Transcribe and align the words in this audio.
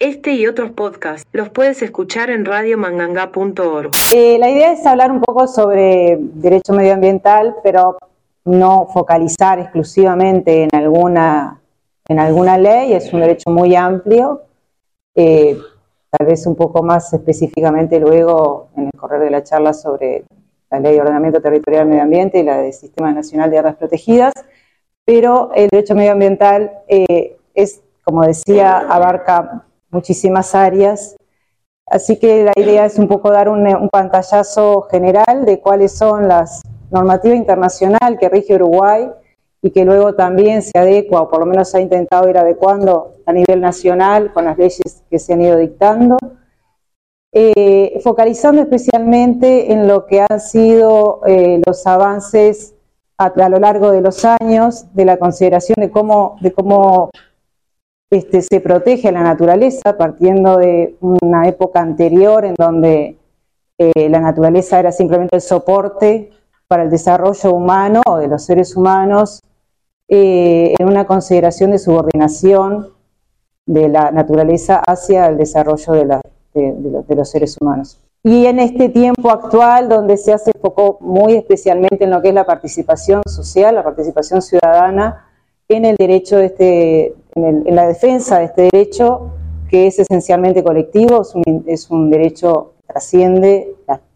Este 0.00 0.32
y 0.32 0.46
otros 0.46 0.72
podcasts 0.72 1.26
los 1.32 1.50
puedes 1.50 1.80
escuchar 1.82 2.30
en 2.30 2.44
radiomanganga.org. 2.44 3.92
Eh, 4.12 4.38
la 4.38 4.50
idea 4.50 4.72
es 4.72 4.84
hablar 4.86 5.12
un 5.12 5.20
poco 5.20 5.46
sobre 5.46 6.18
derecho 6.18 6.72
medioambiental, 6.72 7.56
pero 7.62 7.96
no 8.44 8.88
focalizar 8.92 9.60
exclusivamente 9.60 10.64
en 10.64 10.74
alguna, 10.74 11.60
en 12.08 12.18
alguna 12.18 12.58
ley, 12.58 12.92
es 12.92 13.12
un 13.12 13.20
derecho 13.20 13.50
muy 13.50 13.76
amplio. 13.76 14.42
Eh, 15.14 15.56
tal 16.10 16.26
vez 16.26 16.44
un 16.46 16.56
poco 16.56 16.82
más 16.82 17.12
específicamente 17.12 18.00
luego 18.00 18.68
en 18.76 18.86
el 18.86 18.92
correr 18.98 19.20
de 19.20 19.30
la 19.30 19.44
charla 19.44 19.72
sobre 19.72 20.24
la 20.70 20.80
Ley 20.80 20.94
de 20.94 21.00
Ordenamiento 21.00 21.40
Territorial 21.40 21.84
del 21.84 21.90
Medio 21.90 22.02
Ambiente 22.02 22.38
y 22.40 22.42
la 22.42 22.58
del 22.58 22.72
Sistema 22.72 23.12
Nacional 23.12 23.50
de 23.50 23.58
Áreas 23.58 23.76
Protegidas, 23.76 24.34
pero 25.04 25.50
el 25.54 25.68
derecho 25.68 25.94
medioambiental 25.94 26.72
eh, 26.88 27.36
es, 27.54 27.80
como 28.02 28.22
decía, 28.22 28.78
abarca 28.78 29.64
muchísimas 29.94 30.54
áreas, 30.54 31.16
así 31.86 32.18
que 32.18 32.44
la 32.44 32.52
idea 32.56 32.84
es 32.84 32.98
un 32.98 33.08
poco 33.08 33.30
dar 33.30 33.48
un, 33.48 33.66
un 33.66 33.88
pantallazo 33.88 34.82
general 34.90 35.46
de 35.46 35.60
cuáles 35.60 35.92
son 35.92 36.28
las 36.28 36.60
normativas 36.90 37.38
internacionales 37.38 38.18
que 38.20 38.28
rige 38.28 38.54
Uruguay 38.56 39.10
y 39.62 39.70
que 39.70 39.84
luego 39.84 40.14
también 40.14 40.60
se 40.60 40.78
adecua, 40.78 41.22
o 41.22 41.30
por 41.30 41.40
lo 41.40 41.46
menos 41.46 41.74
ha 41.74 41.80
intentado 41.80 42.28
ir 42.28 42.36
adecuando 42.36 43.12
a 43.24 43.32
nivel 43.32 43.62
nacional 43.62 44.30
con 44.32 44.44
las 44.44 44.58
leyes 44.58 45.02
que 45.08 45.18
se 45.18 45.32
han 45.32 45.40
ido 45.40 45.56
dictando, 45.56 46.18
eh, 47.32 47.98
focalizando 48.04 48.60
especialmente 48.60 49.72
en 49.72 49.88
lo 49.88 50.04
que 50.04 50.24
han 50.28 50.38
sido 50.38 51.22
eh, 51.26 51.62
los 51.66 51.86
avances 51.86 52.74
a, 53.16 53.26
a, 53.26 53.48
lo 53.48 53.58
largo 53.58 53.90
de 53.90 54.02
los 54.02 54.24
años, 54.24 54.84
de 54.92 55.06
la 55.06 55.16
consideración 55.16 55.76
de 55.78 55.90
cómo, 55.90 56.36
de 56.42 56.52
cómo 56.52 57.10
este, 58.16 58.42
se 58.42 58.60
protege 58.60 59.08
a 59.08 59.12
la 59.12 59.22
naturaleza, 59.22 59.96
partiendo 59.96 60.56
de 60.56 60.96
una 61.00 61.48
época 61.48 61.80
anterior 61.80 62.44
en 62.44 62.54
donde 62.54 63.18
eh, 63.78 64.08
la 64.08 64.20
naturaleza 64.20 64.78
era 64.78 64.92
simplemente 64.92 65.36
el 65.36 65.42
soporte 65.42 66.30
para 66.68 66.84
el 66.84 66.90
desarrollo 66.90 67.52
humano 67.52 68.02
o 68.06 68.16
de 68.18 68.28
los 68.28 68.44
seres 68.44 68.76
humanos 68.76 69.42
eh, 70.08 70.74
en 70.78 70.88
una 70.88 71.06
consideración 71.06 71.72
de 71.72 71.78
subordinación 71.78 72.92
de 73.66 73.88
la 73.88 74.10
naturaleza 74.10 74.82
hacia 74.86 75.26
el 75.26 75.36
desarrollo 75.36 75.92
de, 75.92 76.20
de, 76.54 77.14
los 77.16 77.30
seres 77.30 77.56
humanos. 77.60 78.00
Y 78.22 78.46
en 78.46 78.60
este 78.60 78.90
tiempo 78.90 79.30
actual, 79.30 79.88
donde 79.88 80.16
se 80.16 80.32
hace 80.32 80.52
foco 80.60 80.98
muy 81.00 81.34
especialmente 81.34 82.04
en 82.04 82.10
lo 82.10 82.22
que 82.22 82.28
es 82.28 82.34
la 82.34 82.46
participación 82.46 83.22
social, 83.26 83.74
la 83.74 83.82
participación 83.82 84.40
ciudadana, 84.40 85.26
en 85.68 85.84
el 85.84 85.96
derecho 85.96 86.36
de 86.36 86.46
este, 86.46 87.14
en, 87.34 87.74
la 87.74 87.86
defensa 87.86 88.38
de 88.38 88.44
este 88.44 88.62
derecho, 88.62 89.32
que 89.68 89.86
es 89.86 89.98
esencialmente 89.98 90.62
colectivo, 90.62 91.22
es 91.66 91.90
un, 91.90 92.10
derecho 92.10 92.74
que 92.76 92.92
trasciende 92.92 93.74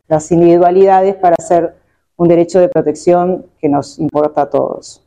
las, 0.09 0.33
individualidades 0.33 1.17
para 1.17 1.37
ser 1.37 1.75
un 2.17 2.29
derecho 2.29 2.61
de 2.61 2.69
protección 2.69 3.47
que 3.59 3.69
nos 3.69 3.99
importa 3.99 4.43
a 4.43 4.51
todos. 4.51 5.03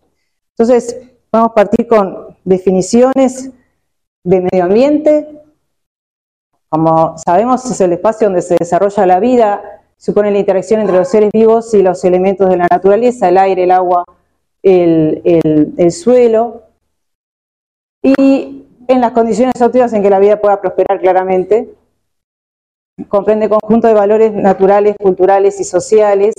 Entonces, 0.57 1.01
vamos 1.31 1.51
a 1.51 1.53
partir 1.53 1.87
con 1.87 2.37
definiciones 2.43 3.49
de 4.23 4.41
medio 4.41 4.65
ambiente. 4.65 5.27
Como 6.69 7.17
sabemos, 7.17 7.65
es 7.69 7.81
el 7.81 7.93
espacio 7.93 8.27
donde 8.27 8.41
se 8.41 8.55
desarrolla 8.55 9.05
la 9.05 9.19
vida, 9.19 9.81
supone 9.97 10.31
la 10.31 10.39
interacción 10.39 10.81
entre 10.81 10.97
los 10.97 11.09
seres 11.09 11.31
vivos 11.33 11.73
y 11.73 11.81
los 11.81 12.03
elementos 12.05 12.49
de 12.49 12.57
la 12.57 12.67
naturaleza, 12.69 13.29
el 13.29 13.37
aire, 13.37 13.63
el 13.63 13.71
agua, 13.71 14.05
el, 14.61 15.21
el 15.77 15.91
suelo, 15.91 16.70
y 18.01 18.65
en 18.87 19.01
las 19.01 19.11
condiciones 19.11 19.61
óptimas 19.61 19.93
en 19.93 20.01
que 20.01 20.09
la 20.09 20.19
vida 20.19 20.39
pueda 20.39 20.59
prosperar 20.59 20.99
claramente. 20.99 21.73
Comprende 23.07 23.49
conjunto 23.49 23.87
de 23.87 23.93
valores 23.93 24.33
naturales, 24.33 24.95
culturales 24.99 25.59
y 25.59 25.63
sociales, 25.63 26.33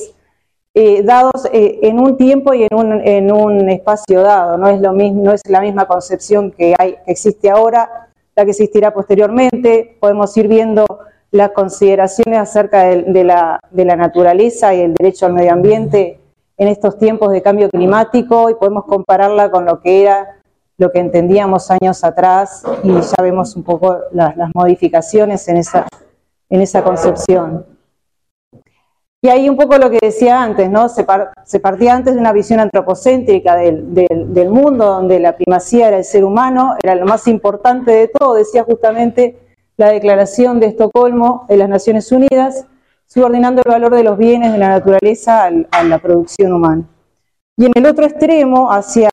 eh, 0.75 1.03
dados 1.03 1.47
eh, 1.53 1.81
en 1.83 1.99
un 1.99 2.17
tiempo 2.17 2.55
y 2.55 2.67
en 2.71 3.33
un, 3.33 3.69
espacio 3.71 4.23
dado. 4.23 4.59
No 4.59 4.69
es, 4.69 4.81
lo 4.81 4.93
mismo, 4.93 5.25
no 5.25 5.33
es 5.33 5.43
la 5.49 5.61
misma 5.61 5.87
concepción 5.87 6.51
que, 6.51 6.75
hay, 6.79 6.97
que 7.05 7.13
existe 7.13 7.51
ahora, 7.51 8.11
la 8.37 8.45
que 8.45 8.51
existirá 8.51 8.93
posteriormente. 8.93 9.97
Podemos 10.01 10.37
ir 10.37 10.49
viendo 10.49 10.85
las 11.31 11.51
consideraciones 11.51 12.39
acerca 12.39 12.85
de, 12.85 13.03
de, 13.05 13.25
la, 13.25 13.61
de 13.71 13.85
la 13.85 13.97
naturaleza 13.97 14.75
y 14.75 14.83
el 14.83 14.95
derecho 14.95 15.27
al 15.27 15.33
medio 15.33 15.53
ambiente 15.53 16.21
en 16.59 16.69
estos 16.69 16.99
tiempos 16.99 17.33
de 17.33 17.43
cambio 17.43 17.71
climático 17.71 18.51
y 18.51 18.55
podemos 18.55 18.85
compararla 18.85 19.51
con 19.51 19.65
lo 19.65 19.81
que 19.81 20.03
era 20.03 20.42
lo 20.79 20.91
que 20.91 20.99
entendíamos 20.99 21.71
años 21.71 22.03
atrás 22.05 22.63
y 22.83 22.93
ya 22.93 23.23
vemos 23.23 23.55
un 23.57 23.63
poco 23.63 23.99
las, 24.13 24.35
modificaciones 24.55 25.47
en 25.49 25.59
esa, 25.59 25.87
en 26.49 26.61
esa 26.61 26.83
concepción. 26.83 27.67
Y 29.25 29.29
ahí 29.29 29.49
un 29.49 29.57
poco 29.57 29.79
lo 29.79 29.89
que 29.89 30.01
decía 30.03 30.43
antes, 30.43 30.69
¿no? 30.69 30.89
Se, 30.89 31.05
par, 31.05 31.33
se 31.45 31.61
partía 31.61 31.95
antes 31.95 32.15
de 32.15 32.21
una 32.21 32.33
visión 32.33 32.59
antropocéntrica 32.59 33.55
del, 33.55 33.95
del, 33.95 34.35
del, 34.35 34.51
mundo, 34.51 34.87
donde 34.87 35.21
la 35.21 35.37
primacía 35.37 35.89
era 35.89 35.99
el 35.99 36.05
ser 36.05 36.25
humano, 36.25 36.75
era 36.83 36.97
lo 36.97 37.07
más 37.07 37.29
importante 37.29 37.93
de 37.93 38.09
todo, 38.09 38.35
decía 38.35 38.65
justamente 38.65 39.39
la 39.77 39.91
Declaración 39.91 40.59
de 40.59 40.67
Estocolmo 40.67 41.47
de 41.49 41.57
las 41.57 41.69
Naciones 41.69 42.11
Unidas, 42.11 42.67
subordinando 43.07 43.63
el 43.65 43.71
valor 43.71 43.95
de 43.95 44.03
los 44.03 44.19
bienes 44.19 44.53
de 44.53 44.59
la 44.59 44.71
naturaleza 44.71 45.45
al, 45.45 45.69
a 45.71 45.85
la 45.85 45.99
producción 45.99 46.53
humana. 46.53 46.83
Y 47.57 47.67
en 47.67 47.73
el 47.77 47.87
otro 47.87 48.07
extremo, 48.07 48.73
hacia 48.73 49.09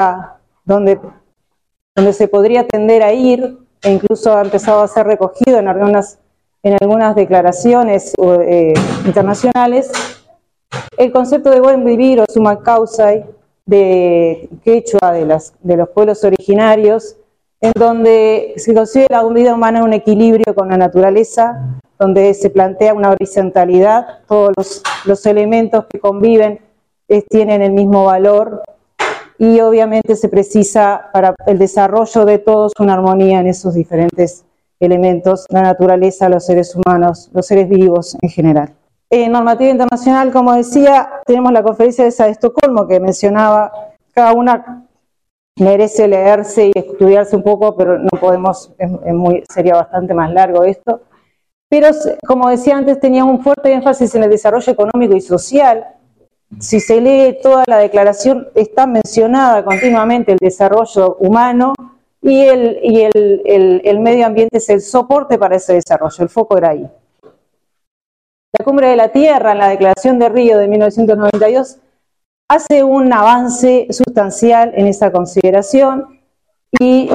donde, 0.65 0.99
donde 1.95 2.13
se 2.13 2.27
podría 2.27 2.67
tender 2.67 3.03
a 3.03 3.13
ir, 3.13 3.57
e 3.81 3.91
incluso 3.91 4.35
ha 4.35 4.41
empezado 4.41 4.81
a 4.81 4.87
ser 4.87 5.07
recogido 5.07 5.59
en 5.59 5.67
algunas 5.67 6.19
en 6.63 6.75
algunas 6.81 7.15
declaraciones 7.15 8.13
eh, 8.17 8.73
internacionales, 9.05 9.91
el 10.97 11.11
concepto 11.11 11.49
de 11.49 11.61
buen 11.61 11.85
vivir 11.85 12.19
o 12.19 12.25
suma 12.27 12.61
causa 12.61 13.11
de 13.65 14.49
quechua 14.63 15.13
de, 15.13 15.25
los 15.77 15.89
pueblos 15.89 16.23
originarios, 16.23 17.15
en 17.61 17.71
donde 17.75 18.53
se 18.57 18.73
considera 18.73 19.23
la 19.23 19.29
vida 19.29 19.53
humana 19.53 19.83
un 19.83 19.93
equilibrio 19.93 20.53
con 20.53 20.69
la 20.69 20.77
naturaleza, 20.77 21.79
donde 21.97 22.33
se 22.33 22.49
plantea 22.49 22.93
una 22.93 23.11
horizontalidad, 23.11 24.19
todos 24.27 24.83
los, 25.05 25.25
elementos 25.25 25.85
que 25.89 25.99
conviven 25.99 26.59
es, 27.07 27.25
tienen 27.25 27.61
el 27.61 27.71
mismo 27.71 28.05
valor 28.05 28.63
y 29.39 29.61
obviamente 29.61 30.17
se 30.17 30.27
precisa 30.27 31.09
para 31.13 31.33
el 31.47 31.57
desarrollo 31.57 32.25
de 32.25 32.39
todos 32.39 32.73
una 32.77 32.93
armonía 32.93 33.39
en 33.39 33.47
esos 33.47 33.73
diferentes 33.73 34.43
elementos, 34.81 35.45
la 35.49 35.61
naturaleza, 35.61 36.27
los 36.27 36.45
seres 36.45 36.75
humanos, 36.75 37.29
los 37.33 37.47
seres 37.47 37.69
vivos 37.69 38.17
en 38.21 38.29
general. 38.29 38.73
En 39.09 39.31
normativa 39.31 39.71
internacional, 39.71 40.31
como 40.31 40.53
decía, 40.53 41.09
tenemos 41.25 41.53
la 41.53 41.63
conferencia 41.63 42.03
de 42.03 42.11
de 42.11 42.31
Estocolmo 42.31 42.85
que 42.85 42.99
mencionaba, 42.99 43.71
cada 44.13 44.33
una 44.33 44.85
merece 45.57 46.07
leerse 46.07 46.67
y 46.67 46.71
estudiarse 46.75 47.35
un 47.35 47.43
poco, 47.43 47.75
pero 47.77 47.97
no 47.97 48.09
podemos, 48.19 48.73
es, 48.77 48.91
es 49.05 49.13
muy, 49.13 49.43
sería 49.51 49.75
bastante 49.75 50.13
más 50.13 50.31
largo 50.33 50.63
esto. 50.63 51.01
Pero, 51.69 51.87
como 52.27 52.49
decía 52.49 52.77
antes, 52.77 52.99
tenía 52.99 53.23
un 53.23 53.41
fuerte 53.41 53.71
énfasis 53.71 54.15
en 54.15 54.23
el 54.23 54.29
desarrollo 54.29 54.73
económico 54.73 55.15
y 55.15 55.21
social. 55.21 55.85
Si 56.57 56.79
se 56.79 56.99
lee 56.99 57.37
toda 57.41 57.63
la 57.67 57.77
declaración, 57.77 58.47
está 58.55 58.87
mencionada 58.87 59.63
continuamente 59.63 60.31
el 60.31 60.39
desarrollo 60.39 61.15
humano, 61.19 61.73
y, 62.21 62.41
el, 62.41 62.79
y 62.83 63.01
el, 63.01 63.41
el, 63.45 63.81
el, 63.85 63.99
medio 63.99 64.25
ambiente 64.25 64.57
es 64.57 64.69
el 64.69 64.81
soporte 64.81 65.37
para 65.37 65.55
ese 65.55 65.73
desarrollo, 65.73 66.23
el 66.23 66.29
foco 66.29 66.57
era 66.57 66.71
ahí. 66.71 66.89
La 68.57 68.65
Cumbre 68.65 68.89
de 68.89 68.95
la 68.95 69.09
Tierra, 69.09 69.53
en 69.53 69.59
la 69.59 69.69
Declaración 69.69 70.19
de 70.19 70.27
Río 70.27 70.57
de 70.57 70.67
1992, 70.67 71.77
hace 72.49 72.83
un 72.83 73.13
avance 73.13 73.87
sustancial 73.91 74.73
en 74.75 74.87
esa 74.87 75.11
consideración 75.11 76.19
y 76.79 77.09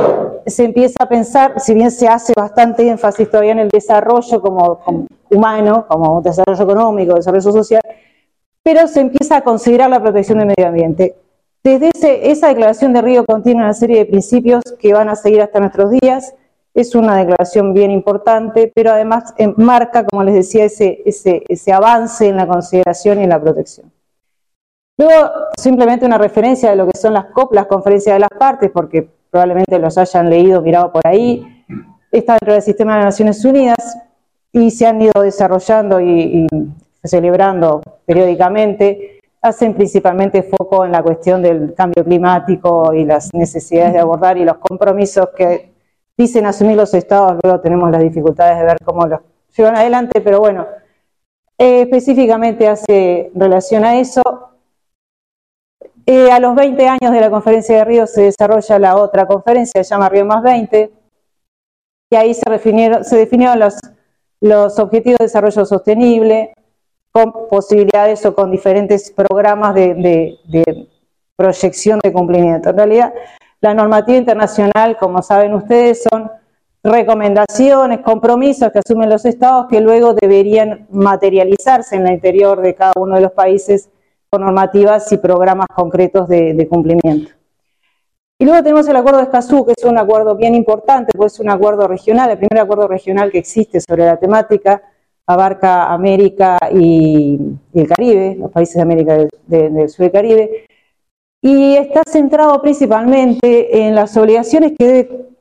se 0.47 0.65
empieza 0.65 1.05
a 1.05 1.09
pensar, 1.09 1.61
si 1.61 1.75
bien 1.75 1.91
se 1.91 2.09
hace 2.09 2.33
bastante 2.37 2.89
énfasis 2.89 3.29
todavía 3.31 3.53
en 3.53 3.59
el 3.59 3.69
desarrollo 3.69 4.41
como, 4.41 4.79
como 4.79 5.07
humano, 5.31 5.87
como 5.89 6.23
desarrollo 6.23 6.63
económico, 6.63 7.15
desarrollo 7.15 7.53
social, 7.53 7.83
pero 8.65 8.89
se 8.89 9.01
empieza 9.01 9.37
a 9.37 9.45
considerar 9.45 9.91
la 9.91 10.03
protección 10.03 10.39
del 10.39 10.49
medio 10.49 10.67
ambiente. 10.67 11.15
Desde 11.63 11.91
ese, 11.95 12.31
esa 12.31 12.49
declaración 12.49 12.95
de 12.95 13.03
Río 13.03 13.25
contiene 13.25 13.63
una 13.63 13.75
serie 13.75 13.99
de 13.99 14.07
principios 14.07 14.63
que 14.79 14.93
van 14.95 15.09
a 15.09 15.17
seguir 15.17 15.43
hasta 15.43 15.61
nuestros 15.61 15.91
días. 15.91 16.35
Es 16.73 16.95
una 16.95 17.17
declaración 17.17 17.75
bien 17.75 17.91
importante, 17.91 18.73
pero 18.75 18.91
además 18.91 19.35
marca, 19.57 20.05
como 20.07 20.25
les 20.25 20.35
decía, 20.35 20.65
ese, 20.65 21.73
avance 21.73 22.27
en 22.27 22.37
la 22.37 22.47
consideración 22.47 23.21
y 23.21 23.25
en 23.25 23.29
la 23.29 23.41
protección. 23.41 23.93
Luego, 24.97 25.31
simplemente 25.57 26.07
una 26.07 26.19
referencia 26.19 26.71
de 26.71 26.77
lo 26.77 26.87
que 26.87 26.99
son 26.99 27.13
las 27.13 27.27
COP, 27.27 27.53
las 27.53 27.67
conferencias 27.67 28.17
de 28.17 28.21
las 28.21 28.31
partes, 28.31 28.71
porque 28.73 29.09
probablemente 29.31 29.79
los 29.79 29.99
hayan 29.99 30.31
leído, 30.31 30.63
mirado 30.63 30.91
por 30.91 31.07
ahí. 31.07 31.65
Está 32.11 32.35
dentro 32.35 32.55
del 32.55 32.63
sistema 32.63 32.93
de 32.93 32.99
las 32.99 33.07
Naciones 33.07 33.45
Unidas 33.45 33.99
y 34.53 34.71
se 34.71 34.87
han 34.87 35.03
ido 35.03 35.21
desarrollando 35.21 36.01
y 36.01 36.47
celebrando 37.03 37.83
periódicamente 38.07 39.21
hacen 39.45 39.75
principalmente 39.75 40.43
foco 40.43 40.87
en 40.87 40.93
la 40.93 41.03
cuestión 41.03 41.43
del 41.43 41.75
cambio 41.75 42.03
climático 42.03 42.95
y 42.95 43.05
las 43.05 43.33
necesidades 43.35 43.93
de 43.93 43.99
abordar 43.99 44.39
y 44.39 44.45
los 44.45 44.57
compromisos 44.57 45.29
que 45.37 45.75
dicen 46.17 46.47
asumir 46.47 46.77
los 46.77 46.95
estados, 46.95 47.39
luego 47.43 47.61
tenemos 47.61 47.91
las 47.91 48.01
dificultades 48.01 48.59
de 48.59 48.65
ver 48.65 48.79
cómo 48.83 49.07
los 49.07 49.21
llevan 49.55 49.77
adelante, 49.77 50.23
pero 50.23 50.41
bueno, 50.41 50.67
eh, 51.59 51.83
específicamente 51.83 52.67
hace 52.67 53.31
relación 53.35 53.85
a 53.85 54.01
eso. 54.01 54.23
Eh, 56.07 56.31
a 56.33 56.41
los 56.41 56.55
20 56.55 56.89
años 56.89 57.13
de 57.13 57.21
la 57.21 57.31
conferencia 57.31 57.77
de 57.77 57.85
Río 57.85 58.07
se 58.07 58.23
desarrolla 58.23 58.79
la 58.79 58.97
otra 58.97 59.27
conferencia, 59.27 59.85
se 59.85 59.91
llama 59.91 60.09
Río 60.09 60.25
más 60.25 60.43
20, 60.43 60.91
y 62.09 62.17
ahí 62.17 62.33
se, 62.33 62.43
se 63.05 63.17
definieron 63.17 63.61
los 64.41 64.79
objetivos 64.79 65.19
de 65.19 65.25
desarrollo 65.27 65.67
sostenible, 65.67 66.54
con 67.15 67.47
posibilidades 67.49 68.27
o 68.27 68.35
con 68.35 68.51
diferentes 68.51 69.13
programas 69.13 69.73
de, 69.73 70.37
proyección 71.37 72.01
de 72.03 72.13
cumplimiento. 72.13 72.71
En 72.71 72.77
realidad, 72.77 73.15
la 73.61 73.73
normativa 73.73 74.19
internacional, 74.19 74.97
como 74.99 75.23
saben 75.23 75.55
ustedes, 75.55 76.03
son 76.11 76.29
recomendaciones, 76.83 78.01
compromisos 78.01 78.73
que 78.73 78.81
asumen 78.81 79.09
los 79.09 79.25
estados 79.25 79.67
que 79.71 79.81
luego 79.81 80.13
deberían 80.13 80.89
materializarse 80.91 81.95
en 81.95 82.09
el 82.09 82.15
interior 82.15 82.61
de 82.61 82.75
cada 82.75 82.95
uno 82.97 83.15
de 83.15 83.23
los 83.23 83.33
países 83.33 83.91
con 84.29 84.43
normativas 84.43 85.11
y 85.13 85.17
programas 85.17 85.69
concretos 85.73 86.29
de, 86.29 86.67
cumplimiento. 86.69 87.31
Y 88.41 88.45
luego 88.45 88.61
tenemos 88.65 88.89
el 88.89 88.97
acuerdo 88.97 89.19
de 89.19 89.25
Escazú, 89.25 89.65
que 89.65 89.75
es 89.77 89.85
un 89.85 89.99
acuerdo 89.99 90.35
bien 90.35 90.57
importante, 90.57 91.13
pues 91.17 91.35
es 91.35 91.41
un 91.41 91.49
acuerdo 91.49 91.87
regional, 91.87 92.31
el 92.31 92.39
primer 92.39 92.59
acuerdo 92.59 92.89
regional 92.89 93.31
que 93.31 93.39
existe 93.39 93.81
sobre 93.81 94.05
la 94.05 94.17
temática, 94.17 94.83
abarca 95.27 95.93
América 95.93 96.59
y, 96.73 97.39
el 97.73 97.89
Caribe, 97.89 98.37
los 98.39 98.51
países 98.51 98.77
de 98.77 98.83
América 98.83 99.27
del, 99.47 99.89
Sur 99.89 100.07
y 100.07 100.11
Caribe, 100.11 100.67
y 101.41 101.77
está 101.77 102.03
centrado 102.07 102.61
principalmente 102.63 103.87
en 103.87 103.95
las 103.95 104.17
obligaciones 104.17 104.73
que 104.79 104.87
debe 104.87 105.35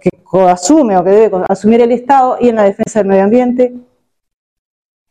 que 0.00 0.40
asume 0.48 0.96
o 0.96 1.04
que 1.04 1.10
debe 1.10 1.44
asumir 1.48 1.82
el 1.82 1.92
Estado 1.92 2.38
y 2.40 2.48
en 2.48 2.56
la 2.56 2.64
defensa 2.64 3.00
del 3.00 3.08
medio 3.08 3.24
ambiente. 3.24 3.74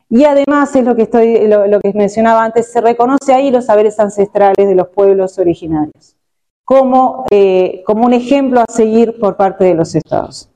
Y 0.08 0.24
además, 0.24 0.74
es 0.74 0.84
lo 0.84 0.96
que, 0.96 1.02
estoy, 1.02 1.46
lo, 1.46 1.80
que 1.80 1.92
mencionaba 1.94 2.44
antes, 2.44 2.72
se 2.72 2.80
reconoce 2.80 3.32
ahí 3.32 3.52
los 3.52 3.66
saberes 3.66 4.00
ancestrales 4.00 4.68
de 4.68 4.74
los 4.74 4.88
pueblos 4.88 5.38
originarios, 5.38 6.16
como, 6.64 7.26
eh, 7.30 7.84
como 7.86 8.06
un 8.06 8.12
ejemplo 8.12 8.60
a 8.60 8.72
seguir 8.72 9.20
por 9.20 9.36
parte 9.36 9.64
de 9.64 9.74
los 9.74 9.94
estados. 9.94 10.49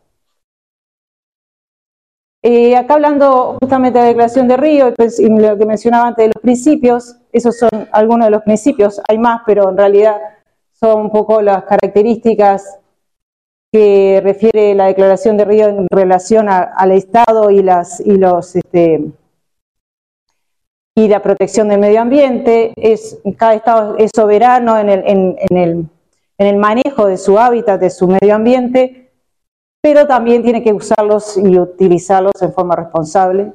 Eh, 2.46 2.76
acá 2.76 2.94
hablando 2.94 3.56
justamente 3.58 3.98
de 3.98 4.02
la 4.04 4.08
Declaración 4.08 4.46
de 4.46 4.58
Río 4.58 4.92
pues, 4.94 5.18
y 5.18 5.30
lo 5.30 5.56
que 5.56 5.64
mencionaba 5.64 6.08
antes 6.08 6.24
de 6.24 6.32
los 6.34 6.42
principios, 6.42 7.16
esos 7.32 7.56
son 7.56 7.70
algunos 7.90 8.26
de 8.26 8.32
los 8.32 8.42
principios, 8.42 9.00
hay 9.08 9.16
más, 9.16 9.40
pero 9.46 9.70
en 9.70 9.78
realidad 9.78 10.20
son 10.78 11.04
un 11.04 11.10
poco 11.10 11.40
las 11.40 11.64
características 11.64 12.80
que 13.72 14.20
refiere 14.22 14.74
la 14.74 14.88
Declaración 14.88 15.38
de 15.38 15.46
Río 15.46 15.68
en 15.68 15.86
relación 15.90 16.50
al 16.50 16.92
Estado 16.92 17.50
y, 17.50 17.62
los, 17.62 18.56
este, 18.56 19.06
y 20.94 21.08
la 21.08 21.22
protección 21.22 21.68
del 21.68 21.80
medio 21.80 22.02
ambiente. 22.02 22.74
Cada 23.38 23.54
Estado 23.54 23.96
es 23.96 24.10
soberano 24.14 24.78
en, 24.78 24.90
el, 24.90 25.38
en 25.48 25.88
el 26.36 26.56
manejo 26.58 27.06
de 27.06 27.16
su 27.16 27.38
hábitat, 27.38 27.80
de 27.80 27.88
su 27.88 28.06
medio 28.06 28.34
ambiente, 28.34 29.03
pero 29.84 30.06
también 30.06 30.42
tiene 30.42 30.62
que 30.62 30.72
usarlos 30.72 31.36
y 31.36 31.58
utilizarlos 31.58 32.32
en 32.40 32.54
forma 32.54 32.74
responsable. 32.74 33.52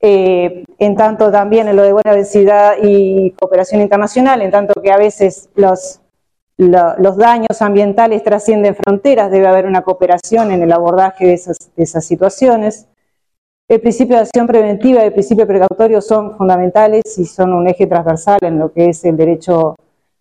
Eh, 0.00 0.64
en 0.78 0.96
tanto 0.96 1.30
también 1.30 1.68
en 1.68 1.76
lo 1.76 1.82
de 1.82 1.92
buena 1.92 2.14
densidad 2.14 2.76
y 2.82 3.30
cooperación 3.32 3.82
internacional, 3.82 4.40
en 4.40 4.50
tanto 4.50 4.80
que 4.80 4.90
a 4.90 4.96
veces 4.96 5.50
los 5.54 6.00
los 6.56 7.16
daños 7.18 7.60
ambientales 7.60 8.22
trascienden 8.22 8.74
fronteras, 8.74 9.30
debe 9.30 9.46
haber 9.46 9.66
una 9.66 9.82
cooperación 9.82 10.50
en 10.50 10.62
el 10.62 10.72
abordaje 10.72 11.26
de 11.26 11.34
esas, 11.34 12.06
situaciones. 12.06 12.86
El 13.68 13.82
principio 13.82 14.16
de 14.16 14.22
acción 14.22 14.46
preventiva 14.46 15.02
y 15.02 15.06
el 15.06 15.12
principio 15.12 15.46
precautorio 15.46 16.00
son 16.00 16.38
fundamentales 16.38 17.02
y 17.18 17.26
son 17.26 17.52
un 17.52 17.68
eje 17.68 17.86
transversal 17.86 18.38
en 18.42 18.58
lo 18.60 18.72
que 18.72 18.88
es 18.88 19.04
el 19.04 19.16
derecho, 19.18 19.76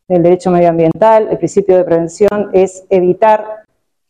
el 0.09 0.21
derecho 0.21 0.51
medioambiental. 0.51 1.29
El 1.29 1.37
principio 1.37 1.77
de 1.77 1.85
prevención 1.85 2.49
es 2.51 2.83
evitar 2.89 3.62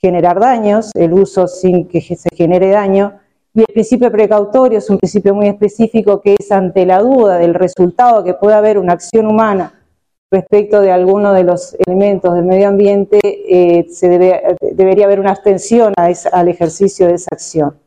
generar 0.03 0.39
daños, 0.39 0.91
el 0.95 1.13
uso 1.13 1.47
sin 1.47 1.87
que 1.87 2.01
se 2.01 2.29
genere 2.35 2.69
daño. 2.69 3.13
Y 3.53 3.61
el 3.61 3.73
principio 3.73 4.11
precautorio 4.11 4.79
es 4.79 4.89
un 4.89 4.97
principio 4.97 5.33
muy 5.33 5.47
específico 5.47 6.19
que 6.19 6.35
es 6.37 6.51
ante 6.51 6.85
la 6.85 6.99
duda 6.99 7.37
del 7.37 7.53
resultado 7.53 8.23
que 8.23 8.33
pueda 8.33 8.57
haber 8.57 8.77
una 8.77 8.93
acción 8.93 9.27
humana 9.27 9.79
respecto 10.33 10.81
de 10.81 10.91
alguno 10.91 11.31
de 11.31 11.43
los 11.43 11.75
elementos 11.85 12.33
del 12.33 12.43
medio 12.43 12.67
ambiente, 12.67 13.19
eh, 13.23 13.85
se 13.89 14.09
debe, 14.09 14.57
debería 14.59 15.05
haber 15.05 15.19
una 15.19 15.29
abstención 15.29 15.93
al 15.95 16.47
ejercicio 16.47 17.07
de 17.07 17.13
esa 17.13 17.29
acción. 17.31 17.77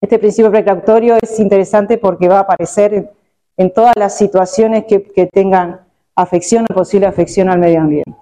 Este 0.00 0.18
principio 0.18 0.50
precautorio 0.50 1.16
es 1.20 1.40
interesante 1.40 1.96
porque 1.96 2.28
va 2.28 2.36
a 2.36 2.40
aparecer 2.42 3.10
en, 3.56 3.72
todas 3.72 3.94
las 3.96 4.16
situaciones 4.16 4.84
que, 4.84 5.28
tengan 5.32 5.80
afección 6.14 6.66
o 6.70 6.74
posible 6.74 7.06
afección 7.06 7.48
al 7.48 7.58
medio 7.58 7.80
ambiente. 7.80 8.14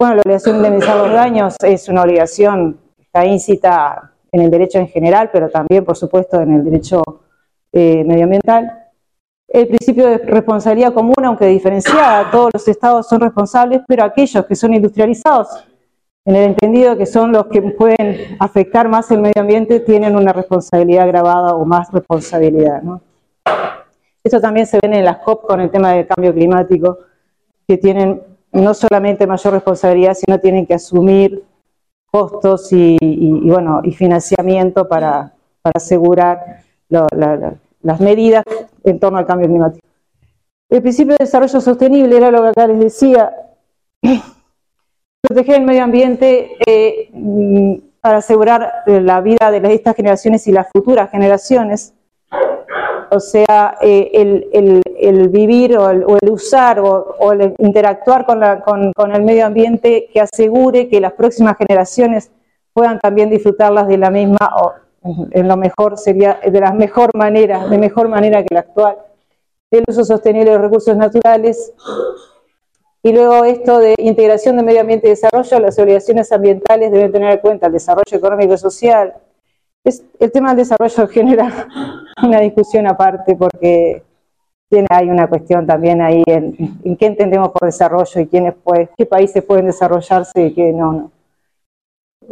Bueno, 0.00 0.14
la 0.14 0.22
obligación 0.22 0.54
de 0.54 0.68
indemnizar 0.68 0.96
los 0.96 1.12
daños 1.12 1.56
es 1.62 1.86
una 1.90 2.00
obligación 2.00 2.78
que 2.96 3.02
está 3.02 3.26
íncita 3.26 4.12
en 4.32 4.40
el 4.40 4.50
derecho 4.50 4.78
en 4.78 4.88
general, 4.88 5.28
pero 5.30 5.50
también, 5.50 5.84
por 5.84 5.94
supuesto, 5.94 6.40
en 6.40 6.54
el 6.54 6.64
derecho 6.64 7.02
eh, 7.70 8.02
medioambiental. 8.04 8.86
El 9.46 9.68
principio 9.68 10.06
de 10.06 10.16
responsabilidad 10.16 10.94
común, 10.94 11.22
aunque 11.22 11.44
diferenciada, 11.48 12.30
todos 12.30 12.48
los 12.54 12.66
estados 12.66 13.08
son 13.08 13.20
responsables, 13.20 13.82
pero 13.86 14.02
aquellos 14.02 14.46
que 14.46 14.54
son 14.54 14.72
industrializados, 14.72 15.68
en 16.24 16.34
el 16.34 16.44
entendido 16.44 16.96
que 16.96 17.04
son 17.04 17.30
los 17.32 17.48
que 17.48 17.60
pueden 17.60 18.38
afectar 18.38 18.88
más 18.88 19.10
el 19.10 19.20
medio 19.20 19.42
ambiente, 19.42 19.80
tienen 19.80 20.16
una 20.16 20.32
responsabilidad 20.32 21.04
agravada 21.04 21.54
o 21.54 21.66
más 21.66 21.92
responsabilidad. 21.92 22.82
Esto 24.24 24.40
también 24.40 24.66
se 24.66 24.78
ve 24.82 24.96
en 24.96 25.04
las 25.04 25.18
COP 25.18 25.46
con 25.46 25.60
el 25.60 25.70
tema 25.70 25.92
del 25.92 26.06
cambio 26.06 26.32
climático, 26.32 27.00
que 27.68 27.76
tienen 27.76 28.29
no 28.52 28.74
solamente 28.74 29.26
mayor 29.26 29.54
responsabilidad, 29.54 30.14
sino 30.14 30.38
tienen 30.40 30.66
que 30.66 30.74
asumir 30.74 31.44
costos 32.10 32.68
y, 32.72 32.98
bueno, 33.48 33.80
y 33.84 33.92
financiamiento 33.92 34.88
para, 34.88 35.32
asegurar 35.62 36.62
la, 36.88 37.06
las 37.82 38.00
medidas 38.00 38.44
en 38.84 38.98
torno 38.98 39.18
al 39.18 39.26
cambio 39.26 39.46
climático. 39.46 39.86
El 40.68 40.82
principio 40.82 41.14
de 41.18 41.24
desarrollo 41.24 41.60
sostenible 41.60 42.16
era 42.16 42.30
lo 42.30 42.42
que 42.42 42.48
acá 42.48 42.66
les 42.66 42.78
decía, 42.78 43.34
proteger 45.20 45.56
el 45.56 45.66
medio 45.66 45.84
ambiente 45.84 46.56
eh, 46.66 47.10
mm, 47.12 47.74
para 48.00 48.18
asegurar 48.18 48.72
la 48.86 49.20
vida 49.20 49.50
de 49.50 49.74
estas 49.74 49.96
generaciones 49.96 50.46
y 50.46 50.52
las 50.52 50.68
futuras 50.72 51.10
generaciones. 51.10 51.94
O 53.10 53.20
sea, 53.20 53.76
eh, 53.80 54.10
el, 54.12 55.28
vivir 55.28 55.76
o 55.76 55.90
el, 55.90 56.04
usar 56.30 56.80
o, 56.80 57.32
el 57.32 57.54
interactuar 57.58 58.24
con, 58.26 58.92
con 58.92 59.14
el 59.14 59.22
medio 59.22 59.46
ambiente 59.46 60.08
que 60.12 60.20
asegure 60.20 60.88
que 60.88 61.00
las 61.00 61.12
próximas 61.12 61.56
generaciones 61.56 62.30
puedan 62.72 62.98
también 62.98 63.30
disfrutarlas 63.30 63.88
de 63.88 63.98
la 63.98 64.10
misma 64.10 64.50
en 65.02 65.48
lo 65.48 65.56
mejor 65.56 65.96
sería 65.96 66.40
de 66.44 66.60
la 66.60 66.72
mejor 66.72 67.10
manera, 67.16 67.66
de 67.66 67.78
mejor 67.78 68.08
manera 68.08 68.42
que 68.42 68.54
la 68.54 68.60
actual, 68.60 68.98
el 69.70 69.84
uso 69.88 70.04
sostenible 70.04 70.50
de 70.50 70.56
los 70.56 70.64
recursos 70.64 70.96
naturales, 70.96 71.72
y 73.02 73.12
luego 73.12 73.44
esto 73.44 73.78
de 73.78 73.94
integración 73.96 74.58
de 74.58 74.62
medio 74.62 74.82
ambiente 74.82 75.06
y 75.06 75.10
desarrollo, 75.10 75.58
las 75.58 75.78
obligaciones 75.78 76.30
ambientales 76.32 76.92
deben 76.92 77.10
tener 77.10 77.32
en 77.32 77.38
cuenta 77.38 77.68
el 77.68 77.72
desarrollo 77.72 78.04
económico 78.12 78.52
y 78.52 78.58
social. 78.58 79.14
El 79.84 80.32
tema 80.32 80.48
del 80.48 80.58
desarrollo 80.58 81.08
genera 81.12 81.68
una 82.22 82.40
discusión 82.40 82.86
aparte 82.86 83.34
porque 83.36 84.02
tiene, 84.68 84.86
hay 84.90 85.08
una 85.08 85.28
cuestión 85.28 85.66
también 85.66 86.00
ahí 86.00 86.22
en, 86.26 86.78
en 86.84 86.96
qué 86.96 87.06
entendemos 87.06 87.50
por 87.50 87.66
desarrollo 87.66 88.20
y 88.20 88.26
quiénes 88.26 88.54
puede, 88.54 88.90
qué 88.96 89.06
países 89.06 89.42
pueden 89.42 89.66
desarrollarse 89.66 90.46
y 90.46 90.54
qué 90.54 90.72
no. 90.72 90.92
no. 90.92 91.12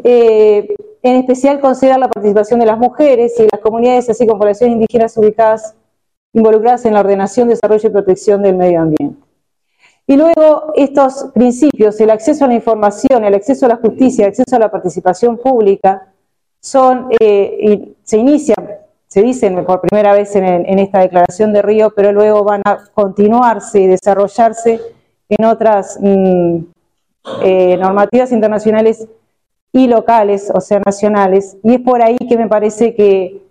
Eh, 0.04 0.74
en 1.02 1.16
especial 1.16 1.60
considerar 1.60 1.98
la 1.98 2.08
participación 2.08 2.60
de 2.60 2.66
las 2.66 2.78
mujeres 2.78 3.34
y 3.38 3.48
las 3.50 3.60
comunidades, 3.60 4.08
así 4.10 4.26
como 4.26 4.40
poblaciones 4.40 4.74
indígenas 4.74 5.16
ubicadas, 5.16 5.74
involucradas 6.32 6.84
en 6.84 6.94
la 6.94 7.00
ordenación, 7.00 7.48
desarrollo 7.48 7.88
y 7.88 7.92
protección 7.92 8.42
del 8.42 8.56
medio 8.56 8.82
ambiente. 8.82 9.16
Y 10.06 10.16
luego 10.16 10.72
estos 10.74 11.30
principios, 11.34 12.00
el 12.00 12.10
acceso 12.10 12.44
a 12.44 12.48
la 12.48 12.54
información, 12.54 13.24
el 13.24 13.34
acceso 13.34 13.66
a 13.66 13.70
la 13.70 13.76
justicia, 13.76 14.24
el 14.24 14.30
acceso 14.30 14.56
a 14.56 14.58
la 14.58 14.70
participación 14.70 15.36
pública, 15.36 16.07
son, 16.68 17.08
eh, 17.18 17.94
se 18.02 18.18
inician, 18.18 18.68
se 19.06 19.22
dicen 19.22 19.64
por 19.64 19.80
primera 19.80 20.12
vez 20.12 20.37
en, 20.37 20.78
esta 20.78 21.00
declaración 21.00 21.52
de 21.52 21.62
Río, 21.62 21.92
pero 21.96 22.12
luego 22.12 22.44
van 22.44 22.60
a 22.66 22.78
continuarse 22.92 23.80
y 23.80 23.87
desarrollarse 23.87 24.80
en 25.30 25.44
otras 25.46 25.98
mm, 26.00 26.58
eh, 27.42 27.76
normativas 27.78 28.32
internacionales 28.32 29.08
y 29.72 29.87
locales, 29.87 30.50
o 30.54 30.60
sea, 30.60 30.80
nacionales, 30.84 31.56
y 31.62 31.75
es 31.75 31.80
por 31.80 32.02
ahí 32.02 32.18
que 32.18 32.37
me 32.37 32.48
parece 32.48 32.94
que, 32.94 33.42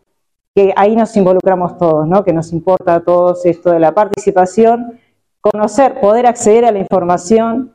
ahí 0.75 0.95
nos 0.95 1.15
involucramos 1.15 1.77
todos, 1.77 2.07
¿no? 2.07 2.23
que 2.23 2.33
nos 2.33 2.51
importa 2.51 2.95
a 2.95 2.99
todos 2.99 3.45
esto 3.45 3.71
de 3.71 3.79
la 3.79 3.93
participación, 3.93 4.99
conocer, 5.39 5.99
poder 5.99 6.25
acceder 6.25 6.65
a 6.65 6.71
la 6.71 6.79
información 6.79 7.73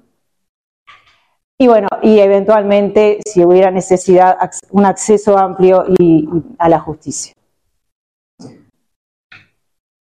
y 1.63 1.69
bueno, 1.69 1.87
y 2.03 2.19
eventualmente 2.19 3.21
si 3.25 3.45
hubiera 3.45 3.71
necesidad, 3.71 4.37
un 4.73 4.85
acceso 4.85 5.39
amplio 5.39 5.85
y, 5.97 6.29
a 6.59 6.69
la 6.69 6.81
justicia. 6.81 7.35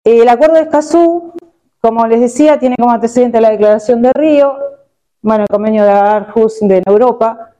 El 0.03 0.29
acuerdo 0.29 0.53
de 0.53 0.61
Escazú, 0.61 1.33
como 1.81 2.05
les 2.05 2.21
decía, 2.21 2.59
tiene 2.59 2.75
como 2.77 2.91
antecedente 2.91 3.41
la 3.41 3.49
declaración 3.49 4.03
de 4.03 4.11
Río, 4.13 4.55
bueno, 5.23 5.45
el 5.45 5.47
convenio 5.47 5.83
de 5.83 5.89
Aarhus 5.89 6.59
de 6.61 6.83
Europa, 6.85 7.55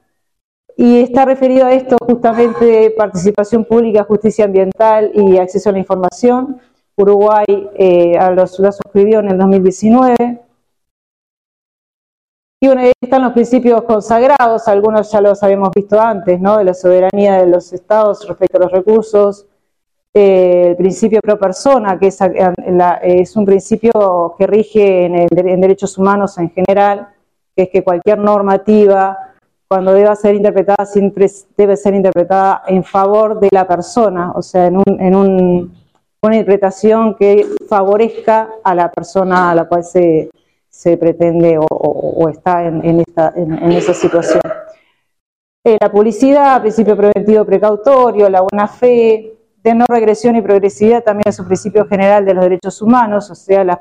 y 0.76 1.00
está 1.00 1.24
referido 1.24 1.66
a 1.66 1.72
esto 1.72 1.96
justamente 2.00 2.94
participación 2.96 3.64
pública, 3.64 4.04
justicia 4.04 4.44
ambiental 4.44 5.10
y 5.12 5.38
acceso 5.38 5.70
a 5.70 5.72
la 5.72 5.80
información. 5.80 6.60
Uruguay 6.94 7.46
eh, 7.74 8.16
lo 8.32 8.46
suscribió 8.46 9.18
en 9.18 9.32
el 9.32 9.38
2019. 9.38 10.47
Y 12.60 12.66
bueno, 12.66 12.82
ahí 12.82 12.92
están 13.00 13.22
los 13.22 13.32
principios 13.32 13.82
consagrados, 13.82 14.66
algunos 14.66 15.12
ya 15.12 15.20
los 15.20 15.40
habíamos 15.44 15.70
visto 15.74 16.00
antes, 16.00 16.40
¿no? 16.40 16.58
De 16.58 16.64
la 16.64 16.74
soberanía 16.74 17.36
de 17.36 17.46
los 17.46 17.72
estados 17.72 18.26
respecto 18.26 18.56
a 18.56 18.62
los 18.62 18.72
recursos, 18.72 19.46
eh, 20.12 20.70
el 20.70 20.76
principio 20.76 21.20
pro 21.20 21.38
persona, 21.38 21.96
que 22.00 22.08
es, 22.08 23.36
un 23.36 23.44
principio 23.44 24.34
que 24.36 24.46
rige 24.48 25.04
en, 25.06 25.60
derechos 25.60 25.96
humanos 25.98 26.36
en 26.38 26.50
general, 26.50 27.08
que 27.54 27.64
es 27.64 27.68
que 27.68 27.84
cualquier 27.84 28.18
normativa, 28.18 29.16
cuando 29.68 29.92
deba 29.92 30.16
ser 30.16 30.34
interpretada, 30.34 30.84
siempre 30.84 31.30
debe 31.56 31.76
ser 31.76 31.94
interpretada 31.94 32.64
en 32.66 32.82
favor 32.82 33.38
de 33.38 33.50
la 33.52 33.68
persona, 33.68 34.32
o 34.34 34.42
sea, 34.42 34.66
en, 34.66 34.82
en 34.98 35.14
una 35.14 36.36
interpretación 36.36 37.14
que 37.14 37.46
favorezca 37.68 38.48
a 38.64 38.74
la 38.74 38.90
persona 38.90 39.52
a 39.52 39.54
la 39.54 39.66
cual 39.66 39.84
se, 39.84 40.30
se 40.78 40.96
pretende 40.96 41.58
o, 41.58 42.28
está 42.28 42.64
en, 42.64 43.00
esta, 43.00 43.32
en, 43.34 43.72
esa 43.72 43.92
situación. 43.92 44.40
Eh, 45.64 45.76
la 45.80 45.90
publicidad, 45.90 46.60
principio 46.60 46.96
preventivo 46.96 47.44
precautorio, 47.44 48.30
la 48.30 48.42
buena 48.42 48.68
fe, 48.68 49.34
de 49.60 49.74
no 49.74 49.84
regresión 49.88 50.36
y 50.36 50.40
progresividad 50.40 51.02
también 51.02 51.30
es 51.30 51.40
un 51.40 51.46
principio 51.46 51.84
general 51.88 52.24
de 52.24 52.32
los 52.32 52.44
derechos 52.44 52.80
humanos, 52.80 53.28
o 53.28 53.34
sea, 53.34 53.80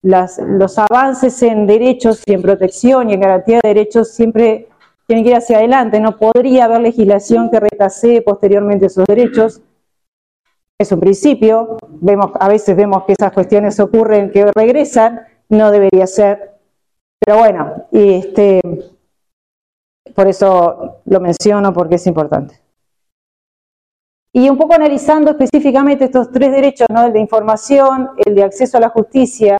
los 0.00 0.78
avances 0.78 1.42
en 1.42 1.66
derechos 1.66 2.22
y 2.24 2.32
en 2.32 2.40
protección 2.40 3.10
y 3.10 3.12
en 3.12 3.20
garantía 3.20 3.60
de 3.62 3.68
derechos 3.68 4.12
siempre 4.12 4.68
tienen 5.06 5.24
que 5.24 5.32
ir 5.32 5.36
hacia 5.36 5.58
adelante, 5.58 6.00
no 6.00 6.16
podría 6.16 6.64
haber 6.64 6.80
legislación 6.80 7.50
que 7.50 7.60
retase 7.60 8.22
posteriormente 8.22 8.86
esos 8.86 9.04
derechos. 9.04 9.60
Es 10.80 10.90
un 10.92 11.00
principio, 11.00 11.76
vemos, 12.00 12.30
a 12.40 12.48
veces 12.48 12.74
vemos 12.74 13.04
que 13.04 13.12
esas 13.12 13.32
cuestiones 13.32 13.78
ocurren, 13.78 14.30
que 14.30 14.50
regresan, 14.56 15.26
no 15.52 15.70
debería 15.70 16.06
ser. 16.06 16.52
Pero 17.20 17.38
bueno, 17.38 17.86
y 17.92 18.14
este, 18.14 18.60
por 20.14 20.26
eso 20.26 21.00
lo 21.04 21.20
menciono 21.20 21.72
porque 21.72 21.96
es 21.96 22.06
importante. 22.06 22.60
Y 24.32 24.48
un 24.48 24.56
poco 24.56 24.74
analizando 24.74 25.30
específicamente 25.30 26.06
estos 26.06 26.32
tres 26.32 26.52
derechos, 26.52 26.86
¿no? 26.90 27.04
el 27.04 27.12
de 27.12 27.20
información, 27.20 28.10
el 28.24 28.34
de 28.34 28.44
acceso 28.44 28.78
a 28.78 28.80
la 28.80 28.88
justicia 28.88 29.58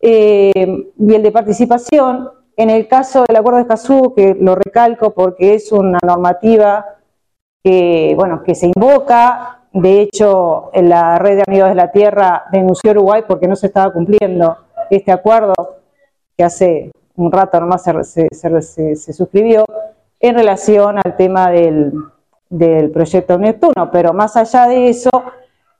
eh, 0.00 0.92
y 0.96 1.14
el 1.14 1.22
de 1.22 1.32
participación, 1.32 2.30
en 2.56 2.70
el 2.70 2.86
caso 2.86 3.24
del 3.26 3.36
acuerdo 3.36 3.56
de 3.56 3.62
Escazú, 3.62 4.14
que 4.14 4.36
lo 4.40 4.54
recalco 4.54 5.12
porque 5.12 5.54
es 5.54 5.72
una 5.72 5.98
normativa 6.06 6.86
que, 7.64 8.14
bueno, 8.16 8.42
que 8.44 8.54
se 8.54 8.66
invoca, 8.66 9.60
de 9.72 10.02
hecho, 10.02 10.70
la 10.74 11.18
red 11.18 11.36
de 11.36 11.44
amigos 11.46 11.68
de 11.68 11.74
la 11.76 11.92
tierra 11.92 12.44
denunció 12.50 12.90
Uruguay 12.90 13.22
porque 13.26 13.46
no 13.46 13.54
se 13.54 13.66
estaba 13.66 13.92
cumpliendo 13.92 14.56
este 14.96 15.12
acuerdo 15.12 15.54
que 16.36 16.44
hace 16.44 16.90
un 17.16 17.30
rato 17.30 17.60
nomás 17.60 17.82
se, 17.82 18.28
se, 18.30 19.12
suscribió 19.12 19.64
en 20.18 20.34
relación 20.34 20.98
al 21.04 21.16
tema 21.16 21.50
del, 21.50 21.92
proyecto 22.92 23.38
Neptuno, 23.38 23.90
pero 23.92 24.12
más 24.12 24.36
allá 24.36 24.66
de 24.66 24.88
eso, 24.88 25.10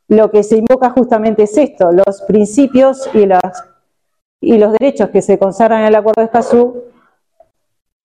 lo 0.08 0.30
que 0.30 0.42
se 0.42 0.56
invoca 0.56 0.90
justamente 0.90 1.44
es 1.44 1.56
esto, 1.56 1.90
los 1.92 2.22
principios 2.22 3.08
y, 3.14 3.26
las, 3.26 3.64
y 4.40 4.58
los 4.58 4.72
derechos 4.72 5.10
que 5.10 5.22
se 5.22 5.38
consagran 5.38 5.80
en 5.80 5.86
el 5.86 5.94
Acuerdo 5.94 6.20
de 6.22 6.26
Escazú 6.26 6.84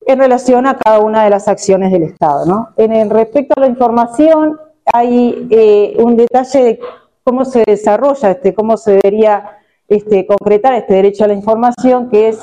en 0.07 0.19
relación 0.19 0.67
a 0.67 0.77
cada 0.77 0.99
una 0.99 1.23
de 1.23 1.29
las 1.29 1.47
acciones 1.47 1.91
del 1.91 2.03
Estado. 2.03 2.45
¿no? 2.45 2.69
En 2.77 3.09
respecto 3.09 3.53
a 3.57 3.61
la 3.61 3.67
información, 3.67 4.59
hay 4.93 5.47
eh, 5.49 5.95
un 5.99 6.15
detalle 6.15 6.63
de 6.63 6.79
cómo 7.23 7.43
se 7.43 7.63
desarrolla, 7.65 8.31
este, 8.31 8.53
cómo 8.53 8.77
se 8.77 8.93
debería 8.93 9.57
este, 9.87 10.25
concretar 10.25 10.73
este 10.73 10.95
derecho 10.95 11.23
a 11.23 11.27
la 11.27 11.33
información, 11.33 12.09
que 12.09 12.29
es 12.29 12.37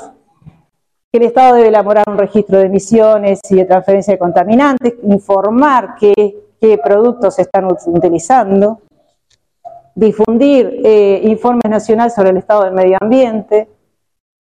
que 1.11 1.19
el 1.19 1.23
Estado 1.23 1.55
debe 1.55 1.67
elaborar 1.67 2.05
un 2.07 2.17
registro 2.17 2.57
de 2.57 2.65
emisiones 2.65 3.39
y 3.49 3.55
de 3.55 3.65
transferencia 3.65 4.13
de 4.13 4.19
contaminantes, 4.19 4.95
informar 5.03 5.95
qué, 5.99 6.39
productos 6.81 7.35
se 7.35 7.41
están 7.41 7.65
utilizando, 7.65 8.79
difundir 9.93 10.81
eh, 10.85 11.19
informes 11.25 11.69
nacionales 11.69 12.15
sobre 12.15 12.29
el 12.29 12.37
estado 12.37 12.63
del 12.63 12.73
medio 12.73 12.97
ambiente, 13.01 13.67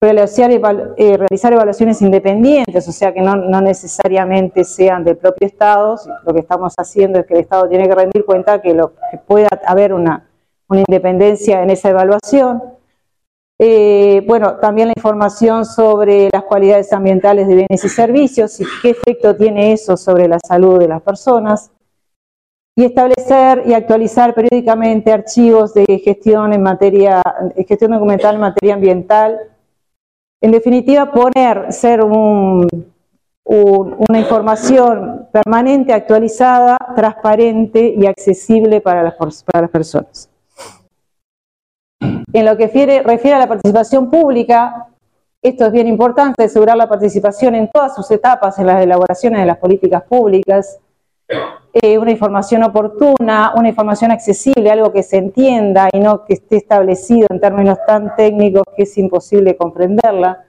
realizar, 0.02 0.52
eh, 0.52 1.18
realizar 1.18 1.54
evaluaciones 1.54 2.02
independientes, 2.02 2.88
o 2.88 2.92
sea 2.92 3.14
que 3.14 3.22
no, 3.22 3.62
necesariamente 3.62 4.66
sean 4.66 5.06
del 5.06 5.16
propio 5.16 5.48
Estado, 5.48 5.96
lo 6.26 6.34
que 6.34 6.42
estamos 6.42 6.74
haciendo 6.78 7.20
es 7.20 7.26
que 7.26 7.36
el 7.36 7.40
Estado 7.40 7.70
tiene 7.70 7.88
que 7.88 7.96
rendir 7.96 8.26
cuenta 8.26 8.62
que, 8.62 8.74
lo, 8.74 8.94
que 9.12 9.18
pueda 9.18 9.48
haber 9.66 9.94
una 9.94 10.26
independencia 10.70 11.64
en 11.64 11.70
esa 11.70 11.90
evaluación, 11.90 12.79
eh, 13.62 14.24
bueno, 14.26 14.56
también 14.56 14.88
la 14.88 14.94
información 14.96 15.66
sobre 15.66 16.30
las 16.32 16.44
cualidades 16.44 16.94
ambientales 16.94 17.46
de 17.46 17.56
bienes 17.56 17.84
y 17.84 17.90
servicios 17.90 18.58
y 18.62 18.64
qué 18.82 18.92
efecto 18.92 19.36
tiene 19.36 19.74
eso 19.74 19.98
sobre 19.98 20.30
la 20.30 20.40
salud 20.40 20.80
de 20.80 20.88
las 20.88 21.02
personas. 21.02 21.70
Y 22.78 22.86
establecer 22.86 23.64
y 23.66 23.74
actualizar 23.74 24.34
periódicamente 24.34 25.12
archivos 25.12 25.74
de 25.74 25.86
gestión 26.02 26.54
en 26.54 26.64
materia, 26.64 27.22
gestión 27.68 27.92
documental 27.92 28.36
en 28.36 28.42
materia 28.42 28.76
ambiental. 28.76 29.38
En 30.40 30.52
definitiva, 30.52 31.12
poner, 31.12 31.74
ser 31.74 32.02
una 32.02 32.70
información 34.18 35.28
permanente, 35.34 35.92
actualizada, 35.92 36.78
transparente 36.96 37.94
y 37.98 38.06
accesible 38.06 38.80
para 38.80 39.04
las 39.04 39.16
personas. 39.70 40.29
En 42.32 42.46
lo 42.46 42.56
que 42.58 42.68
refiere, 42.68 43.34
a 43.34 43.40
la 43.40 43.48
participación 43.48 44.10
pública, 44.10 44.88
esto 45.42 45.66
es 45.66 45.72
bien 45.72 45.88
importante, 45.88 46.44
asegurar 46.44 46.78
la 46.78 46.88
participación 46.88 47.56
en 47.56 47.70
todas 47.72 47.96
sus 47.96 48.10
etapas 48.12 48.60
en 48.60 48.68
las 48.68 48.84
elaboraciones 48.84 49.40
de 49.40 49.46
las 49.48 49.58
políticas 49.58 50.04
públicas, 50.04 50.78
eh, 51.74 51.98
una 51.98 52.12
información 52.12 52.64
oportuna, 52.64 53.54
una 53.56 53.70
información 53.70 54.12
accesible, 54.12 54.70
algo 54.70 54.92
que 54.92 55.04
se 55.04 55.18
entienda 55.18 55.90
y 55.92 56.00
no 56.00 56.26
que 56.26 56.34
esté 56.34 56.58
establecido 56.58 57.28
en 57.30 57.40
términos 57.40 57.78
tan 57.88 58.16
técnicos 58.16 58.64
que 58.76 58.84
es 58.84 58.98
imposible 58.98 59.56
comprenderla. 59.56 60.46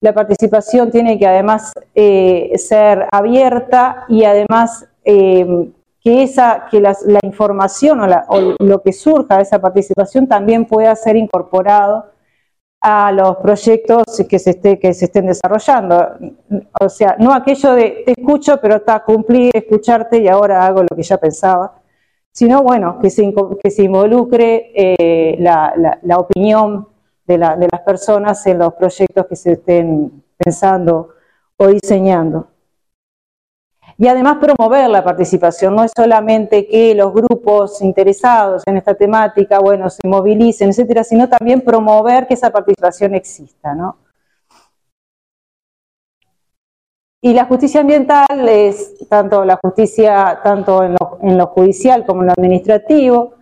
La 0.00 0.14
participación 0.14 0.90
tiene 0.90 1.18
que 1.18 1.26
además 1.26 1.72
eh, 1.94 2.52
ser 2.56 3.06
abierta 3.12 4.04
y 4.08 4.24
además 4.24 4.88
eh, 5.04 5.70
que, 6.02 6.22
esa, 6.22 6.66
que 6.70 6.80
la 6.80 6.94
información 7.22 8.00
o, 8.00 8.54
lo 8.58 8.82
que 8.82 8.92
surja 8.92 9.36
de 9.36 9.42
esa 9.42 9.60
participación 9.60 10.26
también 10.26 10.64
pueda 10.64 10.94
ser 10.96 11.16
incorporado 11.16 12.06
a 12.80 13.12
los 13.12 13.36
proyectos 13.36 14.04
que 14.26 14.38
se, 14.38 14.50
esté, 14.50 14.78
que 14.78 14.94
se 14.94 15.04
estén 15.06 15.26
desarrollando. 15.26 16.12
O 16.80 16.88
sea, 16.88 17.16
no 17.18 17.34
aquello 17.34 17.74
de 17.74 18.02
te 18.06 18.14
escucho, 18.18 18.58
pero 18.60 18.76
está 18.76 19.04
cumplir, 19.04 19.50
escucharte 19.54 20.18
y 20.18 20.28
ahora 20.28 20.64
hago 20.64 20.82
lo 20.82 20.96
que 20.96 21.02
ya 21.02 21.18
pensaba, 21.18 21.74
sino 22.32 22.62
bueno, 22.62 22.98
que 22.98 23.10
se, 23.10 23.34
que 23.62 23.70
se 23.70 23.82
involucre 23.82 24.72
eh, 24.74 25.36
la, 25.40 25.98
la, 26.02 26.16
opinión 26.18 26.88
de, 27.26 27.36
de 27.36 27.68
las 27.70 27.80
personas 27.84 28.46
en 28.46 28.58
los 28.58 28.72
proyectos 28.74 29.26
que 29.26 29.36
se 29.36 29.52
estén 29.52 30.22
pensando 30.38 31.10
o 31.58 31.66
diseñando 31.66 32.48
y 34.00 34.08
además 34.08 34.38
promover 34.40 34.88
la 34.88 35.04
participación. 35.04 35.74
No 35.76 35.84
es 35.84 35.92
solamente 35.94 36.66
que 36.66 36.94
los 36.94 37.12
grupos 37.12 37.82
interesados 37.82 38.62
en 38.66 38.78
esta 38.78 38.94
temática, 38.94 39.58
bueno, 39.58 39.90
se 39.90 40.08
movilicen, 40.08 40.70
etcétera, 40.70 41.04
sino 41.04 41.28
también 41.28 41.60
promover 41.60 42.26
que 42.26 42.32
esa 42.32 42.50
participación 42.50 43.14
exista, 43.14 43.74
¿no? 43.74 43.98
Y 47.20 47.34
la 47.34 47.44
justicia 47.44 47.82
ambiental 47.82 48.48
es 48.48 49.06
tanto 49.06 49.44
la 49.44 49.58
justicia, 49.62 50.40
tanto 50.42 50.82
en 50.82 50.92
lo, 50.92 51.18
en 51.20 51.36
lo 51.36 51.48
judicial 51.48 52.06
como 52.06 52.22
en 52.22 52.28
lo 52.28 52.32
administrativo, 52.32 53.34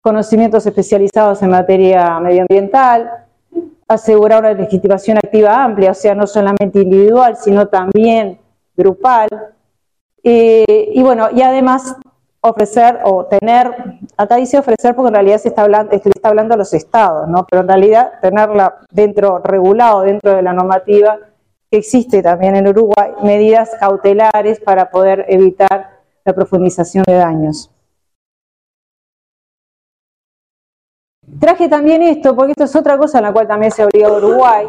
conocimientos 0.00 0.66
especializados 0.66 1.40
en 1.42 1.50
materia 1.50 2.18
medioambiental, 2.18 3.08
asegurar 3.86 4.40
una 4.40 4.52
legitimación 4.54 5.18
activa 5.18 5.62
amplia, 5.62 5.92
o 5.92 5.94
sea, 5.94 6.16
no 6.16 6.26
solamente 6.26 6.80
individual, 6.80 7.36
sino 7.36 7.68
también 7.68 8.40
grupal, 8.76 9.28
eh, 10.22 10.90
y 10.92 11.02
bueno, 11.02 11.28
y 11.32 11.42
además 11.42 11.96
ofrecer 12.40 13.00
o 13.04 13.26
tener, 13.26 14.00
acá 14.16 14.36
dice 14.36 14.58
ofrecer 14.58 14.94
porque 14.94 15.08
en 15.08 15.14
realidad 15.14 15.38
se 15.38 15.48
está 15.48 15.62
hablando, 15.62 15.92
se 15.96 16.08
está 16.08 16.28
hablando 16.28 16.54
a 16.54 16.56
los 16.56 16.74
estados, 16.74 17.28
¿no? 17.28 17.46
Pero 17.48 17.62
en 17.62 17.68
realidad 17.68 18.12
tenerla 18.20 18.80
dentro, 18.90 19.38
regulado 19.38 20.02
dentro 20.02 20.34
de 20.34 20.42
la 20.42 20.52
normativa, 20.52 21.18
que 21.70 21.78
existe 21.78 22.22
también 22.22 22.56
en 22.56 22.66
Uruguay, 22.66 23.12
medidas 23.22 23.70
cautelares 23.78 24.60
para 24.60 24.90
poder 24.90 25.24
evitar 25.28 26.00
la 26.24 26.32
profundización 26.34 27.04
de 27.06 27.14
daños. 27.14 27.70
Traje 31.40 31.68
también 31.68 32.02
esto, 32.02 32.36
porque 32.36 32.52
esto 32.52 32.64
es 32.64 32.76
otra 32.76 32.98
cosa 32.98 33.18
en 33.18 33.24
la 33.24 33.32
cual 33.32 33.48
también 33.48 33.72
se 33.72 33.82
ha 33.82 33.86
obligado 33.86 34.18
Uruguay, 34.18 34.66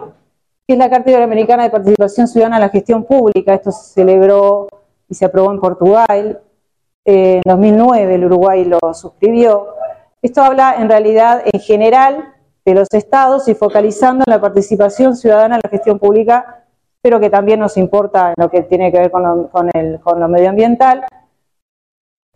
que 0.65 0.73
es 0.73 0.77
la 0.77 0.89
Carta 0.89 1.09
Iberoamericana 1.09 1.63
de 1.63 1.69
Participación 1.71 2.27
Ciudadana 2.27 2.57
en 2.57 2.61
la 2.61 2.69
Gestión 2.69 3.03
Pública. 3.03 3.53
Esto 3.53 3.71
se 3.71 3.93
celebró 3.93 4.67
y 5.09 5.15
se 5.15 5.25
aprobó 5.25 5.51
en 5.51 5.59
Portugal. 5.59 6.41
en 7.05 7.41
2009 7.45 8.15
el 8.15 8.25
Uruguay 8.25 8.65
lo 8.65 8.79
suscribió. 8.93 9.67
Esto 10.21 10.41
habla 10.41 10.75
en 10.79 10.89
realidad 10.89 11.43
en 11.51 11.59
general 11.59 12.33
de 12.65 12.73
los 12.73 12.87
estados 12.93 13.47
y 13.49 13.55
focalizando 13.55 14.23
en 14.25 14.31
la 14.31 14.39
participación 14.39 15.15
ciudadana 15.15 15.55
en 15.55 15.61
la 15.63 15.69
gestión 15.69 15.99
pública, 15.99 16.63
pero 17.01 17.19
que 17.19 17.29
también 17.29 17.59
nos 17.59 17.75
importa 17.75 18.29
en 18.29 18.35
lo 18.37 18.49
que 18.49 18.61
tiene 18.63 18.91
que 18.91 18.99
ver 18.99 19.11
con 19.11 19.47
con 19.49 19.69
con 20.01 20.19
lo 20.19 20.27
medioambiental, 20.29 21.05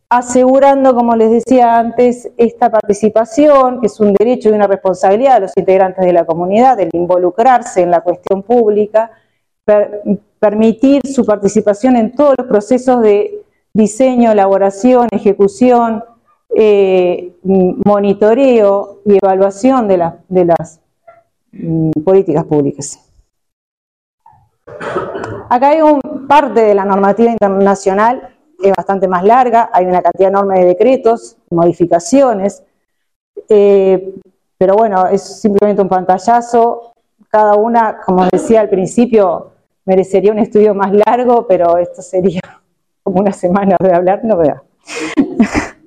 asegurando, 0.10 0.96
como 0.96 1.16
les 1.16 1.32
decía 1.32 1.78
antes, 1.78 2.32
esta 2.38 2.70
participación, 2.70 3.82
que 3.82 3.88
es 3.88 4.00
un 4.00 4.14
derecho 4.14 4.50
y 4.50 4.54
una 4.54 4.68
responsabilidad 4.68 5.36
de 5.36 5.42
los 5.42 5.58
integrantes 5.58 6.06
de 6.06 6.14
la 6.14 6.26
comunidad, 6.26 6.80
el 6.80 6.90
involucrarse 6.94 7.82
en 7.82 7.92
la 7.92 8.02
cuestión 8.02 8.44
pública, 8.44 9.12
permitir 10.40 11.02
su 11.06 11.26
participación 11.26 11.96
en 11.96 12.16
todos 12.16 12.36
los 12.38 12.48
procesos 12.48 13.02
de 13.02 13.44
diseño, 13.74 14.32
elaboración, 14.32 15.08
ejecución, 15.12 16.04
eh, 16.56 17.34
monitoreo 17.44 19.02
y 19.06 19.18
evaluación 19.18 19.88
de, 19.88 19.98
las 19.98 20.80
mm, 21.52 21.92
políticas 22.04 22.46
públicas. 22.46 23.00
Acá 25.50 25.70
hay 25.70 25.82
un 25.82 26.00
parte 26.28 26.62
de 26.62 26.76
la 26.76 26.84
normativa 26.84 27.32
internacional 27.32 28.38
es 28.62 28.74
bastante 28.76 29.08
más 29.08 29.24
larga, 29.24 29.70
hay 29.72 29.86
una 29.86 30.02
cantidad 30.02 30.30
enorme 30.30 30.60
de 30.60 30.66
decretos, 30.66 31.38
modificaciones, 31.50 32.64
eh, 33.50 34.16
pero 34.58 34.76
bueno, 34.76 35.06
es 35.08 35.22
simplemente 35.42 35.82
un 35.82 35.90
pantallazo. 35.90 36.94
Cada 37.30 37.56
una, 37.56 38.00
como 38.04 38.26
decía 38.32 38.62
al 38.62 38.70
principio, 38.70 39.52
merecería 39.88 40.32
un 40.32 40.40
estudio 40.40 40.76
más 40.76 40.92
largo, 40.94 41.48
pero 41.48 41.78
esto 41.78 42.02
sería 42.02 42.42
como 43.04 43.22
una 43.22 43.32
semana 43.32 43.76
de 43.80 43.94
hablar, 43.94 44.22
no 44.24 44.38
veo. 44.38 44.64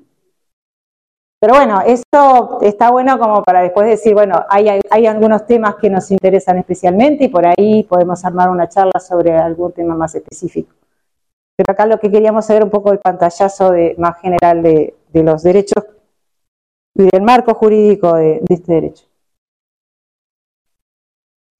Pero 1.42 1.54
bueno, 1.54 1.80
esto 1.80 2.58
está 2.60 2.90
bueno 2.90 3.18
como 3.18 3.42
para 3.42 3.62
después 3.62 3.88
decir, 3.88 4.12
bueno, 4.12 4.44
hay, 4.50 4.78
algunos 5.06 5.46
temas 5.46 5.76
que 5.76 5.88
nos 5.88 6.10
interesan 6.10 6.58
especialmente 6.58 7.24
y 7.24 7.28
por 7.28 7.46
ahí 7.46 7.82
podemos 7.84 8.22
armar 8.26 8.50
una 8.50 8.68
charla 8.68 9.00
sobre 9.00 9.32
algún 9.32 9.72
tema 9.72 9.94
más 9.94 10.14
específico. 10.14 10.74
Pero 11.56 11.72
acá 11.72 11.86
lo 11.86 11.98
que 11.98 12.10
queríamos 12.10 12.44
saber 12.44 12.62
un 12.62 12.68
poco 12.68 12.92
el 12.92 12.98
pantallazo 12.98 13.70
de, 13.70 13.94
más 13.96 14.20
general 14.20 14.62
de, 14.62 14.94
los 15.14 15.42
derechos 15.42 15.82
y 16.94 17.08
del 17.10 17.22
marco 17.22 17.54
jurídico 17.54 18.16
de, 18.16 18.42
este 18.46 18.74
derecho. 18.74 19.06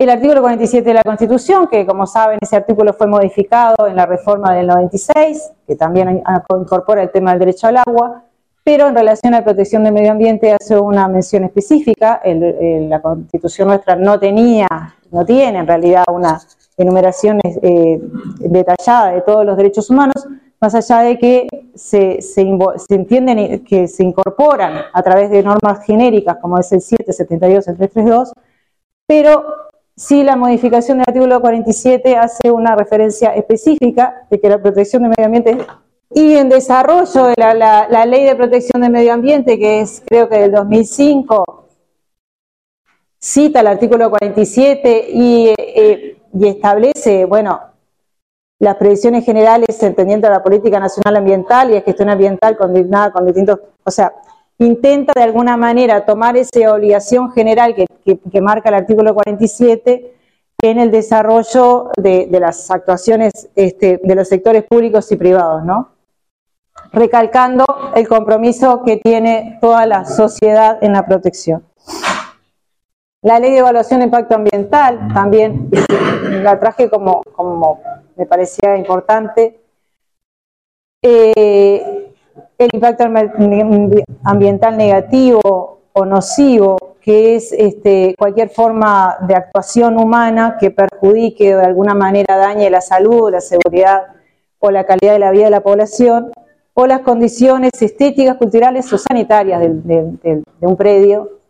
El 0.01 0.09
artículo 0.09 0.41
47 0.41 0.83
de 0.83 0.95
la 0.95 1.03
Constitución, 1.03 1.69
que 1.69 1.85
como 1.85 2.07
saben 2.07 2.39
ese 2.41 2.57
artículo 2.57 2.95
fue 2.95 3.07
modificado 3.07 3.87
en 3.87 3.97
la 3.97 4.07
reforma 4.07 4.55
del 4.55 4.67
96, 4.67 5.53
que 5.67 5.77
también 5.77 6.23
incorpora 6.59 7.03
el 7.03 7.11
tema 7.11 7.33
del 7.33 7.41
derecho 7.41 7.67
al 7.67 7.77
agua, 7.77 8.25
pero 8.65 8.89
en 8.89 8.95
relación 8.95 9.35
a 9.35 9.41
la 9.41 9.45
protección 9.45 9.85
del 9.85 9.93
medio 9.93 10.13
ambiente 10.13 10.57
hace 10.59 10.81
una 10.81 11.07
mención 11.07 11.45
específica. 11.45 12.23
la 12.25 13.03
Constitución 13.03 13.69
nuestra 13.69 13.95
no 13.95 14.19
tenía, 14.19 14.67
no 15.11 15.27
tiene 15.27 15.59
en 15.59 15.67
realidad 15.67 16.05
una 16.11 16.41
enumeraciones 16.79 17.59
eh, 17.61 18.01
detalladas 18.39 19.17
de 19.17 19.21
todos 19.21 19.45
los 19.45 19.55
derechos 19.59 19.91
humanos, 19.91 20.27
más 20.63 20.75
allá 20.75 21.01
de 21.01 21.19
que 21.19 21.47
se, 21.75 22.21
entienden 22.89 23.63
que 23.65 23.87
se 23.87 24.03
incorporan 24.03 24.81
a 24.95 25.03
través 25.03 25.29
de 25.31 25.43
normas 25.43 25.85
genéricas 25.85 26.39
como 26.41 26.57
es 26.57 26.73
el 26.73 26.81
772, 26.81 27.69
el 27.69 27.77
332, 27.77 28.33
pero 29.07 29.70
sí 30.01 30.25
la 30.25 30.35
modificación 30.35 30.99
del 30.99 31.05
artículo 31.09 31.41
47 31.41 32.17
hace 32.17 32.51
una 32.51 32.75
referencia 32.75 33.35
específica 33.35 34.27
de 34.31 34.41
que 34.41 34.49
la 34.49 34.61
protección 34.61 35.03
del 35.03 35.11
medio 35.11 35.27
ambiente 35.27 35.59
y 36.13 36.37
en 36.37 36.49
desarrollo 36.49 37.27
de 37.27 37.35
la, 37.37 38.07
ley 38.07 38.25
de 38.25 38.35
protección 38.35 38.81
del 38.83 38.91
medio 38.91 39.13
ambiente, 39.13 39.59
que 39.59 39.81
es 39.81 40.03
creo 40.07 40.29
que 40.29 40.39
del 40.39 40.53
2005, 40.53 41.69
cita 43.19 43.61
el 43.61 43.67
artículo 43.67 44.09
47 44.11 45.09
y 45.13 45.55
eh, 45.57 46.17
y 46.33 46.49
establece, 46.49 47.25
bueno, 47.25 47.61
las 48.59 48.77
previsiones 48.77 49.25
generales 49.25 49.83
entendiendo 49.83 50.29
la 50.29 50.43
política 50.43 50.79
nacional 50.79 51.17
ambiental 51.17 51.71
y 51.71 51.75
la 51.75 51.81
gestión 51.81 52.11
ambiental 52.11 52.57
coordinada 52.57 53.13
con 53.13 53.27
distintos, 53.27 53.59
o 53.85 53.91
sea, 53.91 54.13
intenta 54.61 55.15
de 55.17 55.23
alguna 55.23 55.57
manera 55.57 56.05
tomar 56.05 56.37
esa 56.37 56.73
obligación 56.73 57.33
general 57.33 57.75
que, 57.75 57.87
marca 58.41 58.69
el 58.69 58.75
artículo 58.77 59.15
47 59.15 60.15
en 60.63 60.79
el 60.79 60.91
desarrollo 60.91 61.91
de, 61.97 62.29
las 62.39 62.71
actuaciones 62.71 63.49
este, 63.57 64.01
de 64.03 64.15
los 64.15 64.29
sectores 64.29 64.65
públicos 64.65 65.11
y 65.11 65.17
privados, 65.17 65.65
¿no? 65.65 65.91
Recalcando 66.93 67.65
el 67.95 68.07
compromiso 68.07 68.83
que 68.85 68.99
tiene 68.99 69.59
toda 69.61 69.87
la 69.87 70.05
sociedad 70.05 70.79
en 70.83 70.93
la 70.93 71.07
protección. 71.07 71.65
La 73.23 73.39
ley 73.39 73.53
de 73.53 73.59
evaluación 73.59 74.01
de 74.01 74.07
impacto 74.07 74.35
ambiental 74.35 75.13
también 75.15 75.71
la 76.43 76.59
traje 76.59 76.91
como, 76.91 77.23
me 78.17 78.27
parecía 78.27 78.77
importante. 78.77 79.61
Eh, 81.03 82.13
el 82.59 82.69
impacto 82.73 83.05
ambiental 84.25 84.77
negativo 84.77 85.81
o 85.93 86.05
nocivo, 86.05 86.77
que 87.01 87.37
es 87.37 87.53
este, 87.53 88.15
cualquier 88.19 88.51
forma 88.51 89.17
de 89.27 89.35
actuación 89.35 89.99
humana 89.99 90.57
que 90.59 90.71
perjudique 90.71 91.55
o 91.55 91.59
de 91.59 91.65
alguna 91.65 91.95
manera 91.95 92.37
dañe 92.37 92.71
la 92.71 92.81
salud, 92.81 93.31
la 93.31 93.41
seguridad 93.41 94.09
o 94.59 94.71
la 94.71 94.85
calidad 94.85 95.15
de 95.15 95.19
la 95.19 95.31
vida 95.31 95.45
de 95.45 95.51
la 95.51 95.63
población, 95.63 96.31
o 96.75 96.87
las 96.87 97.01
condiciones 97.01 97.71
estéticas, 97.81 98.37
culturales 98.37 98.93
o 98.93 98.99
sanitarias 98.99 99.61
de 99.61 100.43
un 100.61 100.77
predio, 100.77 101.41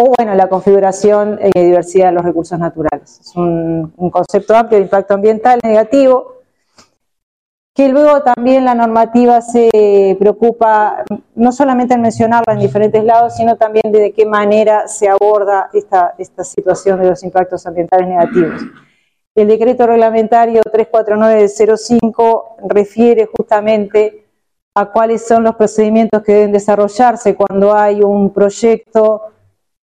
o 0.00 0.14
bueno, 0.16 0.34
la 0.36 0.48
configuración 0.48 1.40
y 1.42 1.60
diversidad 1.60 2.06
de 2.06 2.12
los 2.12 2.24
recursos 2.24 2.56
naturales. 2.56 3.18
Es 3.20 3.34
un, 3.34 3.92
concepto 4.12 4.54
amplio 4.54 4.78
de 4.78 4.84
impacto 4.84 5.14
ambiental 5.14 5.58
negativo, 5.62 6.37
que 7.78 7.88
luego 7.88 8.22
también 8.22 8.64
la 8.64 8.74
normativa 8.74 9.40
se 9.40 10.16
preocupa 10.18 11.04
no 11.36 11.52
solamente 11.52 11.94
en 11.94 12.02
mencionarla 12.02 12.54
en 12.54 12.58
diferentes 12.58 13.04
lados, 13.04 13.36
sino 13.36 13.56
también 13.56 13.92
de 13.92 14.12
qué 14.12 14.26
manera 14.26 14.88
se 14.88 15.08
aborda 15.08 15.70
esta, 15.72 16.12
situación 16.42 17.00
de 17.00 17.10
los 17.10 17.22
impactos 17.22 17.64
ambientales 17.68 18.08
negativos. 18.08 18.62
El 19.32 19.46
decreto 19.46 19.86
reglamentario 19.86 20.60
34905 20.62 22.56
refiere 22.68 23.28
justamente 23.36 24.26
a 24.74 24.86
cuáles 24.86 25.24
son 25.24 25.44
los 25.44 25.54
procedimientos 25.54 26.24
que 26.24 26.32
deben 26.32 26.50
desarrollarse 26.50 27.36
cuando 27.36 27.76
hay 27.76 28.02
un 28.02 28.32
proyecto 28.32 29.22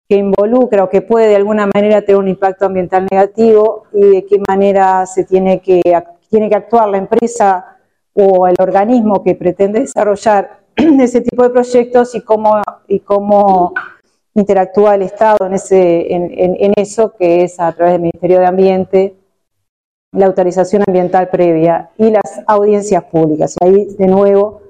que 0.09 0.17
involucra 0.17 0.83
o 0.83 0.89
que 0.89 1.01
puede 1.01 1.29
de 1.29 1.37
alguna 1.37 1.69
manera 1.73 2.01
tener 2.01 2.19
un 2.19 2.27
impacto 2.27 2.65
ambiental 2.65 3.07
negativo 3.09 3.85
y 3.93 4.01
de 4.01 4.25
qué 4.25 4.37
manera 4.45 5.05
se 5.05 5.23
tiene 5.23 5.61
que, 5.61 5.81
tiene 6.29 6.49
que 6.49 6.55
actuar 6.55 6.89
la 6.89 6.97
empresa 6.97 7.71
o 8.15 8.47
el 8.47 8.55
organismo 8.59 9.23
que 9.23 9.35
pretende 9.35 9.81
desarrollar 9.81 10.59
ese 10.75 11.21
tipo 11.21 11.43
de 11.43 11.49
proyectos 11.49 12.15
y 12.15 12.21
cómo, 12.21 12.61
y 12.87 12.99
cómo 13.01 13.73
interactúa 14.33 14.95
el 14.95 15.03
Estado 15.03 15.45
en, 15.45 15.53
ese, 15.53 16.13
en, 16.13 16.73
eso, 16.75 17.13
que 17.17 17.43
es 17.43 17.59
a 17.59 17.71
través 17.73 17.93
del 17.93 18.01
Ministerio 18.01 18.39
de 18.39 18.45
Ambiente, 18.45 19.15
la 20.11 20.27
autorización 20.27 20.83
ambiental 20.87 21.29
previa 21.29 21.89
y 21.97 22.09
las 22.09 22.41
audiencias 22.47 23.03
públicas. 23.03 23.55
Ahí, 23.61 23.85
de 23.97 24.07
nuevo, 24.07 24.61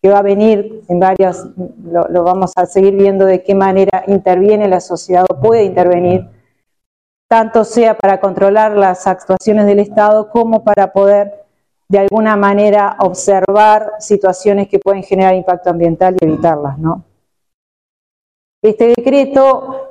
que 0.00 0.08
va 0.08 0.18
a 0.18 0.22
venir 0.22 0.82
en 0.88 0.98
varias, 1.00 1.46
lo, 1.84 2.24
vamos 2.24 2.52
a 2.56 2.66
seguir 2.66 2.94
viendo 2.94 3.24
de 3.24 3.42
qué 3.42 3.54
manera 3.54 4.04
interviene 4.06 4.68
la 4.68 4.80
sociedad 4.80 5.24
o 5.28 5.40
puede 5.40 5.64
intervenir, 5.64 6.28
tanto 7.28 7.64
sea 7.64 7.96
para 7.96 8.20
controlar 8.20 8.76
las 8.76 9.06
actuaciones 9.06 9.66
del 9.66 9.78
Estado 9.80 10.30
como 10.30 10.64
para 10.64 10.92
poder 10.92 11.42
de 11.92 11.98
alguna 11.98 12.36
manera 12.36 12.96
observar 13.00 13.92
situaciones 13.98 14.66
que 14.66 14.78
pueden 14.78 15.02
generar 15.02 15.34
impacto 15.34 15.68
ambiental 15.68 16.16
y 16.18 16.24
evitarlas. 16.24 16.78
¿no? 16.78 17.04
Este 18.62 18.94
decreto 18.96 19.90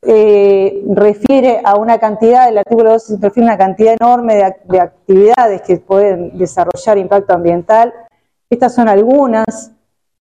eh, 0.00 0.84
refiere 0.94 1.60
a 1.64 1.74
una 1.74 1.98
cantidad, 1.98 2.48
el 2.48 2.58
artículo 2.58 2.92
2 2.92 3.20
refiere 3.20 3.48
a 3.48 3.52
una 3.54 3.58
cantidad 3.58 3.96
enorme 4.00 4.36
de, 4.36 4.56
de 4.66 4.80
actividades 4.80 5.62
que 5.62 5.78
pueden 5.78 6.38
desarrollar 6.38 6.98
impacto 6.98 7.34
ambiental, 7.34 7.92
estas 8.48 8.72
son 8.72 8.88
algunas, 8.88 9.72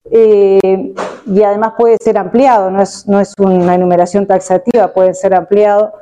eh, 0.10 0.96
y 1.28 1.44
además 1.44 1.74
puede 1.78 1.98
ser 2.02 2.18
ampliado, 2.18 2.72
no 2.72 2.82
es, 2.82 3.08
no 3.08 3.20
es 3.20 3.36
una 3.38 3.76
enumeración 3.76 4.26
taxativa, 4.26 4.92
puede 4.94 5.14
ser 5.14 5.36
ampliado. 5.36 5.94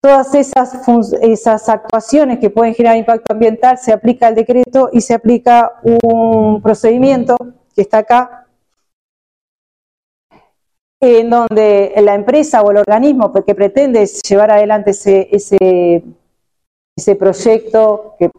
Todas 0.00 0.34
esas, 0.34 0.80
esas 1.20 1.68
actuaciones 1.68 2.38
que 2.38 2.50
pueden 2.50 2.74
generar 2.74 2.96
impacto 2.96 3.32
ambiental 3.32 3.78
se 3.78 3.92
aplica 3.92 4.26
al 4.26 4.34
decreto 4.34 4.88
y 4.92 5.00
se 5.00 5.14
aplica 5.14 5.80
un 5.82 6.60
procedimiento 6.62 7.36
que 7.74 7.82
está 7.82 7.98
acá, 7.98 8.46
en 11.00 11.30
donde 11.30 11.94
la 12.02 12.14
empresa 12.14 12.62
o 12.62 12.70
el 12.70 12.78
organismo 12.78 13.32
que 13.32 13.54
pretende 13.54 14.06
llevar 14.06 14.50
adelante 14.50 14.90
ese, 14.90 15.28
ese, 15.30 16.04
ese 16.96 17.16
proyecto 17.16 18.16
que, 18.18 18.30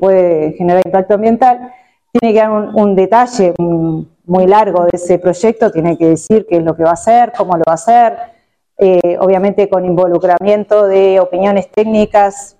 puede 0.00 0.52
generar 0.52 0.82
impacto 0.84 1.14
ambiental, 1.14 1.72
tiene 2.10 2.32
que 2.32 2.40
dar 2.40 2.50
un, 2.50 2.96
detalle 2.96 3.52
muy 3.58 4.46
largo 4.46 4.84
de 4.84 4.90
ese 4.94 5.18
proyecto, 5.18 5.70
tiene 5.70 5.98
que 5.98 6.08
decir 6.08 6.46
qué 6.48 6.56
es 6.56 6.64
lo 6.64 6.74
que 6.74 6.84
va 6.84 6.90
a 6.90 6.94
hacer, 6.94 7.32
cómo 7.36 7.52
lo 7.52 7.62
va 7.68 7.72
a 7.72 7.74
hacer, 7.74 8.16
eh, 8.78 9.16
obviamente 9.20 9.68
con 9.68 9.84
involucramiento 9.84 10.86
de 10.86 11.20
opiniones 11.20 11.70
técnicas 11.70 12.56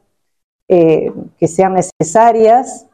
eh, 0.69 1.13
que 1.39 1.49
sean 1.49 1.75
necesarias. 1.75 2.87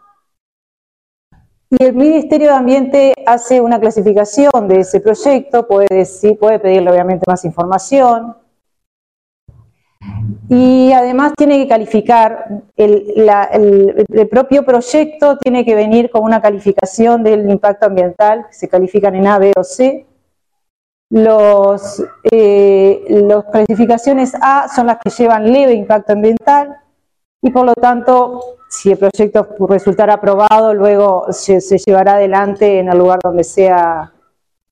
Y 1.71 1.85
el 1.85 1.95
Ministerio 1.95 2.49
de 2.49 2.55
Ambiente 2.55 3.15
hace 3.27 3.61
una 3.61 3.79
clasificación 3.79 4.67
de 4.67 4.81
ese 4.81 5.01
proyecto, 5.01 5.69
puede, 5.69 5.87
decir, 5.89 6.37
puede 6.39 6.59
pedirle 6.59 6.91
obviamente 6.91 7.25
más 7.29 7.45
información. 7.45 8.35
Y 10.49 10.91
además 10.93 11.33
tiene 11.37 11.59
que 11.63 11.69
calificar, 11.69 12.63
el, 12.75 14.29
propio 14.29 14.65
proyecto 14.65 15.39
tiene 15.39 15.65
que 15.65 15.77
venir 15.77 16.11
con 16.11 16.23
una 16.25 16.41
calificación 16.41 17.23
del 17.23 17.49
impacto 17.49 17.87
ambiental, 17.87 18.47
que 18.49 18.55
se 18.55 18.69
califican 18.69 19.15
en 19.15 19.27
A, 19.29 19.39
B 19.39 19.53
o 19.57 19.63
C. 19.63 20.07
Los, 21.11 22.03
eh, 22.31 23.05
las 23.09 23.45
clasificaciones 23.47 24.33
A 24.41 24.69
son 24.69 24.87
las 24.87 24.99
que 24.99 25.11
llevan 25.11 25.53
leve 25.53 25.75
impacto 25.75 26.13
ambiental 26.13 26.81
y 27.43 27.51
por 27.51 27.65
lo 27.65 27.75
tanto, 27.75 28.59
si 28.69 28.93
el 28.93 28.99
proyecto 28.99 29.49
resultara 29.69 30.15
aprobado, 30.15 30.75
luego 30.75 31.27
se, 31.31 31.61
llevará 31.61 32.15
adelante 32.15 32.79
en 32.79 32.91
el 32.91 32.99
lugar 32.99 33.19
donde 33.23 33.45
sea 33.45 34.13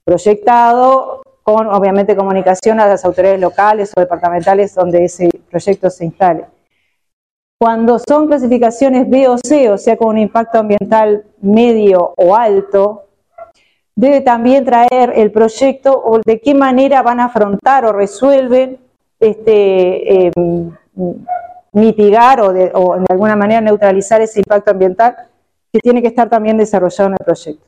proyectado, 0.04 1.22
con 1.42 1.66
obviamente 1.68 2.14
comunicación 2.14 2.78
a 2.78 2.86
las 2.86 3.04
autoridades 3.06 3.40
locales 3.40 3.92
o 3.96 4.00
departamentales 4.00 4.74
donde 4.74 5.04
ese 5.04 5.30
proyecto 5.50 5.88
se 5.88 6.04
instale. 6.04 6.44
Cuando 7.58 7.98
son 7.98 8.26
clasificaciones 8.26 9.08
B 9.08 9.28
o 9.28 9.38
C, 9.38 9.70
o 9.70 9.78
sea, 9.78 9.96
con 9.96 10.08
un 10.08 10.18
impacto 10.18 10.58
ambiental 10.58 11.24
medio 11.40 12.12
o 12.16 12.36
alto, 12.36 13.07
debe 13.98 14.20
también 14.20 14.64
traer 14.64 15.12
el 15.16 15.32
proyecto 15.32 15.90
o 15.92 16.20
de 16.24 16.40
qué 16.40 16.54
manera 16.54 17.02
van 17.02 17.18
a 17.18 17.24
afrontar 17.24 17.84
o 17.84 17.92
resuelven, 17.92 18.78
este, 19.18 20.26
em, 20.26 20.70
mitigar 21.72 22.40
o 22.40 22.52
de, 22.52 22.66
de 22.66 23.06
alguna 23.10 23.34
manera 23.34 23.60
neutralizar 23.60 24.20
ese 24.20 24.38
impacto 24.38 24.70
ambiental 24.70 25.16
que 25.72 25.80
tiene 25.80 26.00
que 26.00 26.06
estar 26.06 26.28
también 26.30 26.56
desarrollado 26.56 27.08
en 27.08 27.16
el 27.18 27.24
proyecto. 27.24 27.66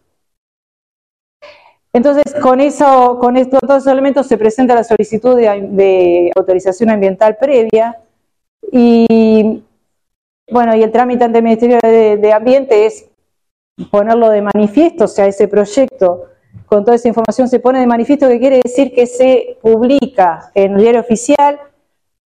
Entonces, 1.93 2.33
con, 2.41 2.61
eso, 2.61 3.19
con 3.21 3.37
estos 3.37 3.59
dos 3.63 3.85
elementos 3.89 4.29
se 4.29 4.39
presenta 4.39 4.77
la 4.77 4.85
solicitud 4.85 5.37
de, 5.37 6.31
autorización 6.37 6.91
ambiental 6.91 7.39
previa 7.41 7.99
y, 8.71 9.65
bueno, 10.49 10.77
y 10.77 10.83
el 10.85 10.93
trámite 10.93 11.25
ante 11.25 11.39
el 11.39 11.45
Ministerio 11.45 11.79
de 11.83 12.33
Ambiente 12.33 12.87
es 12.87 13.10
ponerlo 13.91 14.31
de 14.31 14.43
manifiesto, 14.43 15.05
o 15.05 15.09
sea, 15.09 15.27
ese 15.27 15.49
proyecto 15.49 16.27
con 16.67 16.85
toda 16.85 16.97
esa 16.97 17.09
información 17.09 17.49
se 17.49 17.61
pone 17.61 17.81
de 17.81 17.87
manifiesto, 17.87 18.29
que 18.29 18.39
quiere 18.39 18.61
decir 18.63 18.93
que 18.93 19.07
se 19.07 19.59
publica 19.63 20.51
en 20.55 20.75
el 20.75 20.81
diario 20.81 21.01
oficial 21.01 21.59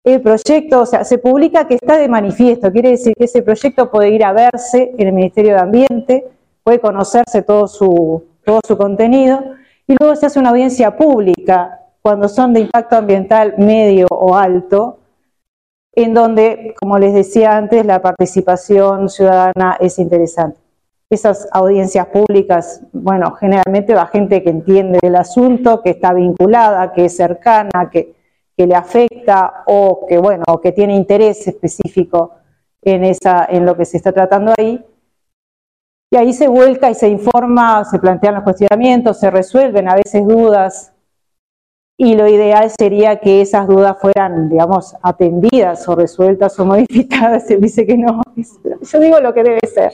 el 0.02 0.22
proyecto, 0.22 0.80
o 0.80 0.86
sea, 0.86 1.04
se 1.04 1.18
publica 1.18 1.66
que 1.66 1.74
está 1.74 1.98
de 1.98 2.08
manifiesto, 2.08 2.72
quiere 2.72 2.90
decir 2.90 3.12
que 3.18 3.24
ese 3.24 3.42
proyecto 3.42 3.90
puede 3.90 4.10
ir 4.10 4.24
a 4.24 4.32
verse 4.32 4.94
en 4.96 5.08
el 5.08 5.12
Ministerio 5.12 5.54
de 5.54 5.60
Ambiente, 5.60 6.26
puede 6.62 6.80
conocerse 6.80 7.42
todo 7.42 7.66
su, 7.68 8.24
todo 8.44 8.60
su 8.66 8.78
contenido, 8.78 9.40
y 9.86 9.96
luego 9.98 10.16
se 10.16 10.26
hace 10.26 10.38
una 10.38 10.50
audiencia 10.50 10.96
pública 10.96 11.80
cuando 12.00 12.28
son 12.28 12.54
de 12.54 12.60
impacto 12.60 12.96
ambiental 12.96 13.54
medio 13.58 14.06
o 14.10 14.34
alto, 14.34 15.00
en 15.92 16.14
donde, 16.14 16.74
como 16.80 16.98
les 16.98 17.12
decía 17.12 17.56
antes, 17.56 17.84
la 17.84 18.00
participación 18.00 19.10
ciudadana 19.10 19.76
es 19.80 19.98
interesante 19.98 20.59
esas 21.10 21.48
audiencias 21.50 22.06
públicas, 22.06 22.82
bueno, 22.92 23.32
generalmente 23.32 23.94
va 23.94 24.06
gente 24.06 24.44
que 24.44 24.50
entiende 24.50 25.00
el 25.02 25.16
asunto, 25.16 25.82
que 25.82 25.90
está 25.90 26.14
vinculada, 26.14 26.92
que 26.92 27.06
es 27.06 27.16
cercana, 27.16 27.90
que, 27.90 28.14
le 28.56 28.74
afecta 28.74 29.64
o 29.68 30.04
que, 30.06 30.18
bueno, 30.18 30.44
que 30.62 30.72
tiene 30.72 30.94
interés 30.94 31.48
específico 31.48 32.34
en, 32.82 33.04
esa, 33.04 33.46
en 33.48 33.64
lo 33.64 33.74
que 33.74 33.86
se 33.86 33.96
está 33.96 34.12
tratando 34.12 34.52
ahí. 34.58 34.84
Y 36.12 36.16
ahí 36.18 36.34
se 36.34 36.46
vuelca 36.46 36.90
y 36.90 36.94
se 36.94 37.08
informa, 37.08 37.86
se 37.86 37.98
plantean 37.98 38.34
los 38.34 38.44
cuestionamientos, 38.44 39.18
se 39.18 39.30
resuelven 39.30 39.88
a 39.88 39.94
veces 39.94 40.28
dudas 40.28 40.92
y 42.02 42.14
lo 42.14 42.26
ideal 42.26 42.70
sería 42.70 43.20
que 43.20 43.42
esas 43.42 43.68
dudas 43.68 43.94
fueran, 44.00 44.48
digamos, 44.48 44.96
atendidas 45.02 45.86
o 45.86 45.94
resueltas 45.94 46.58
o 46.58 46.64
modificadas. 46.64 47.50
Él 47.50 47.60
dice 47.60 47.86
que 47.86 47.98
no. 47.98 48.22
Yo 48.80 49.00
digo 49.00 49.20
lo 49.20 49.34
que 49.34 49.42
debe 49.42 49.60
ser. 49.66 49.92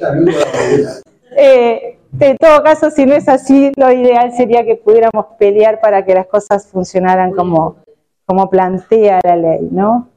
Eh, 1.36 1.98
en 2.20 2.36
todo 2.36 2.62
caso, 2.62 2.92
si 2.92 3.06
no 3.06 3.12
es 3.12 3.28
así, 3.28 3.72
lo 3.74 3.90
ideal 3.90 4.32
sería 4.36 4.64
que 4.64 4.76
pudiéramos 4.76 5.26
pelear 5.36 5.80
para 5.80 6.04
que 6.04 6.14
las 6.14 6.28
cosas 6.28 6.68
funcionaran 6.68 7.32
como, 7.32 7.78
como 8.24 8.48
plantea 8.48 9.18
la 9.24 9.34
ley, 9.34 9.68
¿no? 9.72 10.08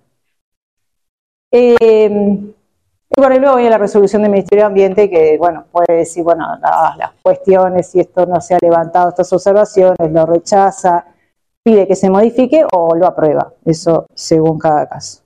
Eh, 1.51 2.07
y 2.07 3.19
bueno, 3.19 3.39
luego 3.39 3.55
viene 3.55 3.71
la 3.71 3.79
resolución 3.79 4.21
del 4.21 4.29
Ministerio 4.29 4.65
de 4.65 4.67
Ambiente 4.67 5.09
que, 5.09 5.39
bueno, 5.39 5.65
puede 5.71 5.97
decir, 5.97 6.23
bueno, 6.23 6.45
las 6.61 7.13
cuestiones, 7.23 7.87
si 7.87 7.99
esto 7.99 8.27
no 8.27 8.39
se 8.41 8.53
ha 8.53 8.59
levantado, 8.61 9.09
estas 9.09 9.33
observaciones, 9.33 10.11
lo 10.11 10.27
rechaza, 10.27 11.03
pide 11.69 11.87
que 11.87 11.95
se 11.95 12.09
modifique 12.09 12.65
o 12.73 12.95
lo 12.95 13.05
aprueba, 13.05 13.53
eso 13.63 14.07
según 14.15 14.57
cada 14.57 14.89
caso. 14.89 15.21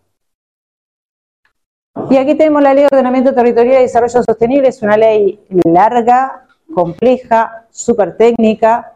Y 2.09 2.17
aquí 2.17 2.35
tenemos 2.35 2.61
la 2.61 2.73
Ley 2.73 2.83
de 2.83 2.89
Ordenamiento 2.91 3.33
Territorial 3.33 3.79
y 3.79 3.83
Desarrollo 3.83 4.21
Sostenible, 4.23 4.67
es 4.67 4.81
una 4.81 4.97
ley 4.97 5.39
larga, 5.63 6.45
compleja, 6.73 7.65
súper 7.69 8.17
técnica, 8.17 8.91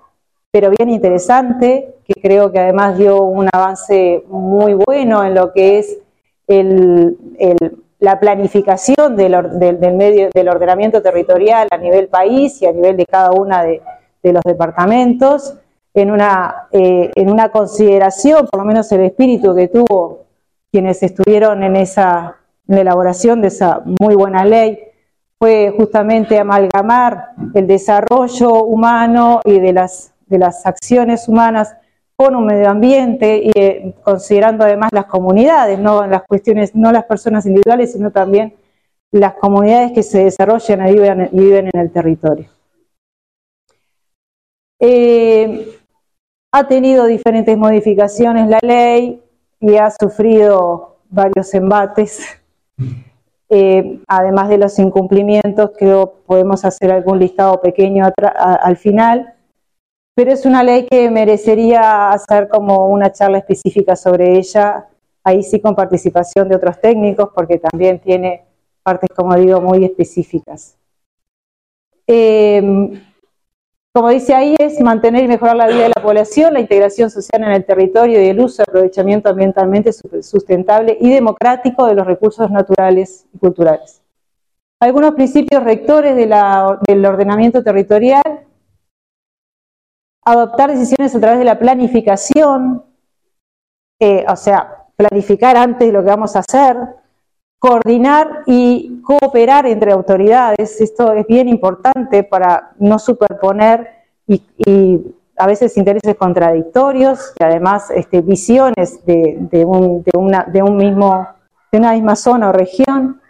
pero 0.52 0.72
bien 0.78 0.90
interesante, 0.90 1.96
que 2.04 2.20
creo 2.22 2.52
que 2.52 2.60
además 2.60 2.98
dio 2.98 3.24
un 3.24 3.48
avance 3.54 4.26
muy 4.28 4.74
bueno 4.74 5.24
en 5.24 5.34
lo 5.34 5.54
que 5.54 5.80
es 5.80 5.98
la 8.00 8.20
planificación 8.20 9.16
del, 9.16 9.38
medio, 9.96 10.30
del 10.34 10.50
ordenamiento 10.50 11.02
territorial 11.02 11.70
a 11.72 11.78
nivel 11.78 12.10
país 12.10 12.62
y 12.62 12.66
a 12.66 12.74
nivel 12.74 12.98
de 12.98 13.06
cada 13.06 13.32
una 13.32 13.64
de, 13.64 13.82
los 14.24 14.44
departamentos, 14.44 15.56
en 16.02 16.12
una, 16.12 16.68
eh, 16.72 17.10
en 17.16 17.32
una 17.32 17.50
consideración, 17.50 18.48
por 18.48 18.60
lo 18.60 18.66
menos 18.66 18.92
el 18.92 19.02
espíritu 19.02 19.56
que 19.56 19.68
tuvo 19.68 20.26
quienes 20.72 21.02
estuvieron 21.02 21.64
en 21.64 21.76
esa 21.76 22.38
la 22.68 22.82
elaboración 22.82 23.42
de 23.42 23.48
esa 23.48 23.82
muy 24.00 24.14
buena 24.16 24.46
ley 24.46 24.78
fue 25.40 25.74
justamente 25.76 26.38
amalgamar 26.38 27.30
el 27.54 27.66
desarrollo 27.66 28.64
humano 28.64 29.42
y 29.46 29.60
de 29.60 29.74
las, 29.74 30.14
acciones 30.66 31.28
humanas 31.28 31.76
con 32.16 32.36
un 32.36 32.46
medio 32.46 32.70
ambiente 32.70 33.42
y 33.44 33.52
eh, 33.56 33.96
considerando 34.04 34.66
además 34.66 34.90
las 34.92 35.06
comunidades, 35.06 35.80
no 35.80 36.06
las 36.06 36.24
cuestiones, 36.24 36.76
no 36.76 36.92
las 36.92 37.06
personas 37.06 37.46
individuales, 37.46 37.94
sino 37.94 38.12
también 38.12 38.56
las 39.12 39.36
comunidades 39.36 39.94
que 39.94 40.04
se 40.04 40.26
desarrollan 40.26 40.88
y 40.90 40.94
viven, 41.32 41.70
en 41.74 41.80
el 41.80 41.92
territorio. 41.92 42.50
Eh, 44.80 45.77
ha 46.58 46.68
tenido 46.68 47.06
diferentes 47.06 47.56
modificaciones 47.56 48.50
la 48.50 48.58
ley 48.64 49.22
y 49.60 49.76
ha 49.76 49.92
sufrido 49.92 50.98
varios 51.10 51.54
embates. 51.54 52.26
Eh, 53.50 54.02
además 54.10 54.50
de 54.50 54.58
los 54.58 54.78
incumplimientos, 54.78 55.72
creo 55.80 56.16
podemos 56.26 56.66
hacer 56.66 56.92
algún 56.92 57.18
listado 57.18 57.62
pequeño 57.62 58.12
al 58.36 58.76
final, 58.76 59.36
pero 60.14 60.34
es 60.34 60.46
una 60.46 60.64
ley 60.64 60.86
que 60.86 61.10
merecería 61.10 62.10
hacer 62.10 62.50
como 62.50 62.90
una 62.90 63.10
charla 63.14 63.38
específica 63.38 63.96
sobre 63.96 64.38
ella, 64.38 64.90
ahí 65.24 65.44
sí 65.44 65.62
con 65.62 65.78
participación 65.78 66.50
de 66.50 66.58
otros 66.58 66.82
técnicos, 66.82 67.30
porque 67.34 67.58
también 67.58 68.00
tiene 68.00 68.44
partes, 68.84 69.12
como 69.16 69.34
digo, 69.36 69.62
muy 69.62 69.86
específicas. 69.86 70.76
Eh, 72.06 73.00
como 73.94 74.10
dice 74.10 74.36
ahí, 74.36 74.56
es 74.60 74.80
mantener 74.80 75.24
y 75.24 75.28
mejorar 75.28 75.56
la 75.56 75.68
vida 75.68 75.84
de 75.84 75.92
la 75.96 76.02
población, 76.02 76.54
la 76.54 76.60
integración 76.60 77.10
social 77.10 77.44
en 77.44 77.52
el 77.52 77.66
territorio 77.66 78.22
y 78.22 78.28
el 78.28 78.40
uso 78.40 78.62
y 78.62 78.70
aprovechamiento 78.70 79.30
ambientalmente 79.30 79.92
sustentable 80.22 80.98
y 81.02 81.10
democrático 81.10 81.88
de 81.88 81.96
los 81.96 82.06
recursos 82.06 82.52
naturales 82.52 83.26
y 83.34 83.40
culturales. 83.40 84.02
Algunos 84.80 85.16
principios 85.16 85.64
rectores 85.64 86.16
del 86.16 87.06
ordenamiento 87.06 87.64
territorial, 87.64 88.46
adoptar 90.24 90.70
decisiones 90.72 91.16
a 91.16 91.20
través 91.20 91.40
de 91.40 91.46
la 91.46 91.58
planificación, 91.58 92.84
eh, 94.00 94.26
o 94.30 94.36
sea, 94.36 94.86
planificar 94.96 95.58
antes 95.58 95.92
lo 95.92 96.04
que 96.04 96.10
vamos 96.10 96.36
a 96.36 96.40
hacer, 96.40 96.78
coordinar 97.60 98.44
y 98.46 99.02
cooperar 99.02 99.66
entre 99.66 99.92
autoridades. 99.92 100.80
Esto 100.80 101.14
es 101.14 101.26
bien 101.28 101.48
importante 101.48 102.24
para 102.24 102.72
no 102.80 103.00
superponer 103.00 103.90
y, 104.28 105.14
a 105.40 105.46
veces 105.46 105.78
intereses 105.78 106.16
contradictorios 106.16 107.34
y 107.40 107.44
además 107.44 107.92
este, 107.92 108.22
visiones 108.22 109.06
de, 109.06 109.66
una, 110.16 110.48
un 110.64 110.78
mismo, 110.78 111.28
de 111.72 111.78
una 111.78 111.94
misma 111.94 112.16
zona 112.16 112.50
o 112.50 112.52
región. 112.52 113.22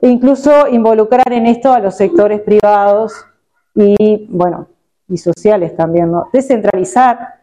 E 0.00 0.08
incluso 0.08 0.68
involucrar 0.68 1.32
en 1.32 1.46
esto 1.46 1.72
a 1.72 1.80
los 1.80 1.96
sectores 1.96 2.40
privados 2.40 3.14
y, 3.74 4.28
bueno, 4.30 4.68
y 5.08 5.16
sociales 5.16 5.74
también. 5.76 6.12
Descentralizar 6.32 7.40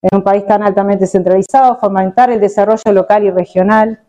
en 0.00 0.18
un 0.18 0.22
país 0.22 0.46
tan 0.46 0.62
altamente 0.62 1.06
centralizado, 1.06 1.76
fomentar 1.76 2.30
el 2.30 2.40
desarrollo 2.40 2.90
local 2.92 3.24
y 3.24 3.30
regional, 3.30 4.00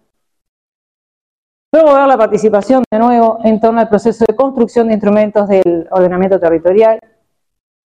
promover 1.75 2.07
la 2.07 2.17
participación 2.17 2.83
de 2.89 2.99
nuevo 2.99 3.39
en 3.43 3.59
torno 3.59 3.81
al 3.81 3.89
proceso 3.89 4.23
de 4.25 4.33
construcción 4.33 4.87
de 4.87 4.93
instrumentos 4.93 5.45
del 5.49 5.85
ordenamiento 5.91 6.39
territorial, 6.39 6.97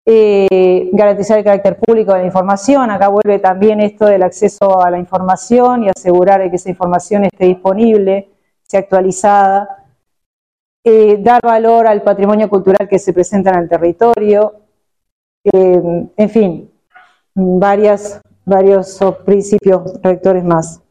eh, 0.06 0.90
garantizar 0.92 1.38
el 1.38 1.46
carácter 1.46 1.78
público 1.80 2.12
de 2.12 2.20
la 2.20 2.26
información, 2.26 2.92
acá 2.92 3.08
vuelve 3.08 3.40
también 3.40 3.80
esto 3.80 4.06
del 4.06 4.24
acceso 4.24 4.84
a 4.84 4.92
la 4.92 5.00
información 5.00 5.84
y 5.84 5.90
asegurar 5.90 6.50
que 6.50 6.58
esa 6.58 6.70
información 6.70 7.24
esté 7.24 7.46
disponible, 7.46 8.30
sea 8.64 8.82
actualizada, 8.82 9.86
eh, 10.84 11.18
dar 11.22 11.40
valor 11.42 11.88
al 11.88 12.02
patrimonio 12.02 12.50
cultural 12.50 12.90
que 12.90 13.00
se 13.00 13.14
presenta 13.14 13.52
en 13.52 13.60
el 13.60 13.70
territorio, 13.70 14.54
eh, 15.46 16.10
en 16.18 16.30
fin, 16.30 16.72
varias, 17.34 18.20
varios 18.44 19.00
principios 19.26 19.94
rectores 20.04 20.44
más. 20.44 20.82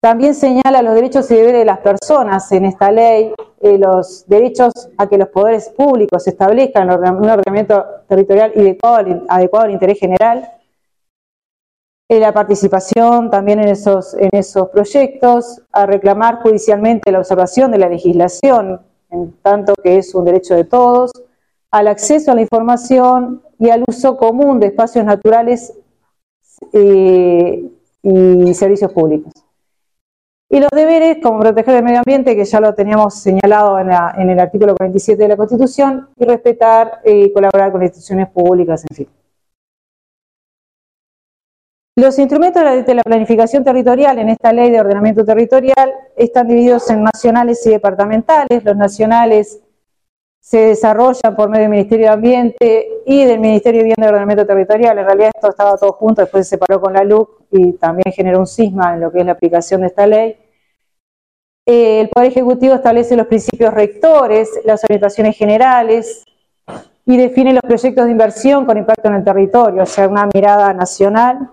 También 0.00 0.34
señala 0.34 0.80
los 0.80 0.94
derechos 0.94 1.30
y 1.30 1.34
deberes 1.34 1.60
de 1.60 1.64
las 1.66 1.80
personas 1.80 2.50
en 2.52 2.64
esta 2.64 2.90
ley, 2.90 3.34
eh, 3.60 3.76
los 3.76 4.26
derechos 4.26 4.72
a 4.96 5.06
que 5.06 5.18
los 5.18 5.28
poderes 5.28 5.68
públicos 5.68 6.26
establezcan 6.26 6.88
un 6.90 7.28
ordenamiento 7.28 7.84
territorial 8.08 8.52
y 8.56 8.60
adecuado, 9.28 9.66
al 9.66 9.70
interés 9.70 9.98
general, 9.98 10.50
eh, 12.08 12.18
la 12.18 12.32
participación 12.32 13.30
también 13.30 13.60
en 13.60 13.68
esos, 13.68 14.16
proyectos, 14.72 15.60
a 15.70 15.84
reclamar 15.84 16.40
judicialmente 16.40 17.12
la 17.12 17.18
observación 17.18 17.70
de 17.70 17.78
la 17.78 17.88
legislación, 17.90 18.80
en 19.10 19.32
tanto 19.42 19.74
que 19.74 19.98
es 19.98 20.14
un 20.14 20.24
derecho 20.24 20.54
de 20.54 20.64
todos, 20.64 21.12
al 21.70 21.88
acceso 21.88 22.32
a 22.32 22.34
la 22.34 22.40
información 22.40 23.42
y 23.58 23.68
al 23.68 23.84
uso 23.86 24.16
común 24.16 24.60
de 24.60 24.68
espacios 24.68 25.04
naturales 25.04 25.74
eh, 26.72 27.70
y 28.02 28.54
servicios 28.54 28.92
públicos. 28.94 29.49
Y 30.52 30.58
los 30.58 30.68
deberes, 30.70 31.18
como 31.22 31.38
proteger 31.38 31.76
el 31.76 31.84
medio 31.84 31.98
ambiente, 31.98 32.34
que 32.34 32.44
ya 32.44 32.58
lo 32.58 32.74
teníamos 32.74 33.14
señalado 33.14 33.78
en, 33.78 34.30
el 34.30 34.40
artículo 34.40 34.74
47 34.74 35.22
de 35.22 35.28
la 35.28 35.36
Constitución, 35.36 36.08
y 36.16 36.24
respetar 36.24 37.02
y 37.04 37.32
colaborar 37.32 37.70
con 37.70 37.80
instituciones 37.84 38.28
públicas, 38.30 38.84
en 38.90 38.96
fin. 38.96 39.08
Los 41.96 42.18
instrumentos 42.18 42.84
de 42.84 42.94
la 42.94 43.02
planificación 43.02 43.62
territorial 43.62 44.18
en 44.18 44.30
esta 44.30 44.52
ley 44.52 44.70
de 44.70 44.80
ordenamiento 44.80 45.24
territorial 45.24 45.92
están 46.16 46.48
divididos 46.48 46.90
en 46.90 47.04
nacionales 47.04 47.64
y 47.66 47.70
departamentales. 47.70 48.64
Los 48.64 48.76
nacionales 48.76 49.60
se 50.40 50.58
desarrollan 50.58 51.36
por 51.36 51.48
medio 51.48 51.62
del 51.62 51.70
Ministerio 51.70 52.06
de 52.06 52.12
Ambiente 52.12 52.88
y 53.06 53.24
del 53.24 53.38
Ministerio 53.38 53.80
de 53.80 53.84
Vivienda 53.84 54.06
y 54.06 54.08
Ordenamiento 54.08 54.46
Territorial. 54.46 54.98
En 54.98 55.04
realidad 55.04 55.30
esto 55.34 55.50
estaba 55.50 55.76
todo 55.76 55.92
junto, 55.92 56.22
después 56.22 56.48
se 56.48 56.56
separó 56.56 56.80
con 56.80 56.94
la 56.94 57.04
LUC 57.04 57.42
y 57.52 57.72
también 57.74 58.12
generó 58.12 58.40
un 58.40 58.46
cisma 58.46 58.94
en 58.94 59.00
lo 59.00 59.12
que 59.12 59.20
es 59.20 59.26
la 59.26 59.32
aplicación 59.32 59.82
de 59.82 59.88
esta 59.88 60.06
ley. 60.06 60.39
Eh, 61.72 62.00
el 62.00 62.08
Poder 62.08 62.32
Ejecutivo 62.32 62.74
establece 62.74 63.14
los 63.14 63.28
principios 63.28 63.72
rectores, 63.72 64.50
las 64.64 64.82
orientaciones 64.82 65.36
generales 65.36 66.24
y 67.06 67.16
define 67.16 67.52
los 67.52 67.62
proyectos 67.62 68.06
de 68.06 68.10
inversión 68.10 68.66
con 68.66 68.76
impacto 68.76 69.06
en 69.06 69.14
el 69.14 69.22
territorio, 69.22 69.84
o 69.84 69.86
sea, 69.86 70.08
una 70.08 70.28
mirada 70.34 70.74
nacional 70.74 71.48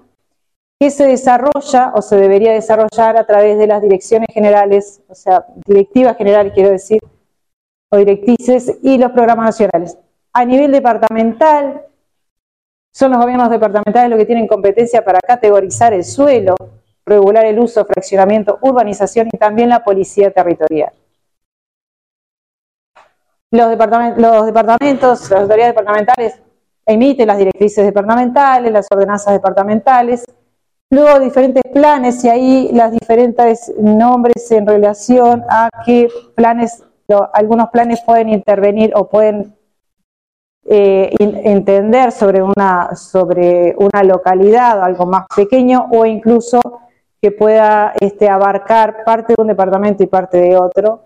que 0.79 0.89
se 0.89 1.05
desarrolla 1.05 1.91
o 1.93 2.01
se 2.01 2.15
debería 2.15 2.51
desarrollar 2.51 3.15
a 3.15 3.27
través 3.27 3.59
de 3.59 3.67
las 3.67 3.79
direcciones 3.79 4.29
generales, 4.33 5.03
o 5.07 5.13
sea, 5.13 5.45
directivas 5.67 6.17
generales, 6.17 6.51
quiero 6.51 6.71
decir, 6.71 6.99
o 7.91 7.97
directrices 7.97 8.75
y 8.81 8.97
los 8.97 9.11
programas 9.11 9.45
nacionales. 9.45 9.99
A 10.33 10.43
nivel 10.45 10.71
departamental, 10.71 11.83
son 12.91 13.11
los 13.11 13.21
gobiernos 13.21 13.51
departamentales 13.51 14.09
los 14.09 14.17
que 14.17 14.25
tienen 14.25 14.47
competencia 14.47 15.05
para 15.05 15.19
categorizar 15.19 15.93
el 15.93 16.03
suelo, 16.03 16.55
regular 17.07 17.45
el 17.45 17.59
uso, 17.59 17.85
fraccionamiento, 17.85 18.59
urbanización 18.61 19.29
y 19.31 19.37
también 19.37 19.69
la 19.69 19.83
policía 19.83 20.29
territorial. 20.31 20.91
Los 23.49 23.69
departamentos, 23.69 25.31
las 25.31 25.41
autoridades 25.41 25.73
departamentales 25.73 26.41
emiten 26.85 27.27
las 27.27 27.37
directrices 27.37 27.85
departamentales, 27.85 28.71
las 28.71 28.87
ordenanzas 28.91 29.33
departamentales, 29.33 30.25
luego 30.89 31.19
diferentes 31.19 31.63
planes 31.73 32.23
y 32.25 32.29
ahí 32.29 32.69
las 32.73 32.91
diferentes 32.91 33.73
nombres 33.77 34.51
en 34.51 34.67
relación 34.67 35.43
a 35.49 35.69
qué 35.85 36.09
planes 36.35 36.83
algunos 37.33 37.69
planes 37.69 38.01
pueden 38.05 38.29
intervenir 38.29 38.91
o 38.95 39.07
pueden 39.07 39.55
eh, 40.69 41.09
entender 41.19 42.11
sobre 42.11 42.41
una, 42.41 42.93
sobre 42.95 43.73
una 43.77 44.03
localidad, 44.03 44.83
algo 44.83 45.05
más 45.05 45.25
pequeño, 45.33 45.87
o 45.91 46.05
incluso 46.05 46.81
que 47.27 47.31
pueda 47.33 47.93
este, 47.99 48.29
abarcar 48.29 49.03
parte 49.03 49.33
de 49.35 49.41
un 49.41 49.49
departamento 49.49 50.01
y 50.01 50.07
parte 50.07 50.37
de 50.37 50.55
otro. 50.55 51.03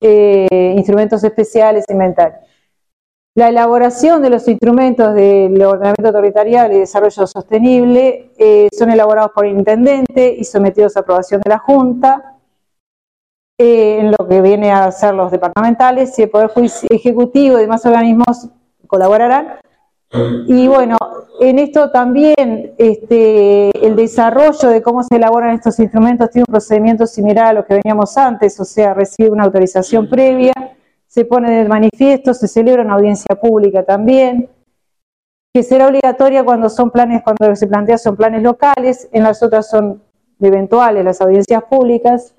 Eh, 0.00 0.74
instrumentos 0.74 1.22
especiales, 1.22 1.84
inventarios. 1.90 2.40
La 3.34 3.50
elaboración 3.50 4.22
de 4.22 4.30
los 4.30 4.48
instrumentos 4.48 5.14
del 5.14 5.62
ordenamiento 5.62 6.12
territorial 6.12 6.72
y 6.72 6.78
desarrollo 6.78 7.26
sostenible 7.26 8.32
eh, 8.38 8.68
son 8.72 8.90
elaborados 8.90 9.32
por 9.32 9.44
el 9.44 9.58
intendente 9.58 10.34
y 10.38 10.44
sometidos 10.44 10.96
a 10.96 11.00
aprobación 11.00 11.42
de 11.42 11.50
la 11.50 11.58
Junta. 11.58 12.38
Eh, 13.60 13.98
en 14.00 14.12
lo 14.12 14.26
que 14.26 14.40
viene 14.40 14.72
a 14.72 14.90
ser 14.92 15.14
los 15.14 15.30
departamentales 15.30 16.18
y 16.18 16.22
el 16.22 16.30
Poder 16.30 16.50
Ejecutivo 16.88 17.58
y 17.58 17.60
demás 17.60 17.84
organismos 17.84 18.48
colaborarán. 18.86 19.58
Y 20.10 20.66
bueno, 20.68 20.96
en 21.40 21.58
esto 21.58 21.90
también 21.90 22.72
este, 22.78 23.70
el 23.86 23.94
desarrollo 23.94 24.70
de 24.70 24.80
cómo 24.80 25.02
se 25.02 25.16
elaboran 25.16 25.54
estos 25.54 25.78
instrumentos 25.80 26.30
tiene 26.30 26.44
un 26.48 26.52
procedimiento 26.52 27.06
similar 27.06 27.46
a 27.46 27.52
lo 27.52 27.66
que 27.66 27.74
veníamos 27.74 28.16
antes, 28.16 28.58
o 28.58 28.64
sea, 28.64 28.94
recibe 28.94 29.30
una 29.30 29.44
autorización 29.44 30.08
previa, 30.08 30.52
se 31.06 31.26
pone 31.26 31.48
en 31.48 31.58
el 31.60 31.68
manifiesto, 31.68 32.32
se 32.32 32.48
celebra 32.48 32.82
una 32.82 32.94
audiencia 32.94 33.36
pública 33.38 33.82
también, 33.82 34.48
que 35.52 35.62
será 35.62 35.88
obligatoria 35.88 36.42
cuando 36.42 36.70
son 36.70 36.90
planes, 36.90 37.22
cuando 37.22 37.54
se 37.54 37.66
plantea 37.66 37.98
son 37.98 38.16
planes 38.16 38.42
locales, 38.42 39.08
en 39.12 39.24
las 39.24 39.42
otras 39.42 39.68
son 39.68 40.02
eventuales 40.40 41.04
las 41.04 41.20
audiencias 41.20 41.64
públicas, 41.64 42.34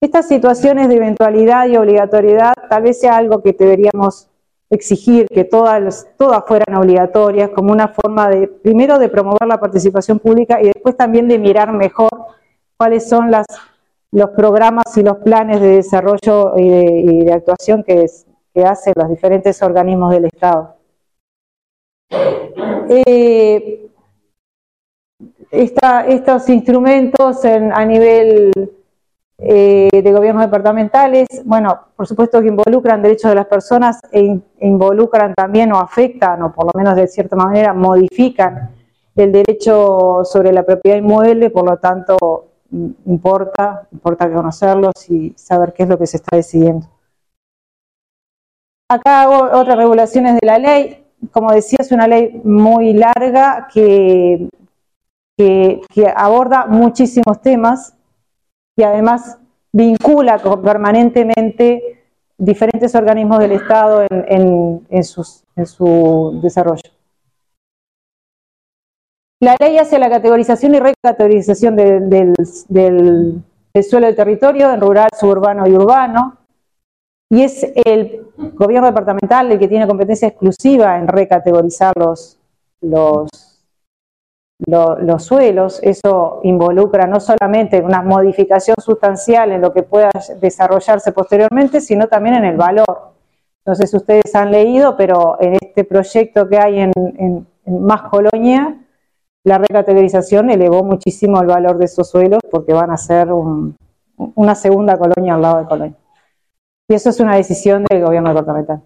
estas 0.00 0.28
situaciones 0.28 0.88
de 0.88 0.96
eventualidad 0.96 1.66
y 1.66 1.76
obligatoriedad 1.76 2.54
tal 2.68 2.82
vez 2.82 3.00
sea 3.00 3.16
algo 3.16 3.42
que 3.42 3.52
deberíamos 3.52 4.28
exigir, 4.74 5.26
que 5.26 5.44
todas, 5.44 6.06
todas 6.16 6.44
fueran 6.46 6.76
obligatorias, 6.76 7.50
como 7.50 7.72
una 7.72 7.88
forma 7.88 8.28
de, 8.28 8.48
primero, 8.48 8.98
de 8.98 9.08
promover 9.08 9.46
la 9.46 9.58
participación 9.58 10.18
pública 10.18 10.60
y 10.60 10.66
después 10.66 10.96
también 10.96 11.28
de 11.28 11.38
mirar 11.38 11.72
mejor 11.72 12.10
cuáles 12.76 13.08
son 13.08 13.30
las, 13.30 13.46
los 14.10 14.30
programas 14.30 14.96
y 14.96 15.02
los 15.02 15.16
planes 15.18 15.60
de 15.60 15.76
desarrollo 15.76 16.56
y 16.56 17.24
de, 17.24 17.32
actuación 17.32 17.82
que, 17.82 18.06
hacen 18.64 18.92
los 18.96 19.08
diferentes 19.08 19.60
organismos 19.62 20.12
del 20.12 20.26
Estado. 20.26 20.76
Eh, 22.88 23.90
estos 25.50 26.48
instrumentos 26.48 27.44
a 27.44 27.84
nivel 27.84 28.52
eh, 29.38 29.90
de 30.02 30.12
gobiernos 30.12 30.44
departamentales, 30.44 31.26
bueno, 31.44 31.80
por 31.96 32.06
supuesto 32.06 32.40
que 32.40 32.48
involucran 32.48 33.02
derechos 33.02 33.30
de 33.30 33.34
las 33.34 33.46
personas 33.46 34.00
e 34.12 34.40
involucran 34.60 35.34
también 35.34 35.72
o 35.72 35.78
afectan, 35.78 36.40
o 36.42 36.52
por 36.52 36.66
lo 36.66 36.70
menos 36.74 36.94
de 36.94 37.08
cierta 37.08 37.34
manera 37.34 37.72
modifican 37.74 38.70
el 39.16 39.32
derecho 39.32 40.20
sobre 40.24 40.52
la 40.52 40.62
propiedad 40.62 40.98
inmueble, 40.98 41.50
por 41.50 41.68
lo 41.68 41.76
tanto 41.78 42.48
importa, 43.06 43.86
importa 43.92 44.32
conocerlos 44.32 44.92
y 45.08 45.32
saber 45.36 45.72
qué 45.72 45.84
es 45.84 45.88
lo 45.88 45.98
que 45.98 46.06
se 46.06 46.16
está 46.18 46.36
decidiendo. 46.36 46.88
Acá 48.88 49.22
hago 49.22 49.58
otras 49.58 49.76
regulaciones 49.76 50.34
de 50.40 50.46
la 50.46 50.58
ley, 50.58 51.04
como 51.32 51.52
decía, 51.52 51.78
es 51.80 51.90
una 51.90 52.06
ley 52.06 52.40
muy 52.44 52.92
larga 52.92 53.68
que, 53.72 54.48
que 55.36 55.80
aborda 56.14 56.66
muchísimos 56.66 57.40
temas, 57.40 57.93
y 58.76 58.82
además 58.82 59.38
vincula 59.72 60.38
permanentemente 60.62 62.04
diferentes 62.38 62.94
organismos 62.94 63.38
del 63.38 63.52
Estado 63.52 64.06
en, 64.10 65.04
su 65.04 66.40
desarrollo. 66.42 66.82
La 69.40 69.56
ley 69.60 69.78
hace 69.78 69.98
la 69.98 70.08
categorización 70.08 70.74
y 70.74 70.80
recategorización 70.80 71.76
del, 71.76 72.34
suelo 73.82 74.06
del 74.06 74.16
territorio 74.16 74.72
en 74.72 74.80
rural, 74.80 75.08
suburbano 75.18 75.66
y 75.66 75.72
urbano, 75.72 76.38
y 77.30 77.42
es 77.42 77.66
el 77.84 78.26
gobierno 78.54 78.86
departamental 78.86 79.50
el 79.50 79.58
que 79.58 79.68
tiene 79.68 79.86
competencia 79.86 80.28
exclusiva 80.28 80.98
en 80.98 81.08
recategorizar 81.08 81.92
los, 81.96 82.38
los, 84.58 85.24
suelos. 85.24 85.80
Eso 85.82 86.40
involucra 86.42 87.06
no 87.06 87.20
solamente 87.20 87.80
una 87.80 88.02
modificación 88.02 88.76
sustancial 88.82 89.52
en 89.52 89.60
lo 89.60 89.72
que 89.72 89.82
pueda 89.82 90.10
desarrollarse 90.40 91.12
posteriormente, 91.12 91.80
sino 91.80 92.08
también 92.08 92.36
en 92.36 92.44
el 92.44 92.56
valor. 92.56 93.12
Entonces 93.64 93.92
ustedes 93.94 94.34
han 94.34 94.50
leído, 94.50 94.96
pero 94.96 95.38
en 95.40 95.54
este 95.54 95.84
proyecto 95.84 96.48
que 96.48 96.58
hay 96.58 96.80
en, 96.80 97.46
Más 97.66 98.02
Colonia, 98.02 98.78
la 99.42 99.58
recategorización 99.58 100.50
elevó 100.50 100.84
muchísimo 100.84 101.40
el 101.40 101.46
valor 101.46 101.78
de 101.78 101.86
esos 101.86 102.08
suelos 102.10 102.40
porque 102.50 102.72
van 102.72 102.90
a 102.90 102.96
ser 102.96 103.28
una 104.16 104.54
segunda 104.54 104.98
colonia 104.98 105.34
al 105.34 105.42
lado 105.42 105.58
de 105.58 105.64
Colonia. 105.66 105.96
Y 106.88 106.94
eso 106.94 107.08
es 107.08 107.20
una 107.20 107.36
decisión 107.36 107.84
del 107.88 108.04
gobierno 108.04 108.28
departamental. 108.28 108.82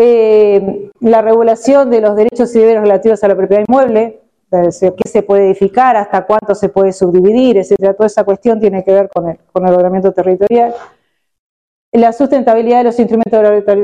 Eh, 0.00 0.90
la 1.00 1.22
regulación 1.22 1.90
de 1.90 2.00
los 2.00 2.14
derechos 2.14 2.54
y 2.54 2.60
deberes 2.60 2.82
relativos 2.82 3.24
a 3.24 3.28
la 3.28 3.36
propiedad 3.36 3.64
inmueble, 3.66 4.20
qué 4.50 5.08
se 5.08 5.22
puede 5.22 5.46
edificar, 5.46 5.96
hasta 5.96 6.24
cuánto 6.24 6.54
se 6.54 6.68
puede 6.68 6.92
subdividir, 6.92 7.58
etcétera. 7.58 7.94
Toda 7.94 8.06
esa 8.06 8.22
cuestión 8.24 8.60
tiene 8.60 8.84
que 8.84 8.92
ver 8.92 9.10
con 9.12 9.28
el, 9.28 9.38
con 9.52 9.66
el 9.66 9.74
ordenamiento 9.74 10.12
territorial 10.12 10.74
la 11.92 12.12
sustentabilidad 12.12 12.78
de 12.78 12.84
los 12.84 12.98
instrumentos 12.98 13.40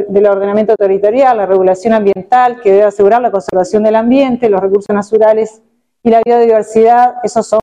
del 0.09 0.27
ordenamiento 0.27 0.77
territorial, 0.77 1.39
la 1.39 1.47
regulación 1.47 1.95
ambiental 1.95 2.61
que 2.61 2.71
debe 2.71 2.85
asegurar 2.85 3.23
la 3.23 3.31
conservación 3.31 3.83
del 3.83 3.97
ambiente, 3.97 4.51
los 4.51 4.61
recursos 4.61 4.95
naturales 4.95 5.63
y 6.03 6.11
la 6.11 6.21
biodiversidad, 6.25 7.17
esos 7.23 7.47
son 7.47 7.61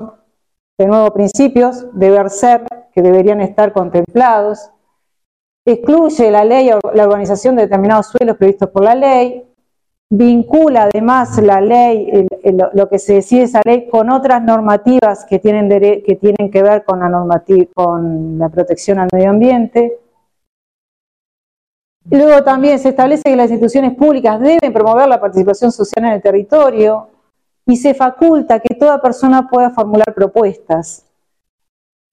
de 0.78 0.88
nuevo 0.88 1.14
principios, 1.14 1.86
deber 1.94 2.30
ser, 2.32 2.64
que 2.92 3.04
deberían 3.04 3.40
estar 3.40 3.72
contemplados. 3.72 4.72
Excluye 5.66 6.32
la 6.32 6.44
ley 6.44 6.70
la 6.94 7.04
organización 7.04 7.56
de 7.56 7.64
determinados 7.64 8.08
suelos 8.08 8.38
previstos 8.38 8.70
por 8.70 8.84
la 8.84 8.96
ley, 8.96 9.46
vincula 10.10 10.90
además 10.92 11.38
la 11.42 11.62
ley, 11.62 12.28
lo 12.74 12.90
que 12.90 13.00
se 13.00 13.14
decide 13.14 13.44
esa 13.44 13.62
ley, 13.64 13.88
con 13.88 14.10
otras 14.10 14.42
normativas 14.44 15.26
que 15.26 15.40
tienen, 15.40 15.70
que, 15.70 16.18
tienen 16.20 16.50
que 16.52 16.64
ver 16.64 16.84
con 16.84 17.00
la, 17.00 17.44
con 17.74 18.40
la 18.40 18.50
protección 18.50 19.00
al 19.00 19.10
medio 19.14 19.30
ambiente, 19.30 20.00
Luego 22.10 22.44
también 22.44 22.80
se 22.80 22.90
establece 22.90 23.24
que 23.24 23.36
las 23.36 23.52
instituciones 23.52 23.96
públicas 23.96 24.40
deben 24.40 24.74
promover 24.74 25.08
la 25.08 25.22
participación 25.22 25.72
social 25.72 26.06
en 26.06 26.14
el 26.14 26.22
territorio 26.22 27.10
y 27.66 27.78
se 27.78 27.94
faculta 27.94 28.60
que 28.60 28.76
toda 28.76 29.02
persona 29.02 29.48
pueda 29.48 29.70
formular 29.70 30.14
propuestas 30.14 31.06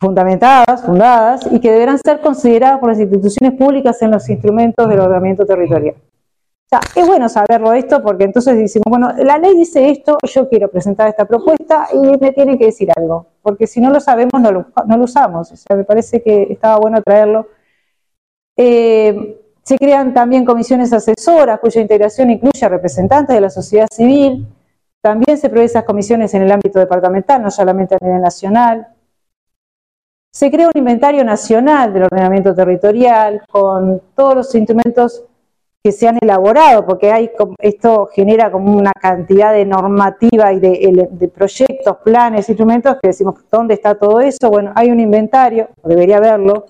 fundamentadas, 0.00 0.84
fundadas 0.84 1.48
y 1.50 1.60
que 1.60 1.72
deberán 1.72 1.98
ser 1.98 2.20
consideradas 2.20 2.78
por 2.78 2.90
las 2.90 3.00
instituciones 3.00 3.58
públicas 3.58 4.00
en 4.02 4.12
los 4.12 4.28
instrumentos 4.28 4.88
del 4.88 5.00
ordenamiento 5.00 5.44
territorial. 5.44 5.96
O 5.96 6.68
sea, 6.68 6.80
es 6.94 7.08
bueno 7.08 7.28
saberlo 7.30 7.72
esto 7.72 8.02
porque 8.02 8.24
entonces 8.24 8.56
decimos, 8.56 8.84
bueno, 8.90 9.10
la 9.24 9.38
ley 9.38 9.56
dice 9.56 9.88
esto, 9.88 10.18
yo 10.22 10.48
quiero 10.50 10.70
presentar 10.70 11.08
esta 11.08 11.24
propuesta 11.24 11.88
y 11.94 12.18
me 12.18 12.32
tiene 12.32 12.58
que 12.58 12.66
decir 12.66 12.90
algo, 12.94 13.26
porque 13.40 13.66
si 13.66 13.80
no 13.80 13.90
lo 13.90 14.00
sabemos 14.00 14.40
no 14.40 14.52
lo, 14.52 15.02
usamos. 15.02 15.50
O 15.50 15.56
sea, 15.56 15.76
me 15.76 15.84
parece 15.84 16.22
que 16.22 16.42
estaba 16.50 16.76
bueno 16.76 17.00
traerlo. 17.02 17.48
Eh, 18.54 19.40
se 19.62 19.78
crean 19.78 20.12
también 20.12 20.44
comisiones 20.44 20.92
asesoras 20.92 21.58
cuya 21.58 21.80
integración 21.80 22.30
incluye 22.30 22.64
a 22.64 22.68
representantes 22.68 23.34
de 23.34 23.40
la 23.40 23.50
sociedad 23.50 23.86
civil. 23.90 24.46
También 25.00 25.38
se 25.38 25.48
provee 25.48 25.66
esas 25.66 25.84
comisiones 25.84 26.34
en 26.34 26.42
el 26.42 26.52
ámbito 26.52 26.78
departamental, 26.78 27.42
no 27.42 27.50
solamente 27.50 27.94
a 27.94 28.04
nivel 28.04 28.20
nacional. 28.20 28.88
Se 30.30 30.50
crea 30.50 30.66
un 30.66 30.78
inventario 30.78 31.24
nacional 31.24 31.92
del 31.92 32.04
ordenamiento 32.04 32.54
territorial 32.54 33.42
con 33.50 34.02
todos 34.14 34.34
los 34.34 34.54
instrumentos 34.54 35.24
que 35.82 35.92
se 35.92 36.08
han 36.08 36.18
elaborado, 36.20 36.84
porque 36.84 37.10
hay, 37.12 37.30
esto 37.60 38.06
genera 38.12 38.50
como 38.50 38.76
una 38.76 38.92
cantidad 38.92 39.52
de 39.52 39.64
normativa 39.64 40.52
y 40.52 40.60
de, 40.60 41.08
de, 41.10 41.28
proyectos, 41.28 41.96
planes, 42.04 42.48
instrumentos 42.48 42.96
que 43.00 43.08
decimos, 43.08 43.36
¿dónde 43.50 43.74
está 43.74 43.94
todo 43.94 44.20
eso? 44.20 44.50
Bueno, 44.50 44.72
hay 44.74 44.90
un 44.90 45.00
inventario, 45.00 45.68
debería 45.84 46.18
haberlo, 46.18 46.66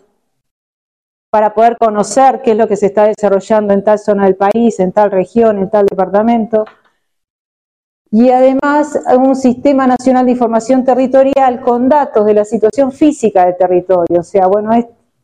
para 1.30 1.52
poder 1.52 1.76
conocer 1.78 2.42
qué 2.42 2.52
es 2.52 2.56
lo 2.56 2.68
que 2.68 2.76
se 2.76 2.86
está 2.86 3.06
desarrollando 3.06 3.74
en 3.74 3.84
tal 3.84 3.98
zona 3.98 4.24
del 4.24 4.36
país, 4.36 4.78
en 4.80 4.92
tal 4.92 5.10
región, 5.10 5.58
en 5.58 5.70
tal 5.70 5.86
departamento. 5.86 6.64
Y 8.10 8.30
además 8.30 8.98
un 9.16 9.36
sistema 9.36 9.86
nacional 9.86 10.24
de 10.24 10.32
información 10.32 10.84
territorial 10.84 11.60
con 11.60 11.88
datos 11.88 12.24
de 12.24 12.34
la 12.34 12.44
situación 12.44 12.90
física 12.90 13.44
del 13.44 13.56
territorio. 13.56 14.20
O 14.20 14.22
sea, 14.22 14.46
bueno, 14.46 14.70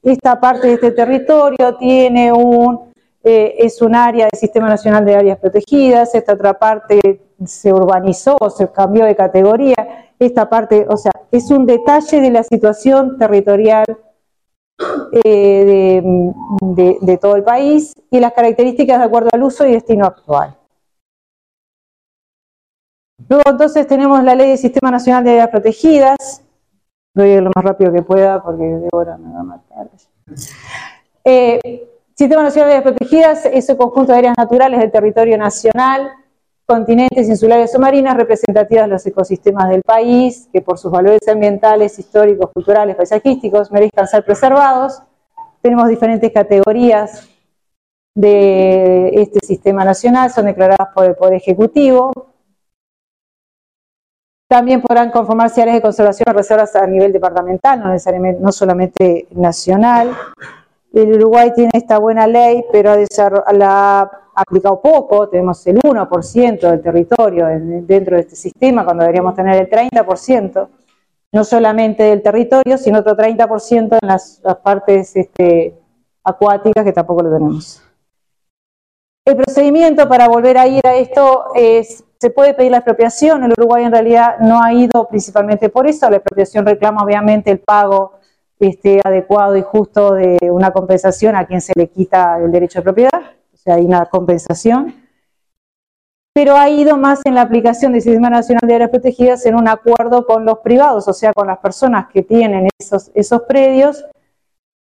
esta 0.03 0.38
parte 0.38 0.66
de 0.66 0.75
este 0.75 0.90
territorio 0.90 1.77
tiene 1.79 2.31
un, 2.31 2.92
eh, 3.23 3.55
es 3.59 3.81
un 3.81 3.94
área 3.94 4.27
del 4.27 4.38
Sistema 4.38 4.68
Nacional 4.68 5.05
de 5.07 5.14
Áreas 5.14 5.38
Protegidas, 5.38 6.14
esta 6.14 6.35
otra 6.35 6.59
parte 6.59 7.23
se 7.44 7.73
urbanizó, 7.73 8.37
se 8.55 8.70
cambió 8.70 9.07
de 9.07 9.16
categoría, 9.16 9.75
esta 10.18 10.49
parte, 10.49 10.87
o 10.88 10.97
sea, 10.97 11.12
es 11.31 11.51
un 11.51 11.66
detalle 11.66 12.20
de 12.20 12.31
la 12.31 12.42
situación 12.42 13.18
territorial 13.18 13.85
eh, 15.25 16.03
de, 16.61 17.18
todo 17.18 17.37
el 17.37 17.44
país 17.44 17.94
y 18.11 18.20
las 18.20 18.33
características 18.33 18.99
de 18.99 19.05
acuerdo 19.05 19.31
al 19.33 19.42
uso 19.42 19.66
y 19.66 19.73
destino 19.73 20.05
actual. 20.05 20.57
Luego 23.29 23.43
entonces 23.47 23.87
tenemos 23.87 24.23
la 24.23 24.35
ley 24.35 24.51
del 24.51 24.59
Sistema 24.59 24.91
Nacional 24.91 25.25
de 25.25 25.31
Áreas 25.31 25.49
Protegidas. 25.49 26.43
Voy 27.15 27.31
a 27.31 27.35
ir 27.37 27.43
lo 27.43 27.51
más 27.55 27.65
rápido 27.65 27.93
que 27.93 28.03
pueda 28.03 28.43
porque 28.43 28.65
Débora 28.65 29.17
me 29.17 29.33
va 29.33 29.41
a 29.41 29.45
matar. 29.45 29.89
Eh, 31.25 31.89
Sistema 32.15 32.43
Nacional 32.43 32.71
de 32.71 32.77
Áreas 32.77 32.95
Protegidas 32.95 33.47
es 33.47 33.69
el 33.69 33.77
conjunto 33.77 34.13
de 34.13 34.19
áreas 34.19 34.35
naturales 34.37 34.81
del 34.81 34.91
territorio 34.91 35.39
nacional 35.39 36.13
continentes 36.67 37.29
insulares 37.29 37.75
o 37.75 37.79
marinas 37.79 38.17
representativas 38.17 38.87
de 38.87 38.93
los 38.93 39.07
ecosistemas 39.07 39.69
del 39.69 39.83
país, 39.83 40.49
que 40.53 40.63
por 40.63 40.79
sus 40.79 40.91
valores 40.91 41.27
ambientales, 41.29 41.99
históricos, 41.99 42.51
culturales, 42.53 42.97
paisajísticos 42.97 43.71
merezcan 43.71 44.09
ser 44.09 44.25
preservados. 44.25 45.03
Tenemos 45.61 45.89
diferentes 45.89 46.33
categorías 46.33 47.29
de 48.15 49.09
este 49.15 49.41
sistema 49.45 49.85
nacional, 49.85 50.31
son 50.31 50.47
declaradas 50.47 50.89
por 50.95 51.05
el 51.05 51.17
Poder 51.17 51.35
Ejecutivo. 51.35 52.13
También 54.55 54.81
podrán 54.81 55.11
conformarse 55.11 55.62
áreas 55.62 55.79
de 55.79 55.83
conservación 55.83 56.27
o 56.31 56.33
reservas 56.33 56.77
a 56.77 56.87
nivel 56.87 57.12
departamental, 57.12 57.83
no 58.40 58.53
solamente 58.53 59.27
nacional. 59.33 60.17
El 60.93 61.12
Uruguay 61.14 61.53
tiene 61.53 61.73
esta 61.73 61.99
buena 61.99 62.29
ley, 62.29 62.64
pero 62.71 62.93
ha 62.93 64.11
aplicado 64.33 64.81
poco, 64.81 65.29
tenemos 65.29 65.67
el 65.67 65.81
1% 65.81 66.71
del 66.71 66.81
territorio 66.81 67.49
dentro 67.49 68.14
de 68.14 68.23
este 68.23 68.37
sistema, 68.37 68.85
cuando 68.85 69.03
deberíamos 69.03 69.35
tener 69.35 69.57
el 69.57 69.69
30%, 69.69 70.69
no 71.33 71.43
solamente 71.43 72.05
del 72.05 72.23
territorio, 72.23 72.79
sino 72.79 73.01
otro 73.01 73.17
30% 73.17 73.99
en 74.01 74.09
las, 74.09 74.40
partes 74.62 75.17
este, 75.17 75.75
acuáticas, 76.23 76.85
que 76.85 76.93
tampoco 76.93 77.25
lo 77.25 77.33
tenemos. 77.33 77.83
El 79.27 79.35
procedimiento 79.35 80.09
para 80.09 80.29
volver 80.29 80.59
a 80.59 80.69
ir 80.69 80.87
a 80.87 80.95
esto 80.95 81.47
es, 81.57 82.05
se 82.25 82.31
puede 82.31 82.55
pedir 82.55 82.71
la 82.71 82.79
expropiación, 82.79 83.45
el 83.45 83.53
Uruguay 83.53 83.85
en 83.85 83.93
realidad 83.93 84.39
no 84.41 84.63
ha 84.63 84.73
ido 84.73 85.07
principalmente 85.09 85.69
por 85.69 85.87
eso, 85.87 86.09
la 86.09 86.17
expropiación 86.17 86.65
reclama 86.65 87.03
obviamente 87.03 87.51
el 87.51 87.59
pago 87.59 88.13
este, 88.59 89.03
adecuado 89.05 89.59
y 89.59 89.61
justo 89.61 90.15
de 90.15 90.39
una 90.51 90.71
compensación 90.71 91.37
a 91.37 91.45
quien 91.45 91.61
se 91.61 91.75
le 91.77 91.91
quita 91.91 92.39
el 92.39 92.51
derecho 92.51 92.79
de 92.79 92.83
propiedad, 92.83 93.21
o 93.53 93.57
sea, 93.59 93.75
hay 93.75 93.85
una 93.85 94.07
compensación, 94.07 94.95
pero 96.33 96.57
ha 96.57 96.71
ido 96.71 96.97
más 96.97 97.21
en 97.27 97.35
la 97.35 97.43
aplicación 97.43 97.93
del 97.93 98.01
Sistema 98.01 98.31
Nacional 98.31 98.67
de 98.67 98.75
Áreas 98.75 98.91
Protegidas 98.91 99.45
en 99.45 99.57
un 99.57 99.68
acuerdo 99.68 100.25
con 100.25 100.47
los 100.47 100.61
privados, 100.61 101.07
o 101.07 101.12
sea, 101.12 101.35
con 101.35 101.49
las 101.49 101.59
personas 101.59 102.07
que 102.11 102.22
tienen 102.22 102.70
esos, 102.81 103.11
esos 103.14 103.43
predios, 103.43 104.03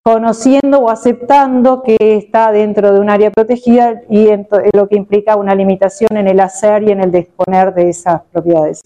conociendo 0.06 0.78
o 0.78 0.88
aceptando 0.88 1.82
que 1.82 1.96
está 1.98 2.52
dentro 2.52 2.92
de 2.92 3.00
un 3.00 3.10
área 3.10 3.32
protegida 3.32 4.02
y 4.08 4.28
lo 4.72 4.88
que 4.88 4.96
implica 4.96 5.34
una 5.34 5.52
limitación 5.52 6.16
en 6.16 6.28
el 6.28 6.38
hacer 6.38 6.84
y 6.84 6.92
en 6.92 7.00
el 7.00 7.10
disponer 7.10 7.74
de 7.74 7.88
esas 7.88 8.22
propiedades. 8.30 8.82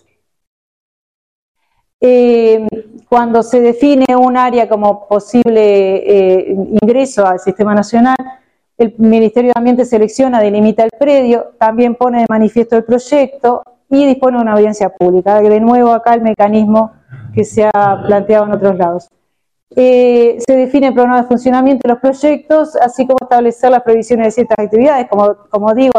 Eh, 2.00 2.66
cuando 3.06 3.42
se 3.42 3.60
define 3.60 4.16
un 4.16 4.38
área 4.38 4.66
como 4.66 5.06
posible 5.06 5.96
eh, 5.96 6.56
ingreso 6.80 7.26
al 7.26 7.38
sistema 7.38 7.74
nacional, 7.74 8.16
el 8.78 8.94
Ministerio 8.96 9.52
de 9.54 9.58
Ambiente 9.58 9.84
selecciona, 9.84 10.40
delimita 10.40 10.84
el 10.84 10.90
predio, 10.98 11.52
también 11.58 11.96
pone 11.96 12.20
de 12.20 12.26
manifiesto 12.30 12.78
el 12.78 12.84
proyecto 12.84 13.62
y 13.90 14.06
dispone 14.06 14.38
de 14.38 14.42
una 14.42 14.54
audiencia 14.54 14.88
pública. 14.88 15.38
De 15.42 15.60
nuevo 15.60 15.92
acá 15.92 16.14
el 16.14 16.22
mecanismo 16.22 16.92
que 17.34 17.44
se 17.44 17.68
ha 17.70 18.02
planteado 18.06 18.46
en 18.46 18.52
otros 18.52 18.78
lados. 18.78 19.10
Eh, 19.76 20.38
se 20.44 20.56
define 20.56 20.88
el 20.88 20.94
programa 20.94 21.22
de 21.22 21.28
funcionamiento 21.28 21.86
de 21.86 21.94
los 21.94 22.00
proyectos, 22.00 22.74
así 22.76 23.06
como 23.06 23.18
establecer 23.20 23.70
las 23.70 23.82
previsiones 23.82 24.26
de 24.26 24.30
ciertas 24.32 24.58
actividades. 24.58 25.08
Como, 25.08 25.36
como 25.48 25.74
digo, 25.74 25.94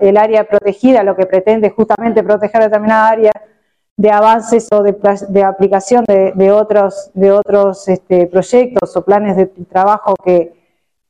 el 0.00 0.16
área 0.16 0.44
protegida 0.44 1.02
lo 1.02 1.16
que 1.16 1.26
pretende 1.26 1.70
justamente 1.70 2.22
proteger 2.22 2.62
determinada 2.62 3.08
área 3.08 3.32
de 3.96 4.10
avances 4.10 4.68
o 4.72 4.82
de, 4.82 5.42
aplicación 5.42 6.04
de, 6.06 6.50
otros, 6.52 7.10
de 7.14 7.30
otros 7.30 7.88
este, 7.88 8.26
proyectos 8.26 8.96
o 8.96 9.04
planes 9.04 9.36
de 9.36 9.46
trabajo 9.46 10.14
que, 10.24 10.54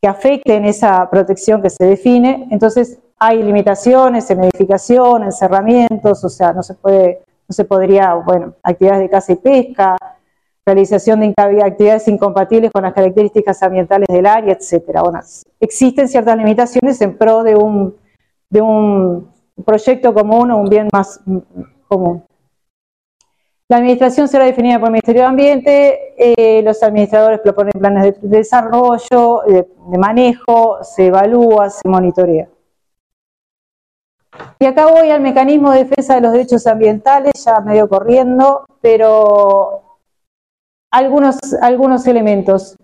que 0.01 0.09
afecten 0.09 0.65
esa 0.65 1.09
protección 1.11 1.63
que 1.63 1.71
se 1.71 1.85
define. 1.85 2.49
Entonces, 2.51 2.99
hay 3.19 3.43
limitaciones 3.43 4.29
en 4.31 4.43
edificación, 4.45 5.23
en 5.23 5.33
cerramientos, 5.33 6.25
o 6.25 6.29
sea, 6.29 6.53
no 6.53 6.63
se 6.63 6.75
puede, 6.75 7.23
no 7.49 7.53
se 7.53 7.65
podría, 7.65 8.15
bueno, 8.15 8.55
actividades 8.65 9.03
de 9.03 9.11
caza 9.11 9.33
y 9.33 9.37
pesca, 9.37 9.97
realización 10.65 11.21
de 11.21 11.35
actividades 11.37 12.07
incompatibles 12.09 12.71
con 12.71 12.83
las 12.85 12.93
características 12.93 13.63
ambientales 13.63 14.07
del 14.09 14.27
área, 14.27 14.55
etcétera. 14.55 15.03
Bueno, 15.03 15.21
existen 15.61 16.09
ciertas 16.09 16.37
limitaciones 16.37 17.01
en 17.01 17.19
pro 17.19 17.43
de 17.43 17.57
un, 17.57 17.97
de 18.49 18.63
un 18.63 19.29
proyecto 19.65 20.15
común 20.15 20.51
o 20.51 20.59
un 20.59 20.69
bien 20.69 20.89
más 20.93 21.21
común. 21.89 22.25
La 23.69 23.79
administración 23.79 24.29
será 24.29 24.45
definida 24.45 24.79
por 24.79 24.89
el 24.89 24.93
Ministerio 24.93 25.23
de 25.23 25.29
Ambiente, 25.29 26.15
eh, 26.19 26.63
los 26.63 26.83
administradores 26.83 27.41
proponen 27.41 27.73
planes 27.73 28.21
de, 28.21 28.29
desarrollo, 28.29 29.41
de, 29.47 29.67
manejo, 29.99 30.79
se 30.83 31.07
evalúa, 31.07 31.71
se 31.71 31.89
monitorea. 31.89 32.49
Y 34.59 34.67
acá 34.67 34.87
voy 34.87 35.11
al 35.11 35.23
mecanismo 35.23 35.71
de 35.73 35.85
defensa 35.85 36.17
de 36.17 36.21
los 36.21 36.33
derechos 36.33 36.67
ambientales, 36.67 37.33
ya 37.45 37.61
medio 37.61 37.89
corriendo, 37.89 38.67
pero 38.83 39.92
algunos, 40.93 41.39
algunos 41.61 42.07
elementos. 42.07 42.77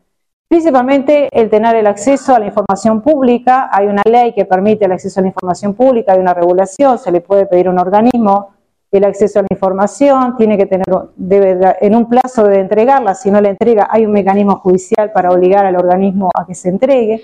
Principalmente 0.48 1.28
el 1.30 1.50
tener 1.50 1.76
el 1.76 1.86
acceso 1.86 2.34
a 2.34 2.38
la 2.38 2.46
información 2.46 3.02
pública. 3.02 3.68
Hay 3.70 3.86
una 3.86 4.02
ley 4.04 4.32
que 4.32 4.46
permite 4.46 4.86
el 4.86 4.92
acceso 4.92 5.20
a 5.20 5.22
la 5.22 5.28
información 5.28 5.74
pública, 5.74 6.14
hay 6.14 6.18
una 6.18 6.34
regulación, 6.34 6.98
se 6.98 7.12
le 7.12 7.20
puede 7.20 7.46
pedir 7.46 7.68
a 7.68 7.70
un 7.70 7.78
organismo 7.78 8.54
el 8.90 9.04
acceso 9.04 9.38
a 9.38 9.42
la 9.42 9.48
información, 9.50 10.36
tiene 10.38 10.56
que 10.56 10.64
tener, 10.64 10.86
debe, 11.16 11.76
en 11.80 11.94
un 11.94 12.08
plazo 12.08 12.44
de 12.44 12.60
entregarla, 12.60 13.14
si 13.14 13.30
no 13.30 13.38
la 13.38 13.50
entrega 13.50 13.86
hay 13.90 14.06
un 14.06 14.12
mecanismo 14.12 14.56
judicial 14.56 15.12
para 15.12 15.30
obligar 15.30 15.66
al 15.66 15.76
organismo 15.76 16.30
a 16.34 16.46
que 16.46 16.54
se 16.54 16.70
entregue, 16.70 17.22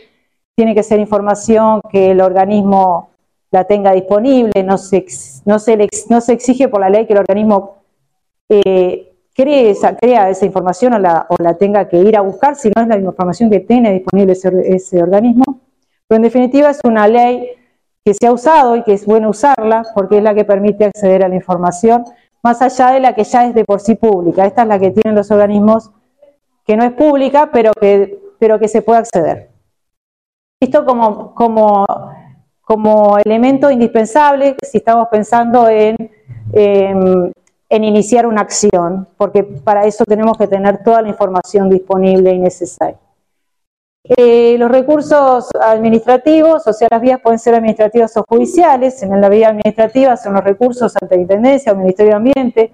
tiene 0.55 0.75
que 0.75 0.83
ser 0.83 1.01
información 1.01 1.81
que 1.91 2.11
el 2.11 2.21
organismo 2.21 3.09
la 3.51 3.65
tenga 3.65 3.93
disponible, 3.93 4.63
no 4.63 4.77
se, 4.77 5.07
no 5.47 5.59
se, 5.59 5.89
no 6.11 6.21
se 6.21 6.33
exige 6.35 6.69
por 6.69 6.81
la 6.81 6.91
ley 6.91 7.07
que 7.07 7.15
el 7.15 7.21
organismo 7.21 7.77
eh, 8.51 9.14
cree 9.35 9.71
esa, 9.71 9.97
crea 9.97 10.31
esa 10.31 10.47
información 10.47 10.95
o 10.95 10.99
la, 10.99 11.55
tenga 11.59 11.89
que 11.89 11.99
ir 11.99 12.17
a 12.17 12.21
buscar, 12.21 12.57
si 12.57 12.71
no 12.75 12.83
es 12.83 12.89
la 12.89 12.99
información 12.99 13.51
que 13.51 13.61
tiene 13.61 13.93
disponible 13.93 14.33
ese, 14.33 15.03
organismo. 15.03 15.61
Pero 16.07 16.17
en 16.17 16.23
definitiva 16.23 16.71
es 16.71 16.81
una 16.85 17.09
ley 17.09 17.49
que 18.05 18.15
se 18.15 18.27
ha 18.27 18.33
usado 18.33 18.77
y 18.77 18.83
que 18.83 18.93
es 18.93 19.07
bueno 19.07 19.31
usarla 19.31 19.85
porque 19.95 20.19
es 20.19 20.23
la 20.23 20.35
que 20.35 20.45
permite 20.45 20.85
acceder 20.85 21.25
a 21.25 21.29
la 21.29 21.35
información, 21.35 22.05
más 22.43 22.61
allá 22.63 22.91
de 22.91 23.01
la 23.01 23.15
que 23.15 23.25
ya 23.25 23.47
es 23.47 23.55
de 23.55 23.65
por 23.65 23.81
sí 23.81 23.95
pública. 23.95 24.47
Esta 24.47 24.63
es 24.63 24.69
la 24.69 24.79
que 24.79 24.91
tienen 24.91 25.15
los 25.15 25.31
organismos 25.31 25.91
que 26.67 26.77
no 26.77 26.85
es 26.85 26.93
pública, 26.93 27.51
pero 27.53 27.73
que, 27.73 28.19
pero 28.39 28.59
que 28.59 28.69
se 28.69 28.83
puede 28.83 29.01
acceder. 29.01 29.51
Esto 30.61 30.85
como, 30.85 31.35
como, 31.35 31.87
como 32.63 33.19
elemento 33.19 33.71
indispensable 33.71 34.57
si 34.63 34.79
estamos 34.79 35.09
pensando 35.11 35.69
en 35.69 35.97
en 36.53 37.33
iniciar 37.83 38.27
una 38.27 38.43
acción, 38.43 39.09
porque 39.17 39.43
para 39.43 39.87
eso 39.87 40.05
tenemos 40.05 40.39
que 40.39 40.47
tener 40.47 40.85
toda 40.85 41.03
la 41.03 41.09
información 41.09 41.69
disponible 41.69 42.31
y 42.33 42.39
necesaria. 42.39 42.99
Eh, 44.05 44.57
los 44.59 44.71
recursos 44.71 45.49
administrativos, 45.63 46.67
o 46.67 46.73
sea, 46.75 46.89
las 46.91 47.01
vías 47.01 47.21
pueden 47.23 47.39
ser 47.39 47.55
administrativas 47.55 48.15
o 48.19 48.25
judiciales. 48.29 49.03
En 49.03 49.19
la 49.19 49.31
vía 49.31 49.49
administrativa 49.49 50.17
son 50.19 50.35
los 50.35 50.45
recursos 50.45 50.95
ante 51.01 51.17
la 51.17 51.23
Intendencia 51.23 51.73
o 51.73 51.77
Ministerio 51.77 52.11
de 52.11 52.17
Ambiente, 52.17 52.73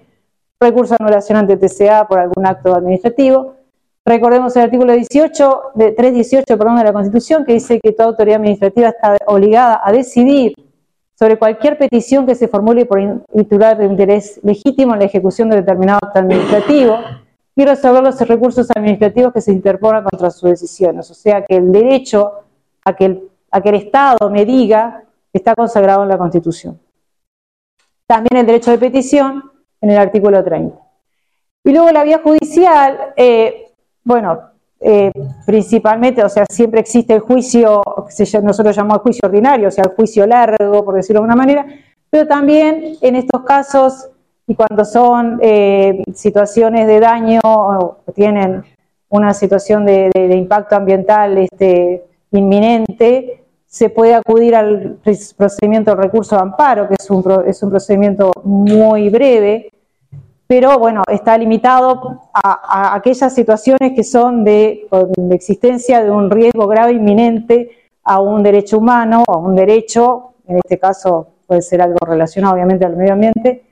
recursos 0.59 0.97
de 0.97 1.03
anulación 1.05 1.37
ante 1.37 1.55
TCA 1.55 2.05
por 2.07 2.19
algún 2.19 2.45
acto 2.45 2.75
administrativo. 2.75 3.55
Recordemos 4.05 4.55
el 4.57 4.63
artículo 4.63 4.91
18, 4.91 5.61
de 5.75 5.91
318 5.93 6.57
perdón, 6.57 6.75
de 6.77 6.83
la 6.83 6.93
Constitución, 6.93 7.45
que 7.45 7.53
dice 7.53 7.79
que 7.79 7.93
toda 7.93 8.09
autoridad 8.09 8.37
administrativa 8.37 8.89
está 8.89 9.15
obligada 9.27 9.79
a 9.81 9.91
decidir 9.93 10.53
sobre 11.21 11.37
cualquier 11.37 11.77
petición 11.77 12.25
que 12.25 12.33
se 12.33 12.47
formule 12.47 12.87
por 12.87 12.99
titular 13.31 13.77
de 13.77 13.85
interés 13.85 14.39
legítimo 14.41 14.93
en 14.93 15.01
la 15.01 15.05
ejecución 15.05 15.51
de 15.51 15.57
determinado 15.57 15.99
acto 16.01 16.17
administrativo 16.17 16.97
y 17.55 17.63
resolver 17.63 18.01
los 18.01 18.19
recursos 18.21 18.67
administrativos 18.75 19.31
que 19.31 19.39
se 19.39 19.51
interpongan 19.51 20.03
contra 20.03 20.31
sus 20.31 20.49
decisiones. 20.49 21.11
O 21.11 21.13
sea 21.13 21.45
que 21.45 21.57
el 21.57 21.71
derecho 21.71 22.31
a 22.83 22.95
que 22.95 23.05
el, 23.05 23.29
a 23.51 23.61
que 23.61 23.69
el 23.69 23.75
Estado 23.75 24.31
me 24.31 24.45
diga 24.45 25.03
está 25.31 25.53
consagrado 25.53 26.01
en 26.01 26.09
la 26.09 26.17
Constitución. 26.17 26.79
También 28.07 28.37
el 28.37 28.47
derecho 28.47 28.71
de 28.71 28.79
petición 28.79 29.43
en 29.79 29.91
el 29.91 29.99
artículo 29.99 30.43
30. 30.43 30.75
Y 31.65 31.71
luego 31.71 31.91
la 31.91 32.03
vía 32.03 32.19
judicial, 32.23 33.13
eh, 33.15 33.71
bueno, 34.03 34.50
eh, 34.83 35.11
principalmente, 35.45 36.23
o 36.23 36.29
sea, 36.29 36.45
siempre 36.49 36.79
existe 36.79 37.13
el 37.13 37.19
juicio, 37.19 37.83
nosotros 38.41 38.75
llamamos 38.75 39.03
juicio 39.03 39.21
ordinario, 39.27 39.67
o 39.67 39.71
sea, 39.71 39.83
el 39.83 39.91
juicio 39.91 40.25
largo, 40.25 40.83
por 40.83 40.95
decirlo 40.95 41.19
de 41.19 41.25
alguna 41.25 41.35
manera, 41.35 41.65
pero 42.09 42.27
también 42.27 42.97
en 42.99 43.15
estos 43.15 43.43
casos, 43.43 44.09
y 44.47 44.55
cuando 44.55 44.83
son 44.83 45.39
eh, 45.41 46.01
situaciones 46.15 46.87
de 46.87 46.99
daño 46.99 47.39
o 47.43 47.97
tienen 48.15 48.63
una 49.09 49.33
situación 49.33 49.85
de, 49.85 50.09
impacto 50.35 50.75
ambiental 50.75 51.37
este, 51.37 52.03
inminente, 52.31 53.43
se 53.67 53.89
puede 53.89 54.15
acudir 54.15 54.55
al 54.55 54.97
procedimiento 55.37 55.95
de 55.95 56.01
recurso 56.01 56.35
de 56.35 56.41
amparo, 56.41 56.87
que 56.87 56.95
es 56.99 57.09
un, 57.09 57.23
es 57.45 57.61
un 57.61 57.69
procedimiento 57.69 58.31
muy 58.43 59.09
breve, 59.09 59.71
pero 60.51 60.77
bueno, 60.77 61.01
está 61.09 61.37
limitado 61.37 62.19
a, 62.33 62.93
aquellas 62.93 63.33
situaciones 63.33 63.93
que 63.95 64.03
son 64.03 64.43
de, 64.43 64.85
existencia 65.29 66.03
de 66.03 66.11
un 66.11 66.29
riesgo 66.29 66.67
grave 66.67 66.91
inminente 66.91 67.71
a 68.03 68.19
un 68.19 68.43
derecho 68.43 68.77
humano, 68.77 69.23
a 69.29 69.37
un 69.37 69.55
derecho, 69.55 70.33
en 70.45 70.57
este 70.57 70.77
caso 70.77 71.35
puede 71.47 71.61
ser 71.61 71.81
algo 71.81 71.99
relacionado 72.05 72.55
obviamente 72.55 72.83
al 72.83 72.97
medio 72.97 73.13
ambiente, 73.13 73.63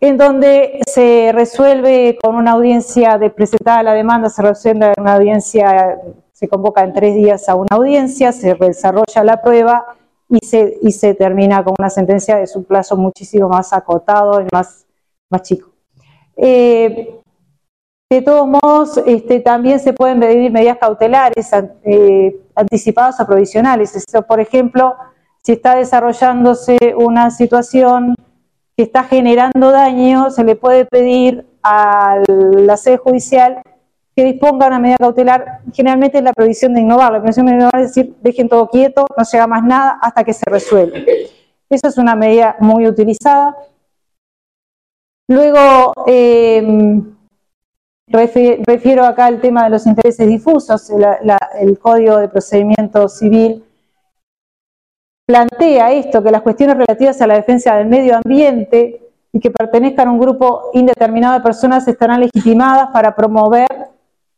en 0.00 0.16
donde 0.16 0.80
se 0.86 1.32
resuelve 1.34 2.16
con 2.22 2.36
una 2.36 2.52
audiencia 2.52 3.18
de 3.18 3.28
presentada 3.30 3.82
la 3.82 3.94
demanda, 3.94 4.30
se 4.30 4.42
resuelve 4.42 4.92
una 4.96 5.16
audiencia, 5.16 5.98
se 6.30 6.46
convoca 6.46 6.84
en 6.84 6.92
tres 6.92 7.16
días 7.16 7.48
a 7.48 7.56
una 7.56 7.70
audiencia, 7.72 8.30
se 8.30 8.54
desarrolla 8.54 9.24
la 9.24 9.42
prueba 9.42 9.86
y 10.28 10.46
se, 10.46 10.78
y 10.82 10.92
se 10.92 11.14
termina 11.14 11.64
con 11.64 11.74
una 11.80 11.90
sentencia 11.90 12.36
de 12.36 12.46
su 12.46 12.62
plazo 12.62 12.96
muchísimo 12.96 13.48
más 13.48 13.72
acotado 13.72 14.40
y 14.40 14.46
más 14.52 14.85
más 15.30 15.42
chico. 15.42 15.70
Eh, 16.36 17.20
de 18.08 18.22
todos 18.22 18.46
modos, 18.46 18.98
este, 19.04 19.40
también 19.40 19.80
se 19.80 19.92
pueden 19.92 20.20
pedir 20.20 20.50
medidas 20.52 20.78
cautelares 20.78 21.50
eh, 21.84 22.36
anticipadas 22.54 23.18
o 23.20 23.26
provisionales. 23.26 24.04
por 24.28 24.38
ejemplo, 24.38 24.94
si 25.42 25.52
está 25.52 25.74
desarrollándose 25.74 26.78
una 26.96 27.30
situación 27.30 28.14
que 28.76 28.84
está 28.84 29.04
generando 29.04 29.70
daño, 29.70 30.30
se 30.30 30.44
le 30.44 30.54
puede 30.54 30.84
pedir 30.84 31.46
a 31.62 32.22
la 32.28 32.76
sede 32.76 32.98
judicial 32.98 33.62
que 34.14 34.24
disponga 34.24 34.66
una 34.66 34.78
medida 34.78 34.98
cautelar. 34.98 35.60
Generalmente 35.72 36.18
es 36.18 36.24
la 36.24 36.32
provisión 36.32 36.74
de 36.74 36.80
innovar. 36.80 37.12
La 37.12 37.18
provisión 37.18 37.46
de 37.46 37.52
innovar 37.52 37.80
es 37.80 37.94
decir, 37.94 38.14
dejen 38.22 38.48
todo 38.48 38.68
quieto, 38.68 39.04
no 39.16 39.24
se 39.24 39.36
haga 39.36 39.46
más 39.46 39.62
nada 39.62 39.98
hasta 40.00 40.24
que 40.24 40.32
se 40.32 40.48
resuelva. 40.48 40.98
Eso 41.68 41.88
es 41.88 41.98
una 41.98 42.14
medida 42.14 42.56
muy 42.60 42.86
utilizada. 42.86 43.56
Luego, 45.28 45.92
em, 46.06 47.16
refiero 48.08 49.04
acá 49.04 49.26
al 49.26 49.40
tema 49.40 49.64
de 49.64 49.70
los 49.70 49.86
intereses 49.86 50.26
difusos. 50.26 50.90
el 51.60 51.78
Código 51.78 52.18
de 52.18 52.28
Procedimiento 52.28 53.08
Civil 53.08 53.64
plantea 55.26 55.92
esto, 55.92 56.22
que 56.22 56.30
las 56.30 56.42
cuestiones 56.42 56.76
relativas 56.76 57.20
a 57.20 57.26
la 57.26 57.34
defensa 57.34 57.76
del 57.76 57.88
medio 57.88 58.16
ambiente 58.16 59.02
y 59.32 59.40
que 59.40 59.50
pertenezcan 59.50 60.08
a 60.08 60.12
un 60.12 60.20
grupo 60.20 60.70
indeterminado 60.72 61.34
de 61.34 61.40
personas 61.40 61.86
estarán 61.88 62.20
legitimadas 62.20 62.90
para 62.92 63.14
promover 63.16 63.66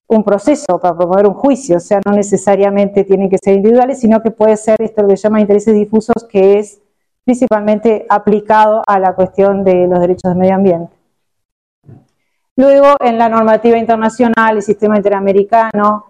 un 0.09 0.25
proceso, 0.25 0.79
para 0.81 0.97
promover 0.97 1.27
un 1.27 1.35
juicio, 1.35 1.77
o 1.77 1.81
sea, 1.81 2.01
no 2.07 2.13
necesariamente 2.13 3.05
tienen 3.05 3.29
que 3.29 3.37
ser 3.43 3.55
individuales, 3.55 4.01
sino 4.01 4.23
que 4.23 4.31
puede 4.31 4.57
ser 4.57 4.81
esto 4.81 5.03
lo 5.03 5.09
que 5.09 5.19
se 5.19 5.25
llama 5.25 5.43
intereses 5.43 5.75
difusos, 5.75 6.25
que 6.25 6.59
es 6.59 6.81
principalmente 7.29 8.07
aplicado 8.09 8.83
a 8.87 8.99
la 8.99 9.15
cuestión 9.15 9.63
de 9.63 9.87
los 9.87 10.01
derechos 10.01 10.31
del 10.31 10.37
medio 10.37 10.55
ambiente. 10.55 10.97
Luego, 12.57 12.97
en 13.01 13.19
la 13.19 13.29
normativa 13.29 13.77
internacional, 13.77 14.57
el 14.57 14.63
sistema 14.63 14.97
interamericano 14.97 16.07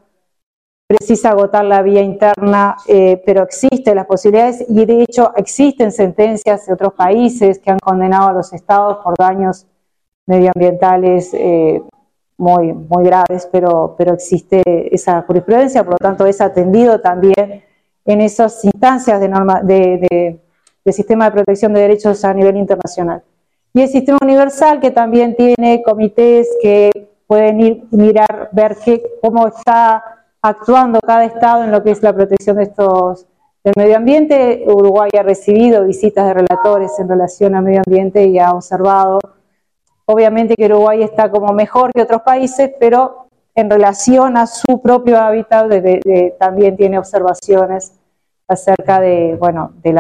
precisa 0.87 1.31
agotar 1.31 1.65
la 1.65 1.83
vía 1.83 2.03
interna, 2.03 2.77
eh, 2.87 3.21
pero 3.27 3.43
existen 3.43 3.97
las 3.97 4.07
posibilidades 4.07 4.65
y 4.69 4.85
de 4.85 5.03
hecho 5.03 5.33
existen 5.35 5.91
sentencias 5.91 6.67
de 6.67 6.75
otros 6.75 6.93
países 6.93 7.59
que 7.59 7.73
han 7.73 7.81
condenado 7.81 8.29
a 8.29 8.33
los 8.35 8.53
estados 8.53 8.99
por 9.03 9.17
daños 9.19 9.67
medioambientales 10.25 11.35
eh, 11.35 11.83
muy, 12.37 12.73
muy 12.73 13.03
graves, 13.03 13.49
pero, 13.51 13.97
pero 13.99 14.15
existe 14.15 14.63
esa 14.95 15.23
jurisprudencia, 15.23 15.83
por 15.83 15.95
lo 15.95 15.99
tanto 15.99 16.27
es 16.27 16.41
atendido 16.41 17.01
también 17.01 17.65
en 18.05 18.21
esas 18.21 18.65
instancias 18.65 19.21
de, 19.21 19.29
norma, 19.29 19.63
de, 19.63 19.99
de, 20.09 20.48
sistema 20.93 21.27
de 21.27 21.33
protección 21.33 21.73
de 21.73 21.81
derechos 21.81 22.25
a 22.25 22.35
nivel 22.35 22.57
internacional. 22.57 23.23
Y 23.75 23.83
el 23.83 23.89
sistema 23.89 24.19
universal 24.23 24.81
que 24.81 24.91
también 24.91 25.37
tiene 25.37 25.83
comités 25.83 26.49
que 26.63 26.91
pueden 27.27 27.61
ir 27.61 27.85
mirar, 27.91 28.49
ver 28.53 28.77
qué, 28.85 29.03
cómo 29.23 29.49
está 29.49 30.03
actuando 30.41 31.01
cada 31.01 31.25
estado 31.25 31.65
en 31.65 31.71
lo 31.71 31.83
que 31.83 31.91
es 31.91 32.03
la 32.03 32.13
protección 32.13 32.57
de 32.57 32.65
estos 32.65 33.27
del 33.63 33.75
medio 33.77 33.97
ambiente. 33.97 34.65
Uruguay 34.67 35.11
ha 35.19 35.23
recibido 35.23 35.85
visitas 35.85 36.27
de 36.27 36.35
relatores 36.35 36.99
en 36.99 37.09
relación 37.09 37.55
al 37.55 37.65
medio 37.65 37.83
ambiente 37.85 38.27
y 38.27 38.39
ha 38.39 38.53
observado 38.53 39.19
Obviamente 40.11 40.57
que 40.57 40.65
Uruguay 40.65 41.03
está 41.03 41.31
como 41.31 41.53
mejor 41.53 41.91
que 41.93 42.01
otros 42.01 42.23
países, 42.23 42.71
pero 42.81 43.29
en 43.55 43.69
relación 43.69 44.39
a 44.39 44.47
su 44.47 44.81
propio 44.81 45.19
hábitat 45.19 45.71
también 46.39 46.79
tiene 46.79 46.99
observaciones 46.99 47.93
acerca 48.47 49.01
de, 49.01 49.37
bueno, 49.39 49.73
de, 49.83 49.93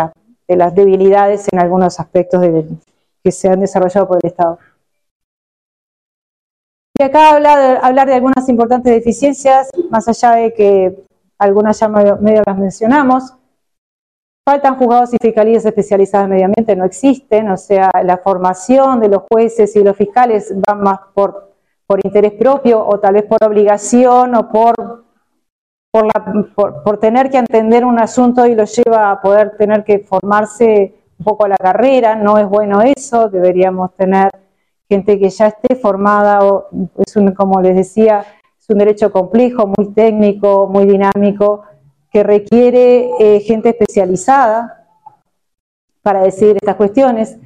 las 0.57 0.74
debilidades 0.74 1.46
en 1.53 1.61
algunos 1.61 2.01
aspectos 2.01 2.42
que 3.22 3.32
se 3.32 3.49
han 3.49 3.61
desarrollado 3.61 4.09
por 4.09 4.18
el 4.22 4.28
Estado. 4.28 4.59
Y 6.99 7.03
acá 7.03 7.30
habla 7.30 7.57
de, 7.57 7.78
hablar 7.80 8.09
de 8.09 8.14
algunas 8.14 8.49
importantes 8.49 8.92
deficiencias, 8.92 9.70
más 9.88 10.09
allá 10.09 10.32
de 10.32 10.53
que 10.53 11.05
algunas 11.38 11.78
ya 11.78 11.88
medio 11.88 12.42
las 12.44 12.59
mencionamos. 12.59 13.34
Faltan 14.44 14.76
juzgados 14.76 15.14
y 15.14 15.18
fiscalías 15.20 15.64
especializadas 15.64 16.24
en 16.24 16.30
medio 16.30 16.46
ambiente, 16.46 16.74
no 16.74 16.84
existen, 16.84 17.51
o 17.51 17.57
sea, 17.57 17.90
la 18.03 18.18
formación 18.18 18.99
de 18.99 19.09
los 19.11 19.22
jueces 19.30 19.76
y 19.76 19.84
los 19.84 19.96
fiscales 19.96 20.53
va 20.68 20.74
más 20.74 20.99
por, 21.14 21.53
por 21.86 22.01
interés 22.05 22.32
propio 22.32 22.84
o 22.84 22.99
tal 22.99 23.14
vez 23.14 23.24
por 23.24 23.44
obligación 23.44 24.34
o 24.34 24.49
por, 24.49 25.05
por, 26.55 26.99
tener 26.99 27.30
que 27.30 27.38
entender 27.38 27.84
un 27.84 27.99
asunto 27.99 28.46
y 28.46 28.55
lo 28.55 28.64
lleva 28.64 29.11
a 29.11 29.20
poder 29.20 29.57
tener 29.57 29.84
que 29.84 30.01
formarse 30.01 30.94
un 31.18 31.24
poco 31.24 31.44
a 31.44 31.49
la 31.49 31.57
carrera, 31.57 32.14
no 32.14 32.38
es 32.38 32.49
bueno 32.49 32.80
eso, 32.82 33.28
deberíamos 33.28 33.94
tener 33.94 34.30
gente 34.88 35.18
que 35.18 35.28
ya 35.30 35.49
esté 35.49 35.76
formada, 35.76 36.44
o 36.46 36.68
es 37.05 37.16
un, 37.16 37.32
como 37.32 37.61
les 37.61 37.76
decía, 37.76 38.24
es 38.59 38.70
un 38.70 38.78
derecho 38.78 39.12
complejo, 39.12 39.66
muy 39.66 39.92
técnico, 39.92 40.66
muy 40.66 40.86
dinámico, 40.86 41.62
que 42.11 42.22
requiere 42.22 43.11
eh, 43.18 43.40
gente 43.40 43.70
especializada 43.70 44.86
para 46.03 46.22
decidir 46.22 46.57
estas 46.57 46.76
cuestiones. 46.76 47.36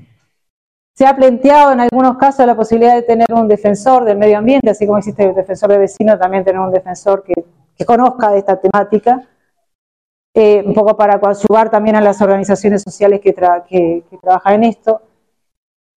Se 0.94 1.06
ha 1.06 1.16
planteado 1.16 1.72
en 1.72 1.80
algunos 1.80 2.16
casos 2.18 2.46
la 2.46 2.54
posibilidad 2.54 2.94
de 2.94 3.02
tener 3.02 3.26
un 3.32 3.48
defensor 3.48 4.04
del 4.04 4.18
medio 4.18 4.38
ambiente, 4.38 4.70
así 4.70 4.86
como 4.86 4.98
existe 4.98 5.24
el 5.24 5.34
defensor 5.34 5.70
de 5.70 5.78
vecino, 5.78 6.18
también 6.18 6.44
tener 6.44 6.60
un 6.60 6.70
defensor 6.70 7.24
que, 7.24 7.32
conozca 7.86 8.30
de 8.30 8.38
esta 8.38 8.60
temática, 8.60 9.28
eh, 10.34 10.62
un 10.64 10.72
poco 10.74 10.96
para 10.96 11.20
coadyuvar 11.20 11.70
también 11.70 11.96
a 11.96 12.00
las 12.00 12.20
organizaciones 12.22 12.82
sociales 12.82 13.20
que, 13.20 13.32
trabajan 13.32 14.54
en 14.54 14.64
esto. 14.64 15.02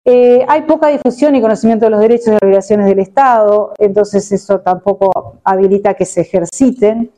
Eh, 0.06 0.46
hay 0.48 0.64
poca 0.64 0.88
difusión 0.88 1.36
y 1.36 1.42
conocimiento 1.42 1.86
de 1.86 1.92
los 1.92 2.00
derechos 2.00 2.28
y 2.28 2.46
obligaciones 2.46 2.88
del 2.88 3.00
Estado, 3.00 3.74
entonces 3.78 4.32
eso 4.32 4.60
tampoco 4.60 5.40
habilita 5.44 5.94
que 5.94 6.06
se 6.06 6.22
ejerciten 6.22 7.12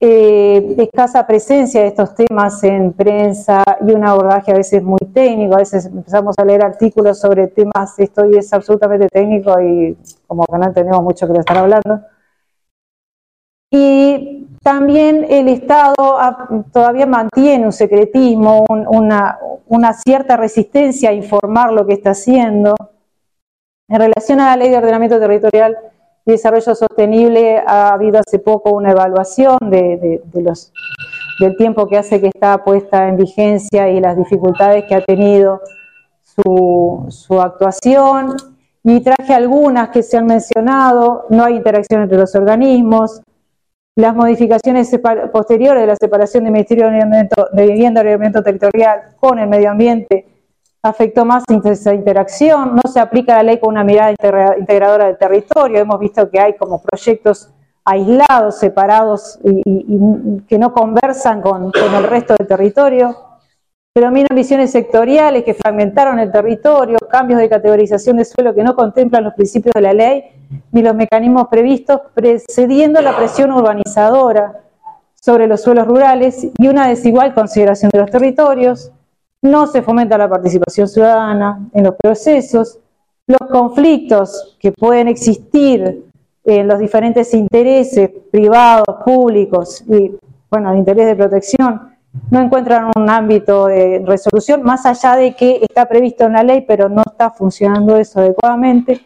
eh, 0.00 0.76
escasa 0.78 1.26
presencia 1.26 1.80
de 1.80 1.88
estos 1.88 2.14
temas 2.14 2.62
en 2.62 2.92
prensa 2.92 3.64
y 3.84 3.90
un 3.90 4.06
abordaje 4.06 4.52
a 4.52 4.54
veces 4.54 4.80
muy 4.80 5.00
técnico, 5.12 5.54
a 5.54 5.58
veces 5.58 5.86
empezamos 5.86 6.36
a 6.38 6.44
leer 6.44 6.64
artículos 6.64 7.18
sobre 7.18 7.48
temas, 7.48 7.98
esto 7.98 8.24
y 8.26 8.36
es 8.36 8.52
absolutamente 8.52 9.08
técnico 9.08 9.60
y 9.60 9.96
como 10.28 10.44
que 10.46 10.56
no 10.56 10.66
entendemos 10.66 11.02
mucho 11.02 11.26
que 11.26 11.32
lo 11.32 11.40
están 11.40 11.56
hablando. 11.56 12.00
Y 13.70 14.46
también 14.62 15.26
el 15.28 15.48
Estado 15.48 15.94
todavía 16.72 17.06
mantiene 17.06 17.66
un 17.66 17.72
secretismo, 17.72 18.64
una, 18.68 19.92
cierta 19.94 20.36
resistencia 20.36 21.10
a 21.10 21.12
informar 21.12 21.72
lo 21.72 21.86
que 21.86 21.94
está 21.94 22.10
haciendo. 22.10 22.74
En 23.88 23.98
relación 23.98 24.40
a 24.40 24.50
la 24.50 24.56
ley 24.56 24.70
de 24.70 24.78
ordenamiento 24.78 25.18
territorial, 25.18 25.76
desarrollo 26.24 26.74
sostenible 26.74 27.62
ha 27.66 27.94
habido 27.94 28.20
hace 28.20 28.38
poco 28.38 28.72
una 28.72 28.90
evaluación 28.90 29.56
de, 29.62 30.22
los, 30.34 30.72
del 31.40 31.56
tiempo 31.56 31.86
que 31.86 31.96
hace 31.96 32.20
que 32.20 32.28
está 32.28 32.62
puesta 32.64 33.08
en 33.08 33.16
vigencia 33.16 33.88
y 33.88 34.00
las 34.00 34.16
dificultades 34.16 34.84
que 34.84 34.94
ha 34.94 35.04
tenido 35.04 35.62
su, 36.22 37.06
su 37.08 37.40
actuación. 37.40 38.36
Y 38.84 39.00
traje 39.00 39.34
algunas 39.34 39.90
que 39.90 40.02
se 40.02 40.16
han 40.16 40.26
mencionado, 40.26 41.26
no 41.28 41.44
hay 41.44 41.56
interacción 41.56 42.02
entre 42.02 42.16
los 42.16 42.34
organismos, 42.34 43.20
las 43.98 44.14
modificaciones 44.14 44.96
posteriores 45.32 45.80
de 45.82 45.86
la 45.88 45.96
separación 45.96 46.44
del 46.44 46.52
Ministerio 46.52 46.86
de 46.86 47.66
Vivienda 47.66 48.00
y 48.00 48.04
Ordenamiento 48.04 48.44
Territorial 48.44 49.16
con 49.18 49.40
el 49.40 49.48
medio 49.48 49.72
ambiente 49.72 50.24
afectó 50.84 51.24
más 51.24 51.42
esa 51.64 51.92
interacción, 51.92 52.76
no 52.76 52.88
se 52.88 53.00
aplica 53.00 53.34
la 53.34 53.42
ley 53.42 53.58
con 53.58 53.70
una 53.70 53.82
mirada 53.82 54.14
integradora 54.56 55.06
del 55.06 55.18
territorio, 55.18 55.80
hemos 55.80 55.98
visto 55.98 56.30
que 56.30 56.38
hay 56.38 56.54
como 56.56 56.80
proyectos 56.80 57.50
aislados, 57.84 58.60
separados 58.60 59.40
y, 59.42 60.42
que 60.46 60.58
no 60.58 60.72
conversan 60.72 61.42
con, 61.42 61.72
el 61.74 62.04
resto 62.04 62.36
del 62.38 62.46
territorio, 62.46 63.16
predominan 63.92 64.34
visiones 64.34 64.70
sectoriales 64.70 65.42
que 65.42 65.54
fragmentaron 65.54 66.18
el 66.18 66.30
territorio, 66.30 66.98
cambios 67.10 67.40
de 67.40 67.48
categorización 67.48 68.16
de 68.16 68.24
suelo 68.24 68.54
que 68.54 68.62
no 68.62 68.76
contemplan 68.76 69.24
los 69.24 69.34
principios 69.34 69.72
de 69.74 69.80
la 69.80 69.92
ley 69.92 70.24
ni 70.70 70.82
los 70.82 70.94
mecanismos 70.94 71.48
previstos, 71.48 72.00
precediendo 72.14 73.00
la 73.00 73.16
presión 73.16 73.50
urbanizadora 73.50 74.60
sobre 75.14 75.46
los 75.46 75.62
suelos 75.62 75.86
rurales 75.86 76.46
y 76.56 76.68
una 76.68 76.88
desigual 76.88 77.34
consideración 77.34 77.90
de 77.92 77.98
los 77.98 78.10
territorios, 78.10 78.92
no 79.42 79.66
se 79.66 79.82
fomenta 79.82 80.16
la 80.16 80.28
participación 80.28 80.88
ciudadana 80.88 81.68
en 81.72 81.84
los 81.84 81.94
procesos, 81.96 82.78
los 83.26 83.50
conflictos 83.50 84.56
que 84.60 84.72
pueden 84.72 85.08
existir 85.08 86.04
en 86.44 86.66
los 86.66 86.78
diferentes 86.78 87.34
intereses 87.34 88.10
privados, 88.30 89.02
públicos 89.04 89.84
y, 89.88 90.12
bueno, 90.50 90.72
de 90.72 90.78
interés 90.78 91.06
de 91.06 91.16
protección, 91.16 91.97
no 92.30 92.40
encuentran 92.40 92.90
un 92.96 93.08
ámbito 93.10 93.66
de 93.66 94.02
resolución, 94.04 94.62
más 94.62 94.86
allá 94.86 95.16
de 95.16 95.34
que 95.34 95.60
está 95.62 95.86
previsto 95.86 96.24
en 96.24 96.32
la 96.34 96.42
ley, 96.42 96.64
pero 96.66 96.88
no 96.88 97.02
está 97.06 97.30
funcionando 97.30 97.96
eso 97.96 98.20
adecuadamente. 98.20 99.00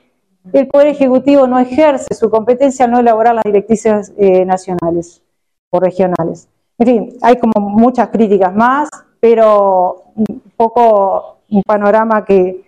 El 0.53 0.67
Poder 0.67 0.89
Ejecutivo 0.89 1.47
no 1.47 1.59
ejerce 1.59 2.15
su 2.15 2.31
competencia 2.31 2.85
al 2.85 2.91
no 2.91 2.99
elaborar 3.01 3.35
las 3.35 3.45
directrices 3.45 4.13
eh, 4.17 4.45
nacionales 4.45 5.23
o 5.71 5.79
regionales. 5.79 6.49
En 6.79 6.87
fin, 6.87 7.19
hay 7.23 7.37
como 7.37 7.69
muchas 7.69 8.09
críticas 8.09 8.53
más, 8.55 8.89
pero 9.21 10.05
un 10.17 10.43
poco 10.57 11.39
un 11.49 11.63
panorama 11.63 12.25
que, 12.25 12.65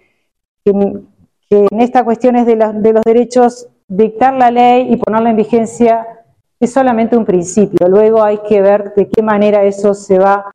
en 0.65 1.81
estas 1.81 2.05
cuestiones 2.05 2.47
de, 2.47 2.57
de 2.57 2.93
los 2.93 3.03
derechos, 3.03 3.69
dictar 3.89 4.35
la 4.35 4.51
ley 4.51 4.93
y 4.93 4.97
ponerla 4.97 5.31
en 5.31 5.37
vigencia 5.37 6.24
es 6.61 6.73
solamente 6.73 7.17
un 7.17 7.25
principio. 7.25 7.89
Luego 7.89 8.23
hay 8.23 8.39
que 8.49 8.63
ver 8.63 8.95
de 8.95 9.09
qué 9.09 9.23
manera 9.23 9.65
eso 9.65 9.95
se 9.95 10.19
va 10.19 10.51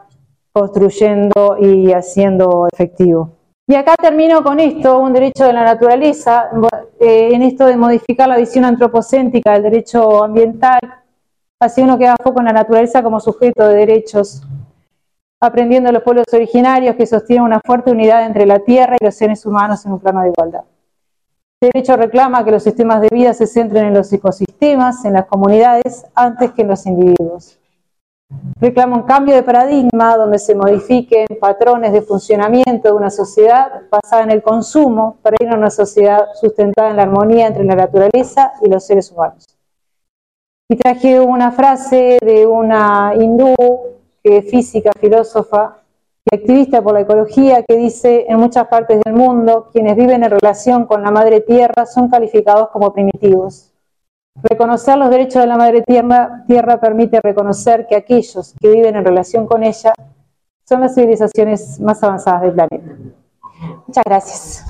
construyendo 0.52 1.58
y 1.60 1.92
haciendo 1.92 2.68
efectivo. 2.72 3.38
Y 3.68 3.76
acá 3.76 3.96
termino 4.02 4.44
con 4.44 4.60
esto, 4.60 5.00
un 5.00 5.14
derecho 5.14 5.46
de 5.46 5.54
la 5.54 5.64
naturaleza, 5.64 6.50
eh, 7.00 7.30
en 7.34 7.44
esto 7.44 7.68
de 7.68 7.78
modificar 7.78 8.28
la 8.28 8.38
visión 8.38 8.66
antropocéntrica 8.66 9.54
del 9.54 9.64
derecho 9.64 10.24
ambiental, 10.24 10.80
así 11.60 11.82
uno 11.82 11.98
queda 11.98 12.16
foco 12.22 12.40
en 12.40 12.46
la 12.46 12.54
naturaleza 12.54 13.04
como 13.04 13.20
sujeto 13.20 13.68
de 13.68 13.76
derechos 13.76 14.42
aprendiendo 15.42 15.92
los 15.92 16.04
pueblos 16.04 16.26
originarios 16.34 16.96
que 16.96 17.06
sostienen 17.06 17.46
una 17.46 17.62
fuerte 17.66 17.92
unidad 17.92 18.26
entre 18.26 18.46
la 18.46 18.60
tierra 18.60 18.98
y 19.00 19.06
los 19.06 19.16
seres 19.16 19.46
humanos 19.46 19.86
en 19.86 19.94
un 19.94 20.00
plano 20.00 20.22
de 20.22 20.30
igualdad. 20.30 20.64
Este 21.62 21.72
derecho 21.74 21.98
reclama 21.98 22.46
que 22.46 22.52
los 22.52 22.64
sistemas 22.64 23.02
de 23.02 23.10
vida 23.12 23.34
se 23.34 23.46
centren 23.46 23.88
en 23.88 23.94
los 23.94 24.14
ecosistemas, 24.14 25.04
en 25.04 25.12
las 25.12 25.26
comunidades, 25.26 26.06
antes 26.16 26.54
que 26.54 26.62
en 26.62 26.70
los 26.70 26.86
individuos. 26.86 27.60
Reclama 28.62 28.96
un 28.96 29.04
cambio 29.04 29.36
de 29.36 29.44
paradigma 29.44 30.16
donde 30.16 30.40
se 30.40 30.56
modifiquen 30.56 31.28
patrones 31.38 31.92
de 31.92 32.02
funcionamiento 32.02 32.88
de 32.88 32.94
una 32.94 33.10
sociedad 33.10 33.82
basada 33.92 34.24
en 34.24 34.32
el 34.32 34.42
consumo 34.42 35.18
para 35.22 35.36
ir 35.38 35.50
a 35.50 35.58
una 35.58 35.70
sociedad 35.70 36.28
sustentada 36.40 36.92
en 36.92 36.96
la 36.96 37.04
armonía 37.04 37.48
entre 37.48 37.66
la 37.66 37.76
naturaleza 37.76 38.54
y 38.62 38.70
los 38.70 38.86
seres 38.86 39.12
humanos. 39.12 39.46
Y 40.70 40.78
traje 40.78 41.20
una 41.20 41.52
frase 41.52 42.20
de 42.22 42.48
una 42.48 43.12
hindú 43.20 43.54
que 44.24 44.44
física, 44.44 44.92
filósofa 44.98 45.80
y 46.32 46.36
activista 46.36 46.82
por 46.82 46.94
la 46.94 47.02
ecología, 47.02 47.64
que 47.64 47.76
dice, 47.78 48.26
en 48.28 48.38
muchas 48.38 48.68
partes 48.68 49.00
del 49.04 49.14
mundo, 49.14 49.70
quienes 49.72 49.96
viven 49.96 50.24
en 50.24 50.32
relación 50.32 50.86
con 50.86 51.02
la 51.02 51.12
madre 51.12 51.42
tierra 51.42 51.86
son 51.86 52.10
calificados 52.10 52.70
como 52.70 52.94
primitivos. 52.94 53.72
Reconocer 54.42 54.98
los 54.98 55.10
derechos 55.10 55.42
de 55.42 55.48
la 55.48 55.58
madre 55.58 55.82
tierra, 55.82 56.44
tierra 56.48 56.80
permite 56.80 57.20
reconocer 57.22 57.88
que 57.88 57.96
aquellos 57.96 58.54
que 58.60 58.70
viven 58.70 58.96
en 58.96 59.04
relación 59.04 59.48
con 59.48 59.64
ella 59.64 59.94
son 60.64 60.82
las 60.82 60.96
civilizaciones 60.96 61.80
más 61.80 62.02
avanzadas 62.04 62.44
del 62.44 62.54
planeta. 62.54 62.96
Muchas 63.88 64.04
gracias. 64.06 64.66